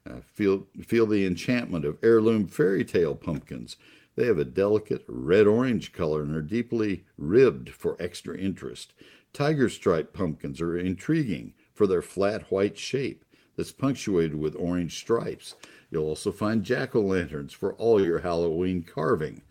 Uh, 0.08 0.20
feel, 0.32 0.68
feel 0.84 1.08
the 1.08 1.26
enchantment 1.26 1.84
of 1.84 1.98
heirloom 2.04 2.48
fairy 2.48 2.86
tale 2.86 3.16
pumpkins. 3.16 3.76
They 4.16 4.28
have 4.28 4.38
a 4.38 4.46
delicate 4.46 5.04
red 5.08 5.48
orange 5.48 5.92
color 5.92 6.22
and 6.22 6.36
are 6.36 6.42
deeply 6.42 7.06
ribbed 7.18 7.70
for 7.70 7.98
extra 8.00 8.38
interest. 8.38 8.94
Tiger 9.34 9.68
stripe 9.68 10.14
pumpkins 10.14 10.62
are 10.62 10.78
intriguing 10.78 11.54
for 11.74 11.88
their 11.88 12.02
flat 12.02 12.52
white 12.52 12.78
shape 12.78 13.26
that's 13.58 13.72
punctuated 13.72 14.36
with 14.36 14.56
orange 14.56 14.98
stripes. 14.98 15.56
You'll 15.90 16.06
also 16.06 16.32
find 16.32 16.64
jack 16.64 16.96
o' 16.96 17.02
lanterns 17.02 17.54
for 17.54 17.74
all 17.74 18.04
your 18.04 18.20
Halloween 18.20 18.84
carving. 18.84 19.42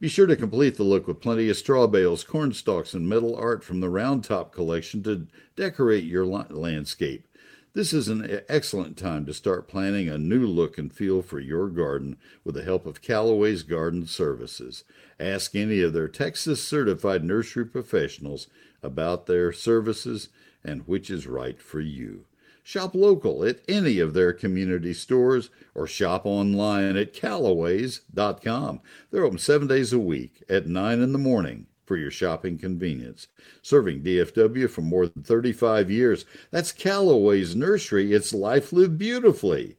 Be 0.00 0.08
sure 0.08 0.26
to 0.26 0.36
complete 0.36 0.76
the 0.76 0.82
look 0.84 1.06
with 1.06 1.20
plenty 1.20 1.48
of 1.48 1.56
straw 1.56 1.86
bales, 1.86 2.24
corn 2.24 2.52
stalks, 2.52 2.94
and 2.94 3.08
metal 3.08 3.34
art 3.34 3.64
from 3.64 3.80
the 3.80 3.88
Round 3.88 4.22
Top 4.22 4.52
collection 4.52 5.02
to 5.04 5.26
decorate 5.56 6.04
your 6.04 6.26
landscape. 6.26 7.26
This 7.74 7.92
is 7.92 8.06
an 8.06 8.42
excellent 8.48 8.96
time 8.96 9.26
to 9.26 9.34
start 9.34 9.66
planning 9.66 10.08
a 10.08 10.16
new 10.16 10.46
look 10.46 10.78
and 10.78 10.92
feel 10.92 11.22
for 11.22 11.40
your 11.40 11.68
garden 11.68 12.16
with 12.44 12.54
the 12.54 12.62
help 12.62 12.86
of 12.86 13.02
Callaway's 13.02 13.64
Garden 13.64 14.06
Services. 14.06 14.84
Ask 15.18 15.56
any 15.56 15.80
of 15.80 15.92
their 15.92 16.06
Texas 16.06 16.62
certified 16.62 17.24
nursery 17.24 17.66
professionals 17.66 18.46
about 18.80 19.26
their 19.26 19.52
services 19.52 20.28
and 20.62 20.86
which 20.86 21.10
is 21.10 21.26
right 21.26 21.60
for 21.60 21.80
you. 21.80 22.26
Shop 22.62 22.94
local 22.94 23.44
at 23.44 23.58
any 23.66 23.98
of 23.98 24.14
their 24.14 24.32
community 24.32 24.94
stores 24.94 25.50
or 25.74 25.88
shop 25.88 26.24
online 26.24 26.96
at 26.96 27.12
callaways.com. 27.12 28.82
They're 29.10 29.24
open 29.24 29.38
seven 29.38 29.66
days 29.66 29.92
a 29.92 29.98
week 29.98 30.44
at 30.48 30.68
9 30.68 31.00
in 31.00 31.10
the 31.10 31.18
morning 31.18 31.66
for 31.86 31.96
your 31.96 32.10
shopping 32.10 32.58
convenience. 32.58 33.28
Serving 33.62 34.02
DFW 34.02 34.68
for 34.68 34.82
more 34.82 35.06
than 35.06 35.22
35 35.22 35.90
years. 35.90 36.24
That's 36.50 36.72
Callaway's 36.72 37.54
Nursery. 37.54 38.12
It's 38.12 38.34
life 38.34 38.72
lived 38.72 38.98
beautifully. 38.98 39.76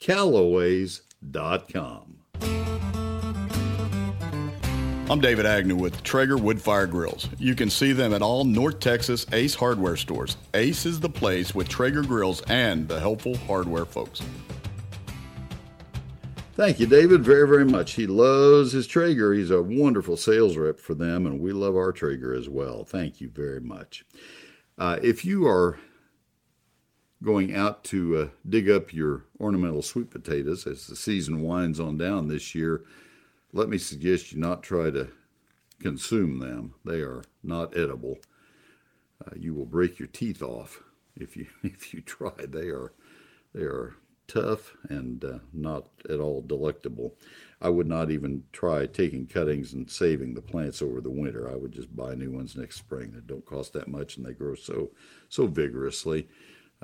Callaways.com. 0.00 2.10
I'm 5.10 5.20
David 5.20 5.44
Agnew 5.44 5.76
with 5.76 6.02
Traeger 6.02 6.38
Woodfire 6.38 6.90
Grills. 6.90 7.28
You 7.38 7.54
can 7.54 7.68
see 7.68 7.92
them 7.92 8.14
at 8.14 8.22
all 8.22 8.46
North 8.46 8.80
Texas 8.80 9.26
Ace 9.32 9.54
hardware 9.54 9.96
stores. 9.96 10.38
Ace 10.54 10.86
is 10.86 10.98
the 10.98 11.10
place 11.10 11.54
with 11.54 11.68
Traeger 11.68 12.02
grills 12.02 12.40
and 12.48 12.88
the 12.88 12.98
helpful 12.98 13.36
hardware 13.36 13.84
folks. 13.84 14.22
Thank 16.56 16.78
you, 16.78 16.86
David, 16.86 17.24
very, 17.24 17.48
very 17.48 17.64
much. 17.64 17.94
He 17.94 18.06
loves 18.06 18.70
his 18.70 18.86
Traeger. 18.86 19.34
He's 19.34 19.50
a 19.50 19.60
wonderful 19.60 20.16
sales 20.16 20.56
rep 20.56 20.78
for 20.78 20.94
them, 20.94 21.26
and 21.26 21.40
we 21.40 21.52
love 21.52 21.74
our 21.74 21.90
Traeger 21.90 22.32
as 22.32 22.48
well. 22.48 22.84
Thank 22.84 23.20
you 23.20 23.28
very 23.28 23.60
much. 23.60 24.04
Uh, 24.78 25.00
if 25.02 25.24
you 25.24 25.48
are 25.48 25.80
going 27.24 27.56
out 27.56 27.82
to 27.84 28.16
uh, 28.16 28.28
dig 28.48 28.70
up 28.70 28.92
your 28.92 29.24
ornamental 29.40 29.82
sweet 29.82 30.10
potatoes 30.10 30.64
as 30.64 30.86
the 30.86 30.94
season 30.94 31.42
winds 31.42 31.80
on 31.80 31.98
down 31.98 32.28
this 32.28 32.54
year, 32.54 32.84
let 33.52 33.68
me 33.68 33.76
suggest 33.76 34.30
you 34.30 34.38
not 34.38 34.62
try 34.62 34.90
to 34.90 35.08
consume 35.80 36.38
them. 36.38 36.74
They 36.84 37.00
are 37.00 37.24
not 37.42 37.76
edible. 37.76 38.18
Uh, 39.26 39.32
you 39.36 39.54
will 39.54 39.66
break 39.66 39.98
your 39.98 40.08
teeth 40.08 40.40
off 40.40 40.84
if 41.16 41.36
you 41.36 41.46
if 41.64 41.92
you 41.92 42.00
try. 42.00 42.30
They 42.46 42.68
are 42.68 42.92
they 43.52 43.62
are 43.62 43.96
tough 44.26 44.76
and 44.88 45.24
uh, 45.24 45.38
not 45.52 45.88
at 46.08 46.20
all 46.20 46.40
delectable. 46.42 47.14
I 47.60 47.68
would 47.68 47.86
not 47.86 48.10
even 48.10 48.44
try 48.52 48.86
taking 48.86 49.26
cuttings 49.26 49.72
and 49.72 49.90
saving 49.90 50.34
the 50.34 50.42
plants 50.42 50.82
over 50.82 51.00
the 51.00 51.10
winter. 51.10 51.50
I 51.50 51.56
would 51.56 51.72
just 51.72 51.94
buy 51.94 52.14
new 52.14 52.30
ones 52.30 52.56
next 52.56 52.76
spring. 52.76 53.12
They 53.12 53.20
don't 53.20 53.44
cost 53.46 53.72
that 53.72 53.88
much 53.88 54.16
and 54.16 54.26
they 54.26 54.32
grow 54.32 54.54
so 54.54 54.90
so 55.28 55.46
vigorously. 55.46 56.28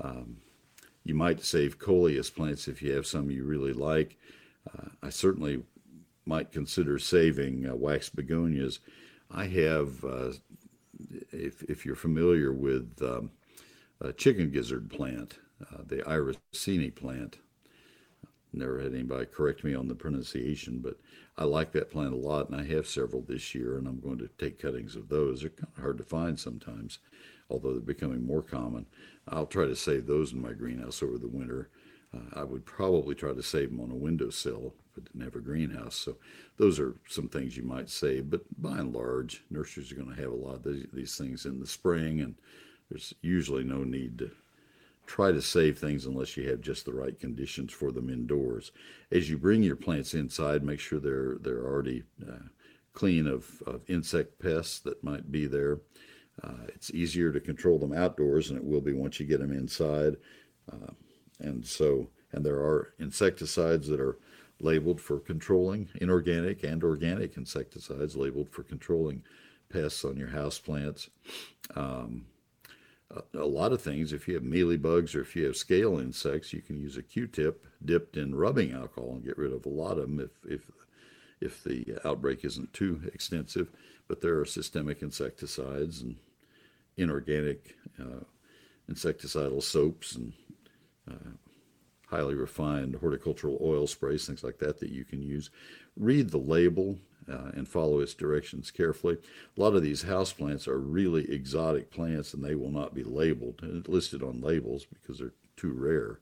Um, 0.03 0.39
you 1.05 1.15
might 1.15 1.45
save 1.45 1.79
coleus 1.79 2.31
plants 2.31 2.69
if 2.69 2.83
you 2.83 2.93
have 2.93 3.07
some 3.07 3.31
you 3.31 3.45
really 3.45 3.73
like. 3.73 4.19
Uh, 4.73 4.89
I 5.03 5.11
certainly 5.11 5.63
might 6.27 6.53
consider 6.53 6.99
saving 6.99 7.69
uh, 7.69 7.75
wax 7.75 8.09
begonias. 8.09 8.79
I 9.31 9.47
have, 9.47 10.05
uh, 10.05 10.33
if, 11.33 11.63
if 11.65 11.87
you're 11.87 11.95
familiar 11.95 12.53
with 12.53 13.01
um, 13.03 13.31
a 14.01 14.13
chicken 14.13 14.51
gizzard 14.51 14.91
plant, 14.91 15.39
uh, 15.61 15.83
the 15.87 15.97
Iresine 15.99 16.95
plant, 16.95 17.39
never 18.53 18.81
had 18.81 18.95
anybody 18.95 19.27
correct 19.27 19.65
me 19.65 19.75
on 19.75 19.89
the 19.89 19.95
pronunciation, 19.95 20.79
but 20.79 20.97
I 21.37 21.45
like 21.45 21.73
that 21.73 21.91
plant 21.91 22.13
a 22.13 22.17
lot, 22.17 22.49
and 22.49 22.61
I 22.61 22.65
have 22.65 22.87
several 22.87 23.23
this 23.23 23.55
year, 23.55 23.79
and 23.79 23.87
I'm 23.87 24.01
going 24.01 24.19
to 24.19 24.29
take 24.39 24.61
cuttings 24.61 24.97
of 24.97 25.09
those. 25.09 25.41
They're 25.41 25.51
kind 25.51 25.73
of 25.77 25.83
hard 25.83 25.99
to 25.99 26.05
find 26.05 26.39
sometimes, 26.39 26.99
although 27.49 27.73
they're 27.73 27.81
becoming 27.81 28.27
more 28.27 28.43
common. 28.43 28.87
I'll 29.29 29.47
try 29.47 29.67
to 29.67 29.77
save 29.77 30.07
those 30.07 30.33
in 30.33 30.43
my 30.43 30.53
greenhouse 30.53 31.03
over 31.03 31.19
the 31.19 31.29
winter. 31.29 31.71
Uh, 32.13 32.41
I 32.41 32.43
would 32.43 32.67
probably 32.67 33.15
try 33.15 33.33
to 33.33 33.43
save 33.43 33.71
them 33.71 33.81
on 33.81 33.93
a 33.93 33.95
windowsill 33.95 34.75
if 34.75 34.99
I 34.99 35.07
didn't 35.07 35.25
have 35.25 35.37
a 35.37 35.41
greenhouse. 35.41 35.95
So 35.95 36.17
those 36.57 36.81
are 36.81 36.97
some 37.09 37.29
things 37.29 37.57
you 37.57 37.63
might 37.63 37.89
save. 37.89 38.31
But 38.31 38.43
by 38.61 38.79
and 38.79 38.93
large, 38.93 39.45
nurseries 39.49 39.93
are 39.93 39.95
going 39.97 40.15
to 40.15 40.21
have 40.21 40.33
a 40.33 40.37
lot 40.37 40.57
of 40.57 40.65
these, 40.65 40.87
these 40.93 41.17
things 41.17 41.47
in 41.47 41.61
the 41.61 41.67
spring, 41.67 42.21
and 42.21 42.35
there's 42.91 43.15
usually 43.23 43.63
no 43.63 43.85
need 43.85 44.19
to 44.19 44.33
try 45.11 45.33
to 45.33 45.43
save 45.43 45.77
things 45.77 46.07
unless 46.07 46.37
you 46.37 46.49
have 46.49 46.61
just 46.61 46.85
the 46.85 46.93
right 46.93 47.19
conditions 47.19 47.73
for 47.73 47.91
them 47.91 48.09
indoors. 48.09 48.71
As 49.11 49.29
you 49.29 49.37
bring 49.37 49.61
your 49.61 49.75
plants 49.75 50.15
inside, 50.15 50.63
make 50.63 50.79
sure 50.79 51.01
they're 51.01 51.37
they're 51.41 51.67
already 51.67 52.05
uh, 52.23 52.47
clean 52.93 53.27
of, 53.27 53.61
of 53.67 53.83
insect 53.89 54.39
pests 54.39 54.79
that 54.81 55.03
might 55.03 55.33
be 55.33 55.49
there. 55.49 55.81
Uh, 56.45 56.65
it's 56.69 56.93
easier 56.93 57.33
to 57.33 57.41
control 57.41 57.77
them 57.77 57.93
outdoors 57.93 58.49
than 58.49 58.57
it 58.57 58.65
will 58.65 58.81
be 58.81 58.93
once 58.93 59.19
you 59.19 59.27
get 59.27 59.41
them 59.41 59.53
inside. 59.53 60.17
Uh, 60.73 60.93
and 61.41 61.67
so, 61.67 62.09
and 62.31 62.47
there 62.47 62.61
are 62.61 62.95
insecticides 63.01 63.89
that 63.89 63.99
are 63.99 64.19
labeled 64.61 65.01
for 65.01 65.19
controlling 65.19 65.89
inorganic 66.01 66.63
and 66.63 66.85
organic 66.85 67.37
insecticides 67.37 68.15
labeled 68.15 68.49
for 68.49 68.63
controlling 68.63 69.25
pests 69.73 70.05
on 70.05 70.17
your 70.17 70.29
house 70.29 70.61
plants. 70.61 71.11
Um, 71.75 72.27
a, 73.35 73.45
lot 73.45 73.73
of 73.73 73.83
things, 73.83 74.13
if 74.13 74.29
you 74.29 74.35
have 74.35 74.45
mealy 74.45 74.77
bugs 74.77 75.15
or 75.15 75.23
if 75.23 75.35
you 75.35 75.45
have 75.47 75.57
scale 75.57 75.99
insects, 75.99 76.53
you 76.53 76.63
can 76.63 76.79
use 76.79 76.97
a 76.97 77.03
Q-tip 77.03 77.67
dipped 77.85 78.17
in 78.17 78.35
rubbing 78.35 78.73
alcohol 78.73 79.13
and 79.15 79.25
get 79.25 79.39
rid 79.39 79.53
of 79.53 79.67
a 79.67 79.71
lot 79.71 79.99
of 79.99 80.03
them 80.03 80.21
if, 80.21 80.31
if, 80.53 80.71
if 81.41 81.65
the 81.65 81.99
outbreak 82.05 82.45
isn't 82.45 82.73
too 82.73 83.01
extensive. 83.13 83.71
But 84.07 84.21
there 84.21 84.39
are 84.39 84.45
systemic 84.45 85.03
insecticides 85.03 86.03
and 86.03 86.17
inorganic 86.97 87.77
uh, 87.99 88.25
insecticidal 88.91 89.63
soaps 89.63 90.15
and 90.15 90.33
uh, 91.11 91.31
highly 92.07 92.35
refined 92.35 92.97
horticultural 92.97 93.59
oil 93.61 93.87
sprays, 93.87 94.27
things 94.27 94.45
like 94.45 94.59
that, 94.59 94.79
that 94.81 94.91
you 94.91 95.05
can 95.05 95.23
use. 95.23 95.51
Read 95.97 96.31
the 96.31 96.39
label 96.39 96.99
uh, 97.29 97.51
and 97.55 97.69
follow 97.69 98.01
its 98.01 98.15
directions 98.15 98.71
carefully. 98.71 99.19
A 99.57 99.61
lot 99.61 99.75
of 99.75 99.83
these 99.83 100.03
house 100.03 100.33
plants 100.33 100.67
are 100.69 100.79
really 100.79 101.31
exotic 101.31 101.91
plants 101.91 102.35
and 102.35 102.43
they 102.43 102.55
will 102.55 102.71
not 102.71 102.95
be 102.95 103.03
labeled 103.03 103.61
and 103.63 103.87
listed 103.89 104.23
on 104.23 104.41
labels 104.41 104.87
because 104.87 105.19
they're 105.19 105.35
too 105.57 105.73
rare. 105.73 106.21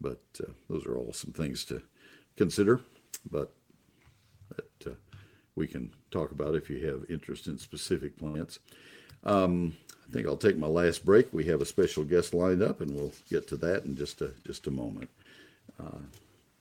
But 0.00 0.20
uh, 0.40 0.52
those 0.68 0.86
are 0.86 0.96
all 0.96 1.12
some 1.12 1.32
things 1.32 1.64
to 1.66 1.82
consider. 2.36 2.80
But 3.30 3.52
that 4.56 4.92
uh, 4.92 4.94
we 5.54 5.66
can 5.66 5.92
talk 6.10 6.30
about 6.30 6.54
if 6.54 6.70
you 6.70 6.86
have 6.86 7.10
interest 7.10 7.46
in 7.46 7.58
specific 7.58 8.16
plants. 8.18 8.58
Um, 9.24 9.76
I 10.08 10.12
think 10.12 10.26
I'll 10.26 10.36
take 10.36 10.56
my 10.56 10.66
last 10.66 11.04
break. 11.04 11.32
We 11.32 11.44
have 11.44 11.60
a 11.60 11.66
special 11.66 12.02
guest 12.04 12.34
lined 12.34 12.62
up, 12.62 12.80
and 12.80 12.94
we'll 12.94 13.12
get 13.28 13.46
to 13.48 13.56
that 13.58 13.84
in 13.84 13.96
just 13.96 14.20
a 14.22 14.32
just 14.46 14.66
a 14.66 14.70
moment. 14.70 15.10
Uh, 15.78 15.98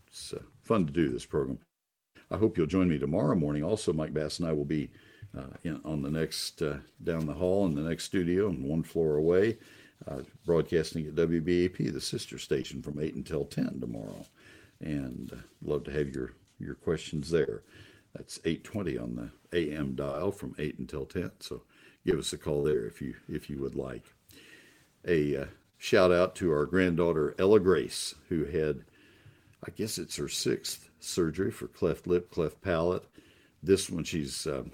it's 0.08 0.34
uh, 0.34 0.42
fun 0.64 0.86
to 0.86 0.92
do 0.92 1.10
this 1.10 1.26
program. 1.26 1.60
I 2.32 2.38
hope 2.38 2.58
you'll 2.58 2.68
join 2.68 2.90
me 2.90 3.00
tomorrow 3.00 3.36
morning. 3.36 3.64
Also, 3.64 3.94
Mike 3.94 4.14
Bass 4.14 4.40
and 4.40 4.48
I 4.48 4.54
will 4.54 4.66
be 4.66 4.90
uh, 5.38 5.56
in, 5.64 5.82
on 5.84 6.02
the 6.02 6.12
next 6.12 6.62
uh, 6.62 6.78
down 7.04 7.26
the 7.26 7.34
hall 7.34 7.66
in 7.66 7.76
the 7.76 7.82
next 7.82 8.06
studio 8.06 8.48
and 8.48 8.64
one 8.64 8.84
floor 8.84 9.18
away, 9.18 9.58
uh, 10.08 10.22
broadcasting 10.46 11.08
at 11.08 11.16
WBAP, 11.16 11.94
the 11.94 12.02
sister 12.02 12.38
station, 12.38 12.82
from 12.82 13.00
eight 13.00 13.16
until 13.16 13.46
ten 13.46 13.80
tomorrow. 13.80 14.26
And 14.82 15.32
uh, 15.34 15.42
love 15.62 15.84
to 15.86 15.92
have 15.92 16.10
your 16.10 16.34
your 16.60 16.76
questions 16.76 17.30
there. 17.30 17.64
That's 18.16 18.40
820 18.44 18.98
on 18.98 19.16
the 19.16 19.58
AM 19.58 19.96
dial 19.96 20.32
from 20.32 20.56
8 20.58 20.80
until 20.80 21.06
10. 21.06 21.32
So 21.40 21.62
give 22.06 22.20
us 22.20 22.34
a 22.34 22.38
call 22.38 22.64
there 22.64 22.86
if 22.86 23.02
you 23.02 23.16
if 23.28 23.50
you 23.50 23.60
would 23.60 23.76
like. 23.76 24.14
A 25.08 25.38
uh, 25.38 25.46
shout 25.78 26.12
out 26.12 26.36
to 26.36 26.52
our 26.52 26.66
granddaughter 26.66 27.36
Ella 27.40 27.60
Grace, 27.60 28.16
who 28.30 28.46
had, 28.46 28.84
I 29.66 29.72
guess 29.72 29.98
it's 29.98 30.16
her 30.16 30.30
sixth 30.30 30.90
surgery 31.00 31.52
for 31.52 31.68
cleft 31.68 32.08
lip, 32.08 32.32
cleft 32.32 32.62
palate. 32.62 33.04
This 33.62 33.90
one, 33.90 34.04
she's 34.04 34.48
um, 34.48 34.72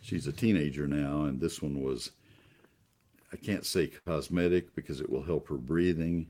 she's 0.00 0.26
a 0.26 0.32
teenager 0.32 0.86
now, 0.86 1.24
and 1.24 1.40
this 1.40 1.60
one 1.60 1.82
was, 1.82 2.12
I 3.32 3.36
can't 3.36 3.66
say 3.66 3.88
cosmetic 4.06 4.74
because 4.76 5.00
it 5.00 5.10
will 5.10 5.22
help 5.22 5.48
her 5.48 5.56
breathing, 5.56 6.28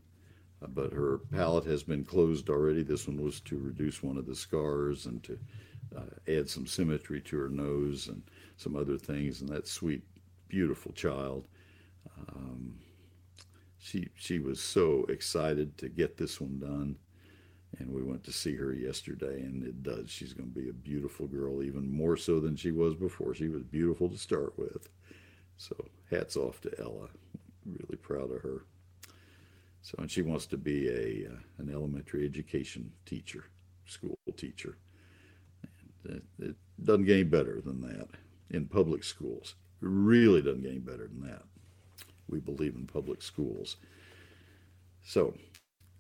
uh, 0.63 0.69
but 0.69 0.93
her 0.93 1.19
palate 1.31 1.67
has 1.67 1.83
been 1.83 2.05
closed 2.05 2.49
already. 2.49 2.83
This 2.83 3.07
one 3.07 3.23
was 3.23 3.41
to 3.41 3.59
reduce 3.59 4.03
one 4.03 4.17
of 4.17 4.27
the 4.27 4.35
scars 4.35 5.05
and 5.05 5.23
to 5.25 5.39
uh, 5.95 6.01
add 6.29 6.49
some 6.49 6.67
symmetry 6.67 7.21
to 7.21 7.37
her 7.37 7.51
nose 7.51 8.09
and 8.09 8.23
some 8.57 8.75
other 8.75 8.97
things. 8.97 9.43
And 9.43 9.51
that 9.51 9.69
sweet, 9.69 10.03
beautiful 10.49 10.93
child. 10.93 11.47
Um, 12.31 12.79
she 13.79 14.09
she 14.17 14.39
was 14.39 14.61
so 14.61 15.05
excited 15.11 15.77
to 15.79 15.91
get 15.91 16.17
this 16.17 16.41
one 16.41 16.59
done 16.59 16.97
and 17.79 17.93
we 17.93 18.03
went 18.03 18.25
to 18.25 18.33
see 18.33 18.55
her 18.55 18.73
yesterday 18.73 19.41
and 19.43 19.63
it 19.65 19.83
does 19.83 20.11
she's 20.11 20.33
going 20.33 20.49
to 20.49 20.61
be 20.61 20.69
a 20.69 20.73
beautiful 20.73 21.27
girl 21.27 21.63
even 21.63 21.91
more 21.91 22.17
so 22.17 22.41
than 22.41 22.57
she 22.57 22.71
was 22.71 22.95
before. 22.95 23.35
She 23.35 23.49
was 23.49 23.63
beautiful 23.63 24.09
to 24.09 24.19
start 24.19 24.59
with. 24.59 24.89
So 25.59 25.75
hats 26.11 26.37
off 26.37 26.61
to 26.63 26.81
ella. 26.81 27.09
Really 27.65 27.97
proud 27.97 28.31
of 28.31 28.43
her. 28.43 28.65
So 29.83 29.97
and 29.99 30.11
she 30.11 30.23
wants 30.23 30.47
to 30.47 30.57
be 30.57 30.89
a 30.89 31.29
uh, 31.31 31.39
an 31.59 31.73
elementary 31.73 32.25
education 32.25 32.93
teacher 33.05 33.45
school 33.87 34.19
teacher. 34.37 34.77
And 35.63 36.17
it, 36.17 36.45
it 36.45 36.57
doesn't 36.85 37.05
get 37.05 37.15
any 37.15 37.23
better 37.25 37.61
than 37.61 37.81
that 37.83 38.09
in 38.51 38.67
public 38.67 39.05
schools. 39.05 39.55
It 39.83 39.89
really 39.89 40.43
doesn't 40.43 40.63
get 40.63 40.71
any 40.71 40.81
better 40.81 41.09
than 41.09 41.23
that. 41.29 41.43
We 42.29 42.41
believe 42.41 42.75
in 42.75 42.87
public 42.87 43.23
schools. 43.23 43.77
So 45.05 45.35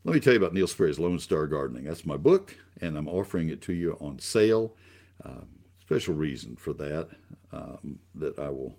let 0.07 0.15
me 0.15 0.21
tell 0.21 0.35
you 0.35 0.39
about 0.39 0.55
Neil 0.55 0.69
Sperry's 0.69 1.01
Lone 1.01 1.19
Star 1.19 1.49
Gardening. 1.49 1.83
That's 1.83 2.07
my 2.07 2.17
book, 2.17 2.57
and 2.81 2.97
I'm 2.97 3.09
offering 3.09 3.49
it 3.49 3.61
to 3.63 3.73
you 3.73 3.97
on 4.01 4.21
sale. 4.21 4.77
Um, 5.25 5.49
special 5.81 6.15
reason 6.15 6.55
for 6.55 6.73
that 6.75 7.09
um, 7.51 7.99
that 8.15 8.39
I 8.39 8.49
will 8.51 8.79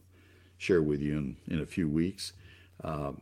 share 0.57 0.81
with 0.81 1.01
you 1.01 1.17
in, 1.17 1.37
in 1.49 1.59
a 1.59 1.65
few 1.65 1.89
weeks. 1.89 2.31
Um, 2.81 3.21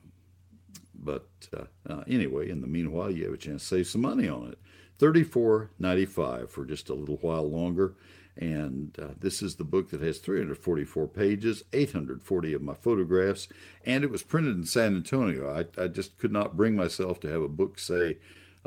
but 0.93 1.27
uh, 1.57 1.63
uh, 1.89 2.03
anyway, 2.07 2.51
in 2.51 2.61
the 2.61 2.67
meanwhile, 2.67 3.09
you 3.09 3.25
have 3.25 3.33
a 3.33 3.37
chance 3.37 3.63
to 3.63 3.67
save 3.67 3.87
some 3.87 4.01
money 4.01 4.29
on 4.29 4.49
it. 4.51 4.59
Thirty-four 4.99 5.71
ninety-five 5.79 6.51
for 6.51 6.63
just 6.63 6.89
a 6.89 6.93
little 6.93 7.17
while 7.17 7.49
longer. 7.49 7.95
And 8.37 8.97
uh, 9.01 9.13
this 9.17 9.41
is 9.41 9.55
the 9.55 9.63
book 9.63 9.91
that 9.91 10.01
has 10.01 10.19
344 10.19 11.07
pages, 11.07 11.63
840 11.71 12.53
of 12.53 12.61
my 12.61 12.73
photographs, 12.73 13.47
and 13.85 14.03
it 14.03 14.11
was 14.11 14.23
printed 14.23 14.57
in 14.57 14.65
San 14.65 14.95
Antonio. 14.95 15.49
I, 15.49 15.81
I 15.81 15.87
just 15.87 16.17
could 16.17 16.33
not 16.33 16.57
bring 16.57 16.75
myself 16.75 17.19
to 17.21 17.29
have 17.29 17.41
a 17.41 17.47
book 17.47 17.79
say 17.79 18.17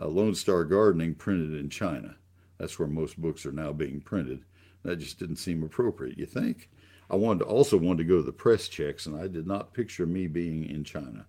uh, 0.01 0.07
Lone 0.07 0.35
Star 0.35 0.65
Gardening 0.65 1.15
printed 1.15 1.59
in 1.59 1.69
China. 1.69 2.17
That's 2.57 2.79
where 2.79 2.89
most 2.89 3.21
books 3.21 3.45
are 3.45 3.53
now 3.53 3.73
being 3.73 4.01
printed. 4.01 4.45
That 4.85 4.97
just 4.97 5.19
didn't 5.19 5.37
seem 5.37 5.63
appropriate, 5.63 6.19
you 6.19 6.27
think? 6.27 6.71
I 7.11 7.17
wanted 7.17 7.41
to 7.41 7.45
also 7.47 7.77
wanted 7.77 7.99
to 7.99 8.09
go 8.09 8.17
to 8.17 8.23
the 8.23 8.33
press 8.33 8.69
checks, 8.69 9.07
and 9.07 9.17
I 9.21 9.29
did 9.29 9.47
not 9.47 9.75
picture 9.75 10.07
me 10.07 10.27
being 10.27 10.65
in 10.65 10.85
China 10.85 11.27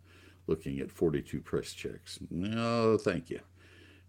looking 0.48 0.80
at 0.80 0.92
42 0.92 1.42
press 1.42 1.74
checks. 1.74 2.20
No, 2.30 2.98
thank 2.98 3.30
you. 3.30 3.40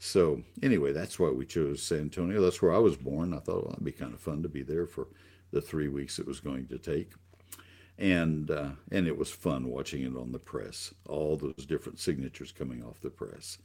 So 0.03 0.43
anyway, 0.63 0.93
that's 0.93 1.19
why 1.19 1.29
we 1.29 1.45
chose 1.45 1.83
San 1.83 1.99
Antonio. 1.99 2.41
That's 2.41 2.63
where 2.63 2.75
I 2.75 2.79
was 2.79 2.97
born. 2.97 3.35
I 3.35 3.39
thought 3.39 3.65
well, 3.65 3.73
it'd 3.75 3.85
be 3.85 3.93
kind 3.93 4.15
of 4.15 4.21
fun 4.21 4.43
to 4.43 4.49
be 4.49 4.63
there 4.63 4.87
for 4.87 5.09
the 5.53 5.61
three 5.61 5.89
weeks 5.89 6.19
it 6.19 6.27
was 6.27 6.41
going 6.41 6.67
to 6.69 6.79
take, 6.79 7.13
and 7.99 8.51
uh, 8.51 8.71
and 8.91 9.07
it 9.07 9.17
was 9.17 9.31
fun 9.31 9.69
watching 9.69 10.03
it 10.03 10.17
on 10.17 10.33
the 10.33 10.39
press. 10.39 10.95
All 11.07 11.37
those 11.37 11.67
different 11.67 12.01
signatures 12.01 12.51
coming 12.51 12.83
off 12.83 13.03
the 13.03 13.11
press. 13.11 13.59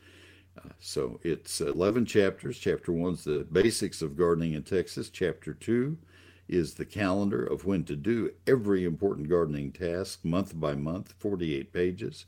Uh, 0.57 0.69
so 0.79 1.21
it's 1.23 1.61
11 1.61 2.05
chapters. 2.05 2.57
Chapter 2.57 2.91
one's 2.91 3.23
the 3.23 3.47
basics 3.49 4.01
of 4.01 4.17
gardening 4.17 4.53
in 4.53 4.63
Texas. 4.63 5.09
Chapter 5.09 5.53
two 5.53 5.97
is 6.49 6.73
the 6.73 6.85
calendar 6.85 7.45
of 7.45 7.65
when 7.65 7.85
to 7.85 7.95
do 7.95 8.29
every 8.45 8.83
important 8.83 9.29
gardening 9.29 9.71
task 9.71 10.25
month 10.25 10.59
by 10.59 10.75
month, 10.75 11.13
48 11.17 11.71
pages. 11.71 12.25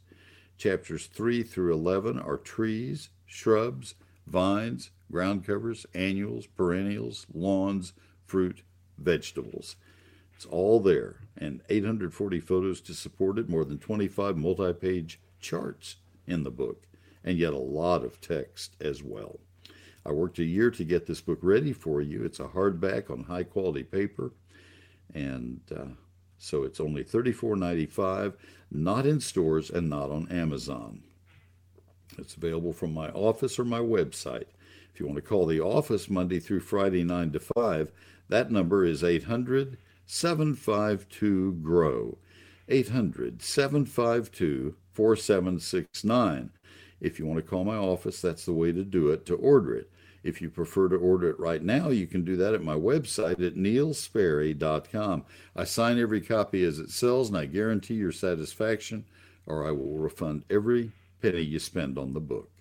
Chapters 0.58 1.06
3 1.08 1.44
through 1.44 1.72
11 1.74 2.18
are 2.18 2.38
trees, 2.38 3.10
shrubs, 3.28 3.94
vines, 4.26 4.90
ground 5.12 5.46
covers, 5.46 5.86
annuals, 5.94 6.48
perennials, 6.48 7.28
lawns, 7.34 7.94
fruit, 8.26 8.64
vegetables. 8.98 9.76
It's 10.36 10.46
all 10.46 10.80
there, 10.80 11.18
and 11.38 11.62
840 11.70 12.40
photos 12.40 12.82
to 12.82 12.94
support 12.94 13.38
it, 13.38 13.50
more 13.50 13.66
than 13.66 13.80
25 13.80 14.38
multi 14.38 14.74
page 14.74 15.20
charts 15.40 15.98
in 16.26 16.44
the 16.44 16.52
book, 16.52 16.84
and 17.24 17.38
yet 17.38 17.54
a 17.54 17.58
lot 17.58 18.04
of 18.04 18.22
text 18.22 18.76
as 18.80 19.02
well. 19.04 19.40
I 20.06 20.12
worked 20.12 20.40
a 20.40 20.44
year 20.44 20.72
to 20.72 20.84
get 20.84 21.06
this 21.06 21.22
book 21.22 21.40
ready 21.42 21.74
for 21.74 22.02
you. 22.02 22.24
It's 22.24 22.40
a 22.40 22.48
hardback 22.48 23.10
on 23.10 23.24
high 23.24 23.44
quality 23.44 23.84
paper, 23.84 24.32
and 25.14 25.60
uh, 25.76 25.96
so 26.38 26.64
it's 26.64 26.80
only 26.80 27.04
$34.95, 27.04 28.34
not 28.72 29.06
in 29.06 29.20
stores 29.20 29.70
and 29.70 29.90
not 29.90 30.12
on 30.12 30.32
Amazon. 30.32 31.02
It's 32.18 32.36
available 32.36 32.74
from 32.74 32.94
my 32.94 33.10
office 33.10 33.60
or 33.60 33.66
my 33.66 33.80
website. 33.80 34.48
If 34.94 35.00
you 35.00 35.06
want 35.06 35.18
to 35.18 35.22
call 35.22 35.46
the 35.46 35.62
office 35.62 36.10
Monday 36.10 36.40
through 36.40 36.62
Friday, 36.62 37.04
9 37.04 37.32
to 37.32 37.40
5, 37.40 37.92
that 38.30 38.52
number 38.52 38.84
is 38.84 39.04
800 39.04 39.78
752 40.06 41.60
GROW. 41.62 42.18
800 42.70 43.42
752 43.42 44.76
4769. 44.92 46.50
If 47.00 47.20
you 47.20 47.26
want 47.26 47.38
to 47.38 47.48
call 47.48 47.64
my 47.64 47.76
office, 47.76 48.22
that's 48.22 48.46
the 48.46 48.54
way 48.54 48.72
to 48.72 48.84
do 48.84 49.10
it 49.10 49.26
to 49.28 49.36
order 49.36 49.76
it. 49.76 49.92
If 50.24 50.42
you 50.42 50.50
prefer 50.50 50.90
to 50.90 50.96
order 50.96 51.30
it 51.30 51.40
right 51.40 51.62
now, 51.62 51.90
you 51.90 52.08
can 52.08 52.26
do 52.26 52.36
that 52.38 52.54
at 52.54 52.64
my 52.64 52.74
website 52.74 53.46
at 53.46 53.56
neilsperry.com. 53.56 55.26
I 55.56 55.64
sign 55.64 56.00
every 56.00 56.22
copy 56.22 56.64
as 56.64 56.80
it 56.80 56.90
sells, 56.90 57.30
and 57.30 57.38
I 57.38 57.46
guarantee 57.46 57.94
your 57.94 58.12
satisfaction, 58.12 59.06
or 59.46 59.66
I 59.66 59.72
will 59.72 59.98
refund 59.98 60.44
every 60.50 60.92
penny 61.22 61.42
you 61.42 61.60
spend 61.60 61.98
on 61.98 62.14
the 62.14 62.20
book. 62.20 62.52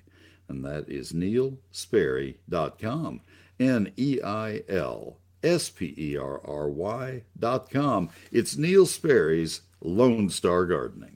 And 0.48 0.64
that 0.64 0.88
is 0.88 1.12
neilsperry.com. 1.12 3.20
N 3.58 3.92
E 3.96 4.20
I 4.22 4.62
L 4.68 5.16
S 5.42 5.70
P 5.70 5.92
E 5.96 6.16
R 6.16 6.40
R 6.44 6.68
Y.com. 6.68 8.10
It's 8.30 8.56
Neil 8.56 8.86
Sperry's 8.86 9.62
Lone 9.80 10.30
Star 10.30 10.66
Gardening. 10.66 11.15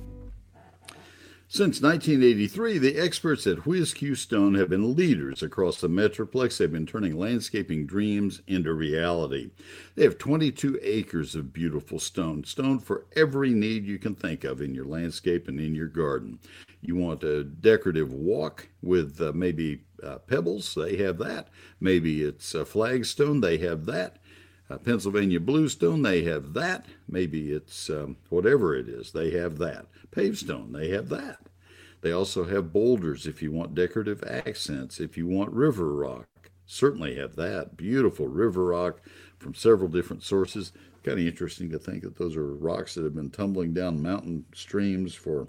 Since 1.53 1.81
1983, 1.81 2.77
the 2.77 2.97
experts 2.97 3.45
at 3.45 3.65
Whiz-Q 3.65 4.15
Stone 4.15 4.55
have 4.55 4.69
been 4.69 4.95
leaders 4.95 5.43
across 5.43 5.81
the 5.81 5.89
Metroplex. 5.89 6.57
They've 6.57 6.71
been 6.71 6.85
turning 6.85 7.17
landscaping 7.17 7.87
dreams 7.87 8.41
into 8.47 8.71
reality. 8.71 9.51
They 9.95 10.03
have 10.05 10.17
22 10.17 10.79
acres 10.81 11.35
of 11.35 11.51
beautiful 11.51 11.99
stone, 11.99 12.45
stone 12.45 12.79
for 12.79 13.05
every 13.17 13.49
need 13.49 13.83
you 13.83 13.99
can 13.99 14.15
think 14.15 14.45
of 14.45 14.61
in 14.61 14.73
your 14.73 14.85
landscape 14.85 15.49
and 15.49 15.59
in 15.59 15.75
your 15.75 15.89
garden. 15.89 16.39
You 16.79 16.95
want 16.95 17.21
a 17.25 17.43
decorative 17.43 18.13
walk 18.13 18.69
with 18.81 19.19
uh, 19.19 19.33
maybe 19.35 19.83
uh, 20.01 20.19
pebbles, 20.19 20.73
they 20.73 20.95
have 21.03 21.17
that. 21.17 21.49
Maybe 21.81 22.23
it's 22.23 22.55
a 22.55 22.63
flagstone, 22.63 23.41
they 23.41 23.57
have 23.57 23.85
that. 23.87 24.19
Uh, 24.71 24.77
Pennsylvania 24.77 25.39
bluestone, 25.39 26.01
they 26.01 26.23
have 26.23 26.53
that. 26.53 26.85
Maybe 27.09 27.51
it's 27.51 27.89
um, 27.89 28.15
whatever 28.29 28.73
it 28.73 28.87
is, 28.87 29.11
they 29.11 29.31
have 29.31 29.57
that. 29.57 29.87
Pavestone, 30.11 30.71
they 30.71 30.89
have 30.89 31.09
that. 31.09 31.39
They 31.99 32.11
also 32.13 32.45
have 32.45 32.71
boulders 32.71 33.27
if 33.27 33.41
you 33.41 33.51
want 33.51 33.75
decorative 33.75 34.23
accents, 34.23 35.01
if 35.01 35.17
you 35.17 35.27
want 35.27 35.51
river 35.51 35.93
rock, 35.93 36.27
certainly 36.65 37.15
have 37.15 37.35
that. 37.35 37.75
Beautiful 37.75 38.27
river 38.27 38.65
rock 38.65 39.01
from 39.37 39.53
several 39.53 39.89
different 39.89 40.23
sources. 40.23 40.71
Kind 41.03 41.19
of 41.19 41.25
interesting 41.25 41.69
to 41.71 41.79
think 41.79 42.03
that 42.03 42.17
those 42.17 42.37
are 42.37 42.55
rocks 42.55 42.95
that 42.95 43.03
have 43.03 43.15
been 43.15 43.29
tumbling 43.29 43.73
down 43.73 44.01
mountain 44.01 44.45
streams 44.53 45.13
for 45.15 45.47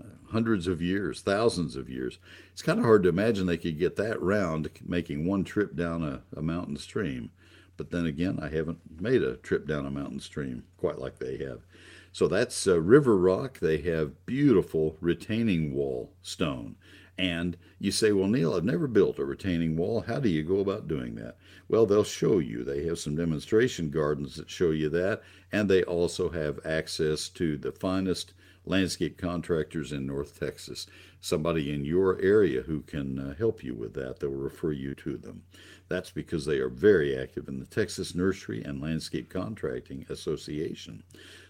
uh, 0.00 0.06
hundreds 0.30 0.68
of 0.68 0.80
years, 0.80 1.22
thousands 1.22 1.74
of 1.74 1.90
years. 1.90 2.18
It's 2.52 2.62
kind 2.62 2.78
of 2.78 2.84
hard 2.84 3.02
to 3.02 3.08
imagine 3.08 3.46
they 3.46 3.56
could 3.56 3.78
get 3.78 3.96
that 3.96 4.20
round 4.22 4.70
making 4.86 5.26
one 5.26 5.42
trip 5.42 5.74
down 5.74 6.04
a, 6.04 6.22
a 6.38 6.42
mountain 6.42 6.76
stream. 6.76 7.30
But 7.78 7.90
then 7.90 8.04
again, 8.04 8.38
I 8.42 8.50
haven't 8.50 9.00
made 9.00 9.22
a 9.22 9.36
trip 9.36 9.66
down 9.66 9.86
a 9.86 9.90
mountain 9.90 10.20
stream 10.20 10.64
quite 10.76 10.98
like 10.98 11.18
they 11.18 11.38
have. 11.38 11.60
So 12.12 12.28
that's 12.28 12.66
uh, 12.66 12.80
River 12.80 13.16
Rock. 13.16 13.60
They 13.60 13.78
have 13.78 14.26
beautiful 14.26 14.96
retaining 15.00 15.72
wall 15.72 16.12
stone. 16.20 16.76
And 17.16 17.56
you 17.80 17.90
say, 17.90 18.12
well, 18.12 18.28
Neil, 18.28 18.54
I've 18.54 18.64
never 18.64 18.86
built 18.86 19.18
a 19.18 19.24
retaining 19.24 19.76
wall. 19.76 20.02
How 20.02 20.20
do 20.20 20.28
you 20.28 20.42
go 20.42 20.60
about 20.60 20.86
doing 20.86 21.14
that? 21.16 21.36
Well, 21.68 21.86
they'll 21.86 22.04
show 22.04 22.38
you. 22.38 22.64
They 22.64 22.84
have 22.84 22.98
some 22.98 23.16
demonstration 23.16 23.90
gardens 23.90 24.36
that 24.36 24.50
show 24.50 24.70
you 24.70 24.88
that. 24.90 25.22
And 25.50 25.68
they 25.68 25.82
also 25.82 26.28
have 26.30 26.64
access 26.64 27.28
to 27.30 27.56
the 27.56 27.72
finest 27.72 28.34
landscape 28.64 29.18
contractors 29.18 29.92
in 29.92 30.06
North 30.06 30.38
Texas, 30.38 30.86
somebody 31.20 31.72
in 31.72 31.84
your 31.84 32.20
area 32.20 32.62
who 32.62 32.82
can 32.82 33.18
uh, 33.18 33.34
help 33.34 33.64
you 33.64 33.74
with 33.74 33.94
that. 33.94 34.20
They'll 34.20 34.30
refer 34.30 34.72
you 34.72 34.94
to 34.96 35.16
them. 35.16 35.42
That's 35.88 36.10
because 36.10 36.44
they 36.44 36.58
are 36.58 36.68
very 36.68 37.18
active 37.18 37.48
in 37.48 37.58
the 37.58 37.66
Texas 37.66 38.14
Nursery 38.14 38.62
and 38.62 38.80
Landscape 38.80 39.30
Contracting 39.30 40.04
Association. 40.08 41.02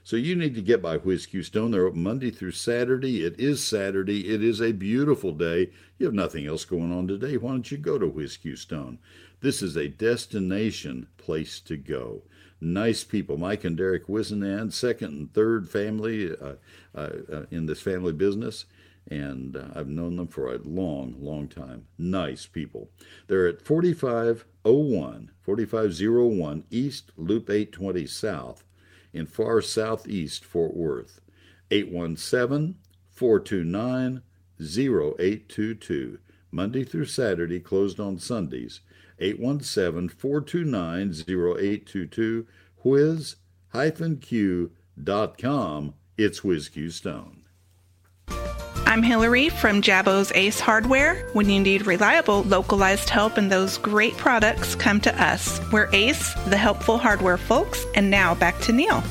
So 0.05 0.17
you 0.17 0.37
need 0.37 0.55
to 0.55 0.63
get 0.63 0.81
by 0.81 0.97
Whiz-Q 0.97 1.43
Stone. 1.43 1.73
They're 1.73 1.87
open 1.87 2.03
Monday 2.03 2.31
through 2.31 2.53
Saturday. 2.53 3.25
It 3.25 3.39
is 3.39 3.63
Saturday. 3.63 4.29
It 4.29 4.43
is 4.43 4.61
a 4.61 4.73
beautiful 4.73 5.33
day. 5.33 5.71
You 5.99 6.07
have 6.07 6.15
nothing 6.15 6.47
else 6.47 6.65
going 6.65 6.93
on 6.93 7.09
today. 7.09 7.37
Why 7.37 7.51
don't 7.51 7.71
you 7.71 7.79
go 7.79 7.99
to 7.99 8.07
Whiz-Q 8.07 8.57
Stone? 8.57 8.99
This 9.41 9.61
is 9.61 9.77
a 9.77 9.89
destination 9.89 11.09
place 11.19 11.61
to 11.61 11.77
go 11.77 12.23
nice 12.61 13.05
people. 13.05 13.37
Mike 13.37 13.65
and 13.65 13.77
Derek 13.77 14.07
Wisenan, 14.07 14.73
second 14.73 15.13
and 15.13 15.33
third 15.33 15.69
family 15.69 16.31
uh, 16.33 16.55
uh, 16.95 17.11
uh, 17.33 17.43
in 17.51 17.67
this 17.67 17.81
family 17.81 18.13
business, 18.13 18.65
and 19.11 19.57
uh, 19.57 19.69
I've 19.75 19.89
known 19.89 20.17
them 20.17 20.29
for 20.29 20.53
a 20.53 20.59
long, 20.59 21.17
long 21.19 21.49
time. 21.49 21.87
Nice 21.97 22.47
people. 22.47 22.91
They're 23.27 23.47
at 23.47 23.63
4501, 23.63 25.31
4501 25.41 26.65
East 26.71 27.13
Loop 27.17 27.49
820 27.51 28.07
South 28.07 28.65
in 29.13 29.27
far 29.27 29.61
southeast 29.63 30.45
Fort 30.45 30.75
Worth. 30.75 31.21
817 31.71 32.77
429 33.11 34.23
0822. 34.61 36.19
Monday 36.51 36.83
through 36.85 37.05
Saturday, 37.05 37.61
closed 37.61 38.01
on 38.01 38.19
Sundays. 38.19 38.81
817 39.19 40.09
429 40.09 41.11
0822, 41.29 42.47
whiz-q.com. 42.83 43.35
It's 46.17 46.43
Whiz-Q 46.43 46.91
Stone. 46.91 47.38
I'm 48.89 49.03
Hillary 49.03 49.51
from 49.51 49.83
Jabo's 49.83 50.33
Ace 50.35 50.59
Hardware. 50.59 51.17
When 51.35 51.51
you 51.51 51.61
need 51.61 51.87
reliable, 51.87 52.43
localized 52.45 53.11
help 53.11 53.37
and 53.37 53.53
those 53.53 53.77
great 53.77 54.17
products, 54.17 54.75
come 54.75 54.99
to 55.03 55.23
us. 55.23 55.61
We're 55.71 55.91
Ace, 55.93 56.33
the 56.47 56.57
helpful 56.57 56.97
hardware 56.97 57.37
folks. 57.37 57.85
And 57.95 58.11
now 58.11 58.35
back 58.35 58.59
to 58.61 58.73
Neil. 58.73 59.03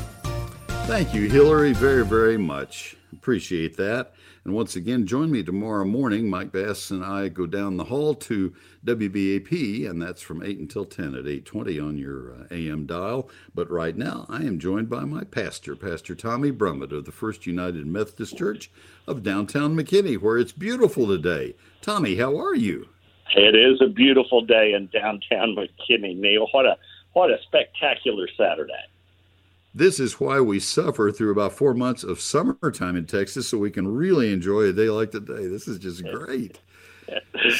Thank 0.88 1.14
you, 1.14 1.30
Hillary, 1.30 1.74
very, 1.74 2.04
very 2.04 2.36
much. 2.36 2.96
Appreciate 3.12 3.76
that. 3.76 4.14
And 4.48 4.56
once 4.56 4.76
again, 4.76 5.06
join 5.06 5.30
me 5.30 5.42
tomorrow 5.42 5.84
morning. 5.84 6.30
Mike 6.30 6.52
Bass 6.52 6.90
and 6.90 7.04
I 7.04 7.28
go 7.28 7.44
down 7.44 7.76
the 7.76 7.84
hall 7.84 8.14
to 8.14 8.54
WBAP, 8.82 9.86
and 9.86 10.00
that's 10.00 10.22
from 10.22 10.42
8 10.42 10.58
until 10.58 10.86
10 10.86 11.08
at 11.08 11.26
820 11.26 11.78
on 11.78 11.98
your 11.98 12.32
uh, 12.32 12.44
AM 12.50 12.86
dial. 12.86 13.28
But 13.54 13.70
right 13.70 13.94
now, 13.94 14.24
I 14.30 14.44
am 14.44 14.58
joined 14.58 14.88
by 14.88 15.04
my 15.04 15.24
pastor, 15.24 15.76
Pastor 15.76 16.14
Tommy 16.14 16.50
Brummett 16.50 16.92
of 16.92 17.04
the 17.04 17.12
First 17.12 17.46
United 17.46 17.86
Methodist 17.86 18.38
Church 18.38 18.70
of 19.06 19.22
downtown 19.22 19.76
McKinney, 19.76 20.18
where 20.18 20.38
it's 20.38 20.52
beautiful 20.52 21.06
today. 21.06 21.54
Tommy, 21.82 22.16
how 22.16 22.34
are 22.40 22.54
you? 22.54 22.88
It 23.36 23.54
is 23.54 23.82
a 23.82 23.92
beautiful 23.92 24.40
day 24.40 24.72
in 24.72 24.86
downtown 24.86 25.56
McKinney, 25.56 26.16
Neil. 26.16 26.46
What 26.52 26.64
a 26.64 26.78
what 27.12 27.28
a 27.28 27.36
spectacular 27.42 28.26
Saturday. 28.34 28.72
This 29.78 30.00
is 30.00 30.18
why 30.18 30.40
we 30.40 30.58
suffer 30.58 31.12
through 31.12 31.30
about 31.30 31.52
four 31.52 31.72
months 31.72 32.02
of 32.02 32.20
summertime 32.20 32.96
in 32.96 33.06
Texas 33.06 33.48
so 33.48 33.58
we 33.58 33.70
can 33.70 33.86
really 33.86 34.32
enjoy 34.32 34.62
a 34.62 34.72
day 34.72 34.90
like 34.90 35.12
today. 35.12 35.46
This 35.46 35.68
is 35.68 35.78
just 35.78 36.04
great. 36.04 36.58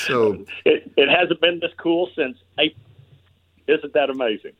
So 0.01 0.45
it, 0.67 0.93
it 0.99 1.09
hasn't 1.09 1.41
been 1.41 1.59
this 1.61 1.71
cool 1.79 2.11
since 2.15 2.37
April. 2.59 2.85
Isn't 3.67 3.95
that 3.95 4.11
amazing? 4.11 4.53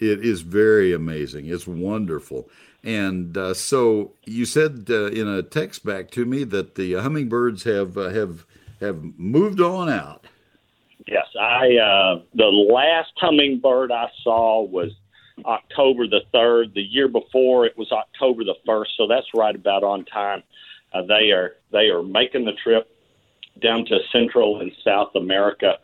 It 0.00 0.24
is 0.24 0.40
very 0.40 0.92
amazing. 0.92 1.46
It's 1.46 1.68
wonderful. 1.68 2.48
And 2.82 3.36
uh, 3.36 3.54
so 3.54 4.14
you 4.24 4.44
said 4.44 4.86
uh, 4.90 5.06
in 5.06 5.28
a 5.28 5.44
text 5.44 5.84
back 5.84 6.10
to 6.12 6.24
me 6.24 6.42
that 6.44 6.74
the 6.74 6.94
hummingbirds 6.94 7.62
have 7.62 7.96
uh, 7.96 8.08
have 8.08 8.44
have 8.80 9.04
moved 9.16 9.60
on 9.60 9.88
out. 9.88 10.24
Yes, 11.06 11.26
I 11.38 11.76
uh, 11.76 12.22
the 12.34 12.46
last 12.46 13.12
hummingbird 13.18 13.92
I 13.92 14.08
saw 14.24 14.62
was 14.62 14.90
October 15.44 16.06
the 16.06 16.20
3rd. 16.34 16.74
The 16.74 16.82
year 16.82 17.08
before 17.08 17.66
it 17.66 17.76
was 17.76 17.90
October 17.92 18.44
the 18.44 18.56
1st, 18.66 18.88
so 18.96 19.06
that's 19.06 19.26
right 19.34 19.54
about 19.54 19.84
on 19.84 20.04
time. 20.04 20.42
Uh, 20.92 21.02
they 21.02 21.30
are 21.32 21.56
they 21.70 21.88
are 21.88 22.02
making 22.02 22.44
the 22.44 22.52
trip 22.64 22.90
down 23.62 23.84
to 23.86 23.98
Central 24.12 24.60
and 24.60 24.72
South 24.84 25.14
America. 25.14 25.74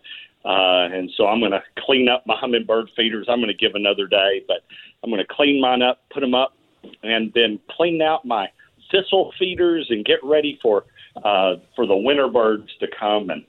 Uh, 0.44 0.88
and 0.92 1.10
so 1.16 1.26
I'm 1.26 1.40
going 1.40 1.52
to 1.52 1.62
clean 1.78 2.08
up 2.08 2.24
my 2.26 2.36
hummingbird 2.36 2.90
feeders. 2.96 3.26
I'm 3.28 3.38
going 3.38 3.48
to 3.48 3.54
give 3.54 3.74
another 3.74 4.06
day, 4.06 4.44
but 4.46 4.58
I'm 5.02 5.10
going 5.10 5.24
to 5.26 5.34
clean 5.34 5.60
mine 5.60 5.82
up, 5.82 6.00
put 6.12 6.20
them 6.20 6.34
up, 6.34 6.54
and 7.02 7.32
then 7.34 7.58
clean 7.70 8.02
out 8.02 8.26
my 8.26 8.48
thistle 8.90 9.32
feeders 9.38 9.86
and 9.88 10.04
get 10.04 10.18
ready 10.22 10.58
for 10.62 10.84
uh, 11.16 11.54
for 11.74 11.86
the 11.86 11.96
winter 11.96 12.28
birds 12.28 12.68
to 12.80 12.86
come. 12.98 13.30
And 13.30 13.42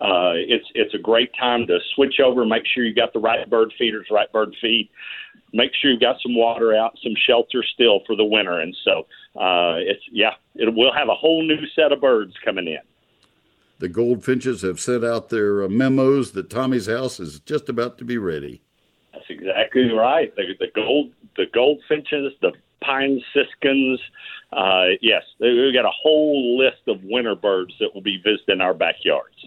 uh, 0.00 0.34
it's 0.34 0.66
it's 0.74 0.94
a 0.94 0.98
great 0.98 1.30
time 1.38 1.66
to 1.68 1.78
switch 1.94 2.18
over. 2.18 2.44
Make 2.44 2.64
sure 2.66 2.84
you 2.84 2.94
got 2.94 3.12
the 3.12 3.20
right 3.20 3.48
bird 3.48 3.72
feeders, 3.78 4.06
right 4.10 4.30
bird 4.32 4.54
feed 4.60 4.88
make 5.52 5.72
sure 5.74 5.90
you've 5.90 6.00
got 6.00 6.16
some 6.22 6.34
water 6.34 6.74
out, 6.74 6.96
some 7.02 7.14
shelter 7.26 7.64
still 7.74 8.00
for 8.06 8.16
the 8.16 8.24
winter. 8.24 8.60
And 8.60 8.76
so 8.84 9.00
uh, 9.40 9.76
it's 9.78 10.02
yeah, 10.10 10.34
it 10.54 10.74
will 10.74 10.92
have 10.92 11.08
a 11.08 11.14
whole 11.14 11.42
new 11.42 11.66
set 11.74 11.92
of 11.92 12.00
birds 12.00 12.34
coming 12.44 12.66
in. 12.66 12.78
The 13.78 13.88
goldfinches 13.88 14.62
have 14.62 14.78
sent 14.78 15.04
out 15.04 15.30
their 15.30 15.64
uh, 15.64 15.68
memos 15.68 16.32
that 16.32 16.50
Tommy's 16.50 16.86
house 16.86 17.18
is 17.18 17.40
just 17.40 17.68
about 17.68 17.96
to 17.98 18.04
be 18.04 18.18
ready. 18.18 18.62
That's 19.12 19.24
exactly 19.28 19.90
right. 19.90 20.34
The, 20.36 20.54
the 20.58 20.66
gold, 20.74 21.12
the 21.36 21.46
goldfinches, 21.52 22.32
the 22.42 22.52
pine 22.84 23.22
siskins. 23.32 23.98
Uh, 24.52 24.96
yes, 25.00 25.22
we've 25.40 25.72
got 25.72 25.86
a 25.86 25.92
whole 26.02 26.58
list 26.58 26.82
of 26.88 27.02
winter 27.04 27.34
birds 27.34 27.72
that 27.80 27.94
will 27.94 28.02
be 28.02 28.20
visiting 28.22 28.60
our 28.60 28.74
backyards 28.74 29.46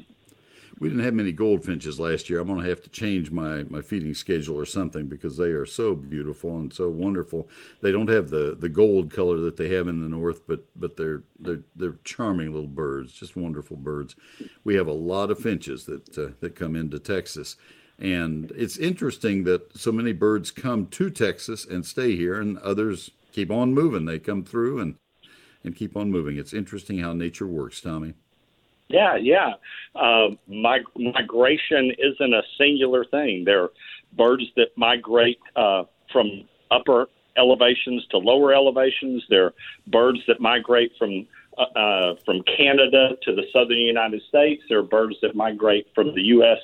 we 0.84 0.90
didn't 0.90 1.06
have 1.06 1.14
many 1.14 1.32
goldfinches 1.32 1.98
last 1.98 2.30
year. 2.30 2.42
I'm 2.42 2.48
going 2.48 2.62
to 2.62 2.68
have 2.68 2.82
to 2.82 2.90
change 2.90 3.32
my, 3.32 3.64
my 3.70 3.82
feeding 3.82 4.14
schedule 4.14 4.58
or 4.58 4.66
something 4.66 5.08
because 5.08 5.38
they 5.38 5.52
are 5.52 5.66
so 5.66 5.96
beautiful 5.96 6.58
and 6.58 6.74
so 6.74 6.90
wonderful. 6.90 7.48
They 7.82 7.94
don't 7.94 8.10
have 8.10 8.30
the, 8.30 8.58
the 8.60 8.68
gold 8.68 9.10
color 9.10 9.38
that 9.38 9.56
they 9.56 9.70
have 9.70 9.88
in 9.88 10.02
the 10.02 10.10
north, 10.10 10.46
but 10.46 10.66
but 10.76 10.98
they're 10.98 11.24
they're 11.40 11.62
they're 11.78 11.96
charming 12.04 12.52
little 12.52 12.68
birds, 12.68 13.14
just 13.14 13.38
wonderful 13.38 13.78
birds. 13.78 14.18
We 14.66 14.76
have 14.76 14.88
a 14.88 14.92
lot 14.94 15.32
of 15.32 15.40
finches 15.40 15.86
that 15.86 16.18
uh, 16.18 16.34
that 16.42 16.58
come 16.58 16.76
into 16.76 17.00
Texas. 17.00 17.56
And 17.98 18.52
it's 18.54 18.76
interesting 18.76 19.46
that 19.46 19.78
so 19.78 19.94
many 19.94 20.12
birds 20.12 20.52
come 20.52 20.88
to 20.88 21.10
Texas 21.10 21.66
and 21.66 21.86
stay 21.86 22.18
here, 22.18 22.42
and 22.42 22.58
others 22.58 23.12
keep 23.32 23.52
on 23.52 23.74
moving. 23.74 24.04
They 24.04 24.20
come 24.20 24.44
through 24.44 24.82
and 24.82 24.96
and 25.64 25.78
keep 25.78 25.96
on 25.96 26.12
moving. 26.12 26.38
It's 26.38 26.54
interesting 26.54 27.00
how 27.00 27.14
nature 27.14 27.48
works, 27.48 27.80
Tommy. 27.80 28.16
Yeah, 28.90 29.16
yeah. 29.16 29.54
Uh, 29.96 30.30
mig- 30.48 30.84
migration 30.96 31.92
isn't 31.98 32.34
a 32.34 32.44
singular 32.58 33.06
thing. 33.06 33.44
There 33.46 33.64
are 33.64 33.72
birds 34.14 34.44
that 34.56 34.70
migrate 34.76 35.40
uh, 35.56 35.84
from 36.12 36.48
upper 36.70 37.08
elevations 37.38 38.06
to 38.12 38.18
lower 38.18 38.54
elevations. 38.54 39.24
There 39.30 39.46
are 39.46 39.54
birds 39.88 40.20
that 40.28 40.40
migrate 40.40 40.92
from 40.98 41.28
uh, 41.58 41.80
uh 41.80 42.16
from 42.26 42.42
Canada 42.44 43.16
to 43.24 43.36
the 43.36 43.44
southern 43.54 43.78
United 43.78 44.22
States. 44.28 44.64
There 44.70 44.80
are 44.80 44.84
birds 44.84 45.16
that 45.22 45.36
migrate 45.36 45.88
from 45.94 46.14
the 46.16 46.22
U.S 46.38 46.60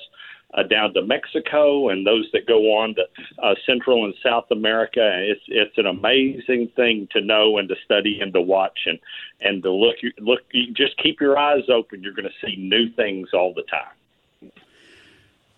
uh, 0.54 0.62
down 0.64 0.92
to 0.94 1.02
Mexico 1.02 1.88
and 1.88 2.06
those 2.06 2.28
that 2.32 2.46
go 2.46 2.76
on 2.78 2.94
to 2.96 3.02
uh, 3.42 3.54
Central 3.66 4.04
and 4.04 4.14
South 4.22 4.46
America. 4.50 5.00
It's 5.02 5.42
it's 5.48 5.78
an 5.78 5.86
amazing 5.86 6.68
thing 6.76 7.08
to 7.12 7.20
know 7.20 7.58
and 7.58 7.68
to 7.68 7.76
study 7.84 8.20
and 8.20 8.32
to 8.34 8.40
watch 8.40 8.78
and 8.86 8.98
and 9.40 9.62
to 9.62 9.70
look 9.70 9.96
look. 10.18 10.40
You 10.52 10.72
just 10.72 10.96
keep 10.98 11.20
your 11.20 11.38
eyes 11.38 11.64
open. 11.72 12.02
You're 12.02 12.14
going 12.14 12.28
to 12.28 12.46
see 12.46 12.56
new 12.56 12.90
things 12.94 13.28
all 13.32 13.54
the 13.54 13.62
time. 13.62 14.52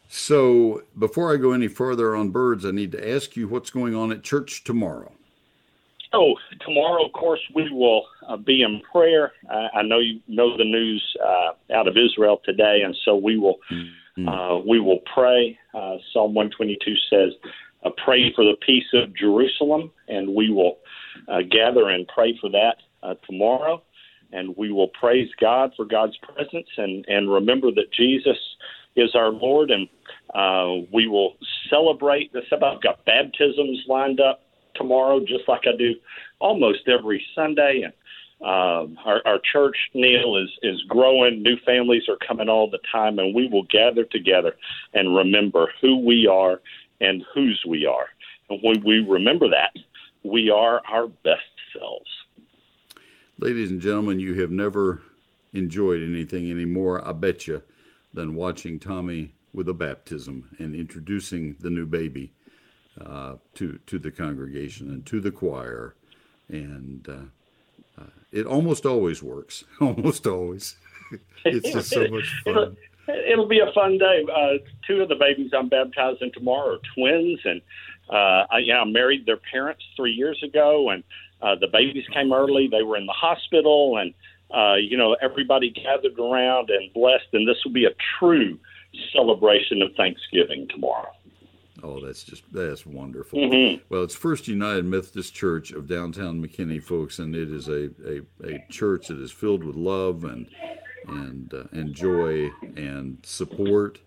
So 0.09 0.83
before 0.99 1.33
I 1.33 1.39
go 1.39 1.53
any 1.53 1.69
further 1.69 2.15
on 2.15 2.31
birds, 2.31 2.67
I 2.67 2.71
need 2.71 2.93
to 2.93 3.15
ask 3.15 3.35
you 3.35 3.49
what's 3.49 3.71
going 3.71 3.95
on 3.95 4.13
at 4.13 4.23
church 4.23 4.63
tomorrow. 4.63 5.13
Oh, 6.13 6.35
tomorrow, 6.61 7.07
of 7.07 7.13
course, 7.15 7.41
we 7.55 7.71
will 7.71 8.05
uh, 8.29 8.37
be 8.37 8.61
in 8.61 8.83
prayer. 8.93 9.33
I 9.49 9.81
know 9.81 9.99
you 9.99 10.21
know 10.29 10.59
the 10.59 10.65
news 10.65 11.03
uh, 11.25 11.75
out 11.75 11.89
of 11.89 11.97
Israel 11.97 12.43
today, 12.45 12.83
and 12.85 12.95
so 13.07 13.17
we 13.17 13.39
will 13.39 13.57
mm. 13.71 13.89
Mm. 14.19 14.29
Uh, 14.29 14.63
we 14.67 14.81
will 14.81 15.01
pray. 15.15 15.59
Uh, 15.75 15.97
Psalm 16.13 16.35
122 16.35 16.95
says, 17.11 17.33
uh, 17.85 17.91
Pray 18.05 18.33
for 18.35 18.45
the 18.45 18.57
peace 18.65 18.87
of 18.95 19.15
Jerusalem, 19.17 19.91
and 20.09 20.35
we 20.35 20.51
will 20.51 20.79
uh, 21.29 21.43
gather 21.51 21.89
and 21.89 22.07
pray 22.09 22.37
for 22.41 22.51
that 22.51 22.77
uh, 23.03 23.15
tomorrow. 23.27 23.83
And 24.33 24.57
we 24.57 24.73
will 24.73 24.89
praise 24.89 25.29
God 25.41 25.73
for 25.77 25.85
God's 25.85 26.17
presence 26.19 26.69
and, 26.79 27.05
and 27.07 27.31
remember 27.31 27.71
that 27.73 27.93
Jesus 27.93 28.39
is 28.97 29.15
our 29.15 29.31
Lord, 29.31 29.71
and 29.71 29.89
uh, 30.35 30.87
we 30.93 31.07
will 31.07 31.35
celebrate 31.71 32.33
this. 32.33 32.45
I've 32.53 32.83
got 32.83 33.05
baptisms 33.05 33.85
lined 33.89 34.21
up 34.21 34.41
tomorrow, 34.75 35.21
just 35.21 35.49
like 35.49 35.63
I 35.67 35.77
do 35.77 35.95
almost 36.41 36.89
every 36.89 37.25
Sunday, 37.35 37.83
and 37.85 37.93
um, 38.43 38.99
our, 39.05 39.23
our 39.25 39.39
church, 39.53 39.77
Neil, 39.95 40.37
is 40.37 40.51
is 40.63 40.83
growing. 40.89 41.43
New 41.43 41.57
families 41.65 42.03
are 42.09 42.19
coming 42.27 42.49
all 42.49 42.69
the 42.69 42.81
time, 42.91 43.19
and 43.19 43.35
we 43.35 43.49
will 43.49 43.65
gather 43.65 44.05
together 44.05 44.57
and 44.95 45.17
remember 45.17 45.73
who 45.81 46.05
we 46.05 46.27
are 46.27 46.61
and 47.01 47.25
whose 47.35 47.63
we 47.67 47.87
are. 47.87 48.07
And 48.51 48.61
when 48.63 48.83
we 48.85 48.99
remember 48.99 49.49
that, 49.51 49.73
we 50.25 50.51
are 50.51 50.83
our 50.89 51.07
best 51.07 51.43
selves. 51.73 52.11
Ladies 53.39 53.71
and 53.71 53.81
gentlemen, 53.81 54.21
you 54.21 54.41
have 54.41 54.51
never 54.51 55.03
enjoyed 55.53 56.03
anything 56.03 56.51
anymore, 56.51 57.07
I 57.07 57.13
bet 57.13 57.47
you, 57.47 57.63
than 58.13 58.35
watching 58.35 58.79
Tommy 58.79 59.35
with 59.53 59.69
a 59.69 59.75
baptism 59.75 60.49
and 60.59 60.75
introducing 60.75 61.57
the 61.61 61.71
new 61.71 61.87
baby 61.87 62.33
uh, 63.01 63.37
to 63.55 63.79
to 63.87 63.99
the 63.99 64.11
congregation 64.11 64.89
and 64.91 65.07
to 65.07 65.21
the 65.21 65.31
choir, 65.31 65.95
and 66.49 67.09
uh, 67.09 67.25
uh, 67.99 68.05
it 68.31 68.47
almost 68.47 68.87
always 68.87 69.23
works. 69.23 69.65
almost 69.81 70.27
always, 70.27 70.77
it's 71.45 71.73
just 71.73 71.91
so 71.91 72.07
much 72.09 72.33
fun. 72.45 72.77
It'll, 73.29 73.49
be 73.49 73.59
a 73.59 73.73
fun 73.73 73.99
day. 73.99 74.25
Uh, 74.33 74.59
two 74.87 75.03
of 75.03 75.09
the 75.09 75.17
babies 75.17 75.51
I'm 75.57 75.69
baptizing 75.69 76.31
tomorrow 76.33 76.77
are 76.77 76.81
twins, 76.95 77.41
and 77.45 77.61
uh, 78.09 78.47
I, 78.51 78.59
yeah, 78.65 78.81
I 78.81 78.85
married 78.85 79.27
their 79.27 79.39
parents 79.39 79.83
three 79.97 80.13
years 80.13 80.41
ago, 80.43 80.91
and 80.91 81.03
uh, 81.43 81.57
the 81.57 81.67
babies 81.67 82.05
came 82.13 82.33
early. 82.33 82.69
They 82.69 82.83
were 82.83 82.97
in 82.97 83.07
the 83.07 83.13
hospital, 83.13 83.99
and 83.99 84.15
uh, 84.55 84.77
you 84.77 84.97
know 84.97 85.17
everybody 85.21 85.71
gathered 85.71 86.19
around 86.19 86.71
and 86.71 86.93
blessed. 86.93 87.27
And 87.33 87.47
this 87.47 87.57
will 87.65 87.73
be 87.73 87.87
a 87.87 87.95
true 88.19 88.59
celebration 89.13 89.83
of 89.83 89.95
Thanksgiving 89.97 90.69
tomorrow. 90.69 91.13
Oh, 91.83 92.01
that's 92.01 92.23
just 92.23 92.45
that's 92.53 92.87
wonderful. 92.87 93.41
Mm-hmm. 93.41 93.83
Well, 93.89 94.05
it's 94.05 94.15
First 94.15 94.47
United 94.47 94.85
Methodist 94.85 95.35
Church 95.35 95.73
of 95.73 95.89
downtown 95.89 96.41
McKinney, 96.41 96.83
folks, 96.83 97.19
and 97.19 97.35
it 97.35 97.51
is 97.51 97.69
a, 97.69 97.91
a, 98.07 98.21
a 98.47 98.65
church 98.71 99.09
that 99.09 99.19
is 99.19 99.33
filled 99.33 99.65
with 99.65 99.75
love 99.75 100.25
and 100.25 100.47
and 101.09 101.53
uh, 101.53 101.65
and 101.73 101.95
joy 101.95 102.51
and 102.77 103.19
support. 103.25 103.99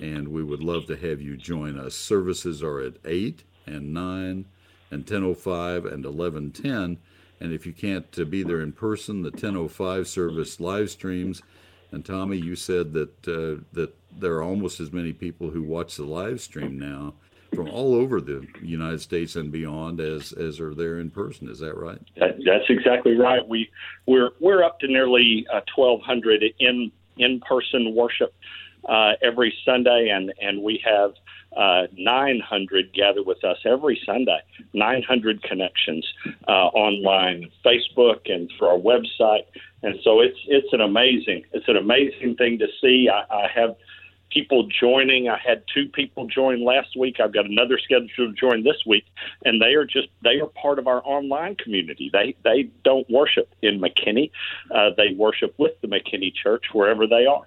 And 0.00 0.28
we 0.28 0.44
would 0.44 0.62
love 0.62 0.86
to 0.86 0.96
have 0.96 1.20
you 1.20 1.36
join 1.36 1.78
us. 1.78 1.94
Services 1.94 2.62
are 2.62 2.80
at 2.80 2.94
eight 3.04 3.42
and 3.66 3.92
nine 3.92 4.46
and 4.90 5.06
ten 5.06 5.24
o 5.24 5.30
oh 5.30 5.34
five 5.34 5.86
and 5.86 6.04
eleven 6.04 6.52
ten. 6.52 6.98
And 7.40 7.52
if 7.52 7.66
you 7.66 7.72
can't 7.72 8.06
uh, 8.18 8.24
be 8.24 8.42
there 8.42 8.60
in 8.60 8.72
person, 8.72 9.22
the 9.22 9.30
ten 9.32 9.56
o 9.56 9.62
oh 9.62 9.68
five 9.68 10.06
service 10.06 10.60
live 10.60 10.90
streams. 10.90 11.42
And 11.90 12.04
Tommy, 12.04 12.36
you 12.36 12.54
said 12.54 12.92
that 12.92 13.26
uh, 13.26 13.64
that 13.72 13.94
there 14.16 14.34
are 14.34 14.42
almost 14.42 14.80
as 14.80 14.92
many 14.92 15.12
people 15.12 15.50
who 15.50 15.62
watch 15.62 15.96
the 15.96 16.04
live 16.04 16.40
stream 16.40 16.78
now 16.78 17.14
from 17.54 17.68
all 17.68 17.94
over 17.94 18.20
the 18.20 18.46
United 18.60 19.00
States 19.00 19.36
and 19.36 19.50
beyond 19.50 20.00
as 20.00 20.32
as 20.32 20.60
are 20.60 20.74
there 20.74 20.98
in 20.98 21.10
person. 21.10 21.48
Is 21.48 21.60
that 21.60 21.76
right? 21.76 22.00
That, 22.16 22.36
that's 22.44 22.68
exactly 22.68 23.16
right. 23.16 23.46
We 23.46 23.70
we're 24.06 24.30
we're 24.40 24.62
up 24.62 24.80
to 24.80 24.88
nearly 24.88 25.46
uh, 25.52 25.60
1,200 25.74 26.44
in 26.58 26.92
in 27.16 27.40
person 27.40 27.94
worship 27.94 28.34
uh, 28.88 29.12
every 29.22 29.54
Sunday, 29.64 30.10
and 30.12 30.32
and 30.40 30.62
we 30.62 30.82
have 30.84 31.14
uh, 31.56 31.86
900 31.96 32.92
gather 32.92 33.22
with 33.22 33.42
us 33.44 33.58
every 33.64 34.00
Sunday. 34.04 34.38
900 34.74 35.42
connections 35.42 36.06
uh, 36.46 36.50
online, 36.50 37.50
Facebook, 37.64 38.30
and 38.30 38.50
through 38.58 38.68
our 38.68 38.78
website. 38.78 39.46
And 39.82 39.96
so 40.04 40.20
it's 40.20 40.38
it's 40.46 40.72
an 40.72 40.80
amazing 40.80 41.44
it's 41.52 41.68
an 41.68 41.76
amazing 41.76 42.36
thing 42.36 42.58
to 42.58 42.66
see. 42.80 43.08
I, 43.08 43.24
I 43.32 43.48
have 43.54 43.76
people 44.30 44.68
joining. 44.68 45.28
I 45.28 45.38
had 45.38 45.64
two 45.72 45.88
people 45.88 46.26
join 46.26 46.64
last 46.64 46.96
week. 46.96 47.16
I've 47.20 47.32
got 47.32 47.46
another 47.46 47.78
scheduled 47.78 48.10
to 48.16 48.32
join 48.32 48.64
this 48.64 48.76
week, 48.86 49.04
and 49.44 49.60
they 49.60 49.74
are 49.74 49.84
just 49.84 50.08
they 50.22 50.40
are 50.40 50.46
part 50.46 50.78
of 50.78 50.86
our 50.86 51.02
online 51.04 51.56
community. 51.56 52.10
They 52.12 52.34
they 52.44 52.70
don't 52.84 53.08
worship 53.10 53.52
in 53.62 53.80
McKinney. 53.80 54.30
Uh, 54.70 54.90
they 54.96 55.14
worship 55.14 55.54
with 55.58 55.80
the 55.80 55.88
McKinney 55.88 56.32
Church 56.34 56.64
wherever 56.72 57.06
they 57.06 57.26
are. 57.26 57.46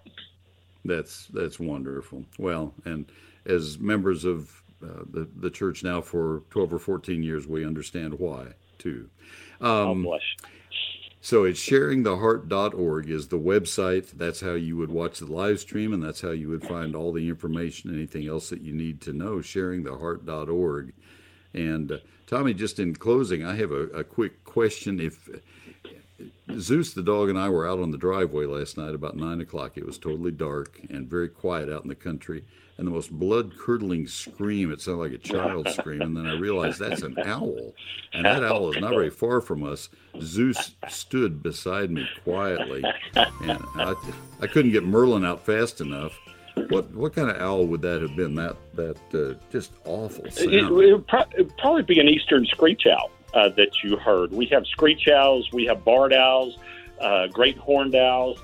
That's 0.84 1.28
that's 1.28 1.60
wonderful. 1.60 2.26
Well, 2.38 2.74
and 2.86 3.12
as 3.46 3.80
members 3.80 4.26
of 4.26 4.62
uh, 4.84 5.04
the 5.10 5.28
the 5.36 5.50
church 5.50 5.84
now 5.84 6.02
for 6.02 6.44
twelve 6.50 6.74
or 6.74 6.80
fourteen 6.80 7.24
years, 7.24 7.48
we 7.48 7.66
understand 7.66 8.20
why 8.20 8.48
too. 8.80 9.10
Um, 9.60 9.70
oh, 9.70 9.96
bless. 9.96 10.22
So 11.24 11.44
it's 11.44 11.60
sharingtheheart.org 11.60 13.08
is 13.08 13.28
the 13.28 13.38
website. 13.38 14.10
That's 14.10 14.42
how 14.42 14.54
you 14.54 14.76
would 14.78 14.90
watch 14.90 15.20
the 15.20 15.32
live 15.32 15.60
stream, 15.60 15.94
and 15.94 16.04
that's 16.04 16.22
how 16.22 16.32
you 16.32 16.50
would 16.50 16.66
find 16.66 16.96
all 16.96 17.14
the 17.14 17.30
information, 17.30 17.94
anything 17.94 18.28
else 18.28 18.50
that 18.50 18.62
you 18.62 18.74
need 18.74 19.02
to 19.02 19.14
know. 19.14 19.36
Sharingtheheart.org. 19.36 20.94
And 21.54 21.92
uh, 21.92 21.98
Tommy, 22.26 22.56
just 22.56 22.80
in 22.80 22.96
closing, 22.96 23.46
I 23.46 23.56
have 23.56 23.72
a, 23.72 23.84
a 23.90 24.04
quick 24.04 24.44
question. 24.46 25.00
If 25.00 25.30
Zeus 26.60 26.94
the 26.94 27.04
dog 27.04 27.30
and 27.30 27.38
I 27.38 27.50
were 27.50 27.68
out 27.68 27.80
on 27.80 27.92
the 27.92 27.98
driveway 27.98 28.46
last 28.46 28.78
night 28.78 28.94
about 28.94 29.16
nine 29.16 29.42
o'clock, 29.42 29.78
it 29.78 29.86
was 29.86 29.98
totally 29.98 30.32
dark 30.32 30.80
and 30.90 31.10
very 31.10 31.30
quiet 31.30 31.70
out 31.70 31.84
in 31.84 31.90
the 31.90 31.96
country 31.96 32.44
and 32.78 32.88
the 32.88 32.92
most 32.92 33.12
blood 33.12 33.54
curdling 33.60 34.08
scream. 34.08 34.72
It 34.72 34.82
sounded 34.82 35.02
like 35.02 35.12
a 35.12 35.18
child 35.20 35.70
scream. 35.74 36.02
And 36.02 36.18
then 36.18 36.26
I 36.26 36.34
realized 36.34 36.80
that's 36.80 37.04
an 37.04 37.16
owl. 37.20 37.74
And 38.12 38.26
that 38.26 38.44
owl 38.44 38.72
is 38.74 38.82
not 38.82 38.90
very 38.90 39.10
far 39.12 39.40
from 39.40 39.64
us. 39.64 39.90
Zeus 40.20 40.76
stood 40.90 41.44
beside 41.44 41.92
me 41.92 42.08
quietly. 42.24 42.84
And 43.16 43.60
I, 43.76 43.94
I 44.42 44.48
couldn't 44.48 44.72
get 44.72 44.84
Merlin 44.84 45.24
out 45.24 45.46
fast 45.46 45.80
enough. 45.80 46.18
What 46.70 46.92
what 46.94 47.14
kind 47.14 47.30
of 47.30 47.38
owl 47.38 47.66
would 47.68 47.82
that 47.84 48.02
have 48.02 48.16
been? 48.16 48.36
That 48.36 48.58
that 48.74 48.98
uh, 49.14 49.40
just 49.52 49.72
awful 49.86 50.30
sound. 50.32 50.54
It, 50.54 50.70
would 50.70 51.08
pro- 51.08 51.26
probably 51.58 51.84
be 51.84 52.00
an 52.00 52.10
eastern 52.10 52.46
screech 52.46 52.86
owl 52.88 53.10
uh, 53.34 53.50
that 53.50 53.84
you 53.84 53.98
heard. 53.98 54.32
We 54.32 54.46
have 54.48 54.66
screech 54.68 55.08
owls, 55.08 55.52
we 55.52 55.66
have 55.66 55.84
barred 55.84 56.14
owls, 56.14 56.58
uh, 57.00 57.28
great 57.28 57.58
horned 57.58 57.96
owls. 57.96 58.40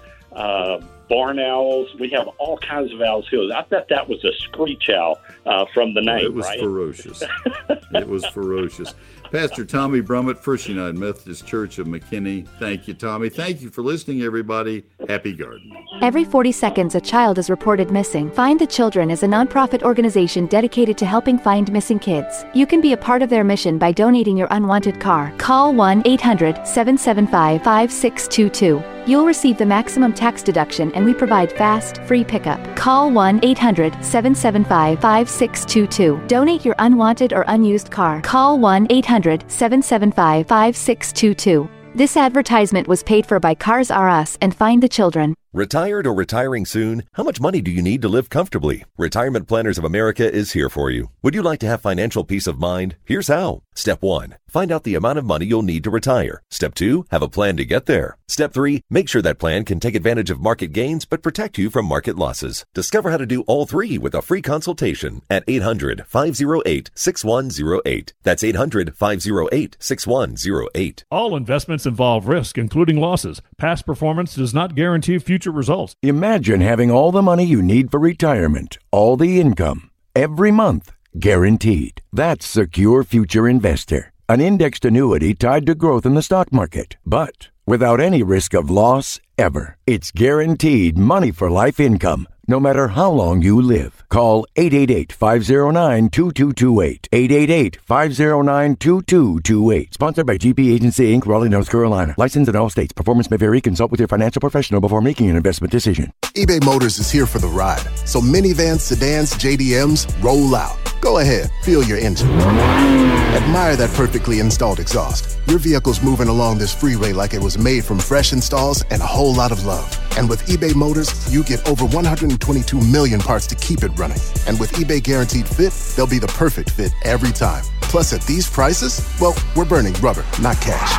Barn 1.10 1.40
owls. 1.40 1.90
We 2.00 2.10
have 2.10 2.28
all 2.38 2.58
kinds 2.58 2.94
of 2.94 3.02
owls 3.02 3.28
here. 3.30 3.42
I 3.54 3.64
bet 3.64 3.88
that 3.90 4.08
was 4.08 4.24
a 4.24 4.34
screech 4.34 4.90
owl 4.90 5.20
uh, 5.46 5.66
from 5.74 5.94
the 5.94 6.02
name. 6.02 6.26
It 6.26 6.34
was 6.34 6.46
right? 6.46 6.60
ferocious. 6.60 7.24
it 7.70 8.08
was 8.08 8.26
ferocious. 8.28 8.94
Pastor 9.32 9.66
Tommy 9.66 10.02
Brummett, 10.02 10.38
First 10.38 10.70
United 10.70 10.98
Methodist 10.98 11.46
Church 11.46 11.80
of 11.80 11.88
McKinney. 11.88 12.48
Thank 12.60 12.88
you, 12.88 12.94
Tommy. 12.94 13.30
Thank 13.30 13.62
you 13.62 13.70
for 13.70 13.82
listening, 13.82 14.22
everybody. 14.22 14.86
Happy 15.10 15.34
garden. 15.34 15.76
Every 16.02 16.24
40 16.24 16.52
seconds, 16.52 16.96
a 16.96 17.02
child 17.02 17.38
is 17.38 17.50
reported 17.50 17.92
missing. 17.92 18.32
Find 18.32 18.60
the 18.60 18.68
Children 18.68 19.12
is 19.12 19.24
a 19.24 19.28
nonprofit 19.28 19.84
organization 19.84 20.46
dedicated 20.46 20.98
to 21.00 21.06
helping 21.06 21.38
find 21.38 21.72
missing 21.72 22.00
kids. 22.00 22.46
You 22.54 22.66
can 22.66 22.80
be 22.80 22.94
a 22.94 22.98
part 22.98 23.22
of 23.22 23.30
their 23.30 23.44
mission 23.44 23.78
by 23.78 23.92
donating 23.92 24.38
your 24.38 24.48
unwanted 24.52 25.00
car. 25.00 25.34
Call 25.38 25.74
1 25.74 26.04
800 26.06 26.68
775 26.68 27.64
5622. 27.64 28.84
You'll 29.08 29.26
receive 29.26 29.58
the 29.58 29.66
maximum 29.66 30.14
tax 30.14 30.44
deduction 30.44 30.92
and 30.98 31.06
we 31.06 31.14
provide 31.14 31.54
fast, 31.54 32.02
free 32.04 32.24
pickup. 32.24 32.60
Call 32.76 33.12
1 33.12 33.40
800 33.44 33.94
775 34.04 35.00
5622. 35.00 36.28
Donate 36.28 36.66
your 36.66 36.76
unwanted 36.80 37.34
or 37.34 37.46
unused 37.48 37.92
car. 37.92 38.20
Call 38.22 38.58
1 38.60 38.88
800 38.90 39.50
775 39.50 40.48
5622. 40.48 41.70
This 41.94 42.18
advertisement 42.18 42.88
was 42.88 43.04
paid 43.04 43.26
for 43.26 43.40
by 43.40 43.56
Cars 43.56 43.90
R 43.92 44.10
Us 44.10 44.38
and 44.42 44.56
Find 44.56 44.84
the 44.84 44.90
Children. 44.90 45.36
Retired 45.54 46.06
or 46.06 46.14
retiring 46.14 46.66
soon? 46.66 47.04
How 47.14 47.24
much 47.24 47.40
money 47.40 47.62
do 47.62 47.72
you 47.72 47.82
need 47.82 48.02
to 48.02 48.10
live 48.10 48.30
comfortably? 48.30 48.84
Retirement 48.98 49.48
Planners 49.48 49.78
of 49.78 49.86
America 49.86 50.30
is 50.30 50.52
here 50.52 50.70
for 50.70 50.92
you. 50.92 51.10
Would 51.22 51.36
you 51.36 51.42
like 51.42 51.62
to 51.62 51.68
have 51.68 51.82
financial 51.82 52.26
peace 52.26 52.48
of 52.48 52.60
mind? 52.60 52.98
Here's 53.06 53.30
how. 53.30 53.64
Step 53.74 54.02
1. 54.02 54.36
Find 54.50 54.72
out 54.72 54.84
the 54.84 54.96
amount 54.96 55.20
of 55.20 55.26
money 55.26 55.46
you'll 55.46 55.62
need 55.62 55.86
to 55.86 55.90
retire. 55.90 56.42
Step 56.50 56.76
2. 56.76 57.06
Have 57.12 57.22
a 57.22 57.30
plan 57.30 57.56
to 57.58 57.66
get 57.66 57.86
there. 57.86 58.18
Step 58.28 58.54
3. 58.54 58.82
Make 58.90 59.08
sure 59.08 59.22
that 59.22 59.40
plan 59.40 59.64
can 59.64 59.80
take 59.80 59.96
advantage 59.96 60.30
of 60.30 60.42
market 60.42 60.74
gains 60.74 61.06
but 61.06 61.24
protect 61.24 61.58
you 61.58 61.70
from 61.70 61.86
market 61.86 62.18
losses. 62.18 62.66
Discover 62.74 63.12
how 63.12 63.18
to 63.18 63.26
do 63.26 63.42
all 63.44 63.66
three 63.66 63.98
with 63.98 64.14
a 64.16 64.22
free 64.22 64.42
consultation 64.42 65.22
at 65.30 65.46
800 65.48 66.06
508 66.08 66.92
6108. 66.94 68.14
That's 68.24 68.44
800 68.44 68.96
508 68.98 69.78
6108. 69.80 71.06
All 71.10 71.36
investments 71.36 71.86
involve 71.86 72.28
risk, 72.28 72.58
including 72.58 73.00
losses. 73.00 73.42
Past 73.58 73.86
performance 73.86 74.36
does 74.36 74.54
not 74.54 74.76
guarantee 74.76 75.20
future 75.20 75.37
future 75.38 75.52
results. 75.52 75.94
Imagine 76.02 76.62
having 76.62 76.90
all 76.90 77.12
the 77.12 77.22
money 77.22 77.46
you 77.46 77.62
need 77.62 77.92
for 77.92 78.00
retirement, 78.00 78.80
all 78.92 79.16
the 79.18 79.40
income, 79.40 79.92
every 80.16 80.52
month, 80.52 80.92
guaranteed. 81.20 82.02
That's 82.12 82.48
Secure 82.48 83.04
Future 83.04 83.48
Investor, 83.48 84.12
an 84.28 84.42
indexed 84.42 84.84
annuity 84.84 85.36
tied 85.36 85.68
to 85.68 85.76
growth 85.76 86.08
in 86.08 86.16
the 86.16 86.24
stock 86.24 86.52
market, 86.52 86.98
but 87.06 87.50
without 87.68 88.00
any 88.00 88.24
risk 88.24 88.56
of 88.56 88.72
loss 88.72 89.20
ever. 89.38 89.78
It's 89.86 90.12
guaranteed 90.12 90.98
money 90.98 91.32
for 91.32 91.52
life 91.52 91.80
income 91.80 92.28
no 92.48 92.60
matter 92.60 92.90
how 92.90 93.10
long 93.12 93.42
you 93.42 93.60
live. 93.62 94.04
Call 94.10 94.46
888-509-2228. 94.56 97.10
888-509-2228. 97.10 99.94
Sponsored 99.94 100.26
by 100.26 100.38
GP 100.38 100.74
Agency 100.74 101.16
Inc., 101.16 101.26
Raleigh, 101.26 101.50
North 101.50 101.70
Carolina. 101.70 102.16
Licensed 102.18 102.50
in 102.50 102.56
all 102.56 102.70
states. 102.70 102.94
Performance 102.94 103.30
may 103.30 103.38
vary. 103.38 103.60
Consult 103.62 103.92
with 103.92 104.00
your 104.00 104.08
financial 104.08 104.40
professional 104.40 104.82
before 104.82 105.02
making 105.02 105.30
an 105.30 105.36
investment 105.36 105.72
decision. 105.72 106.12
eBay 106.36 106.64
Motors 106.64 107.00
is 107.00 107.12
here 107.12 107.26
for 107.26 107.40
the 107.40 107.48
ride. 107.48 107.82
So 108.06 108.22
minivans, 108.22 108.82
sedans, 108.82 109.34
JDMs, 109.34 110.24
roll 110.24 110.56
out. 110.56 110.78
Go 111.08 111.20
ahead, 111.20 111.50
feel 111.64 111.86
your 111.86 111.98
engine. 111.98 112.28
Admire 112.28 113.78
that 113.78 113.90
perfectly 113.94 114.42
installed 114.42 114.78
exhaust. 114.78 115.40
Your 115.48 115.58
vehicle's 115.58 116.04
moving 116.04 116.28
along 116.28 116.58
this 116.58 116.76
freeway 116.76 117.14
like 117.14 117.34
it 117.34 117.42
was 117.42 117.58
made 117.58 117.86
from 117.86 117.98
fresh 117.98 118.34
installs 118.34 118.84
and 118.92 119.02
a 119.02 119.06
whole 119.06 119.34
lot 119.34 119.54
of 119.54 119.64
love. 119.64 119.88
And 120.18 120.28
with 120.28 120.46
eBay 120.48 120.76
Motors, 120.76 121.10
you 121.34 121.46
get 121.46 121.66
over 121.66 121.86
122 121.86 122.82
million 122.82 123.22
parts 123.22 123.48
to 123.48 123.56
keep 123.56 123.84
it 123.84 123.98
running. 123.98 124.20
And 124.48 124.60
with 124.60 124.74
eBay 124.74 125.02
Guaranteed 125.02 125.48
Fit, 125.48 125.72
they'll 125.96 126.08
be 126.08 126.20
the 126.20 126.28
perfect 126.28 126.72
fit 126.72 126.92
every 127.06 127.32
time. 127.32 127.64
Plus, 127.84 128.12
at 128.12 128.22
these 128.24 128.50
prices, 128.50 129.00
well, 129.22 129.34
we're 129.56 129.64
burning 129.64 129.94
rubber, 130.02 130.26
not 130.42 130.60
cash. 130.60 130.92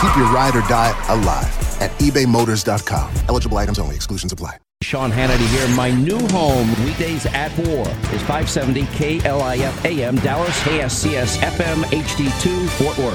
Keep 0.00 0.16
your 0.16 0.32
ride 0.32 0.56
or 0.56 0.62
die 0.62 0.92
alive 1.08 1.54
at 1.80 1.92
ebaymotors.com. 2.00 3.14
Eligible 3.28 3.58
items 3.58 3.78
only, 3.78 3.94
exclusions 3.94 4.32
apply. 4.32 4.56
Sean 4.86 5.10
Hannity 5.10 5.48
here. 5.48 5.66
My 5.74 5.90
new 5.90 6.20
home, 6.28 6.68
weekdays 6.84 7.26
at 7.26 7.50
4, 7.50 7.64
is 7.66 8.22
570 8.22 8.82
KLIF 8.84 9.84
AM, 9.84 10.14
Dallas, 10.18 10.56
KSCS 10.60 11.38
FM 11.38 11.82
HD2, 11.86 12.68
Fort 12.68 12.96
Worth. 12.98 13.14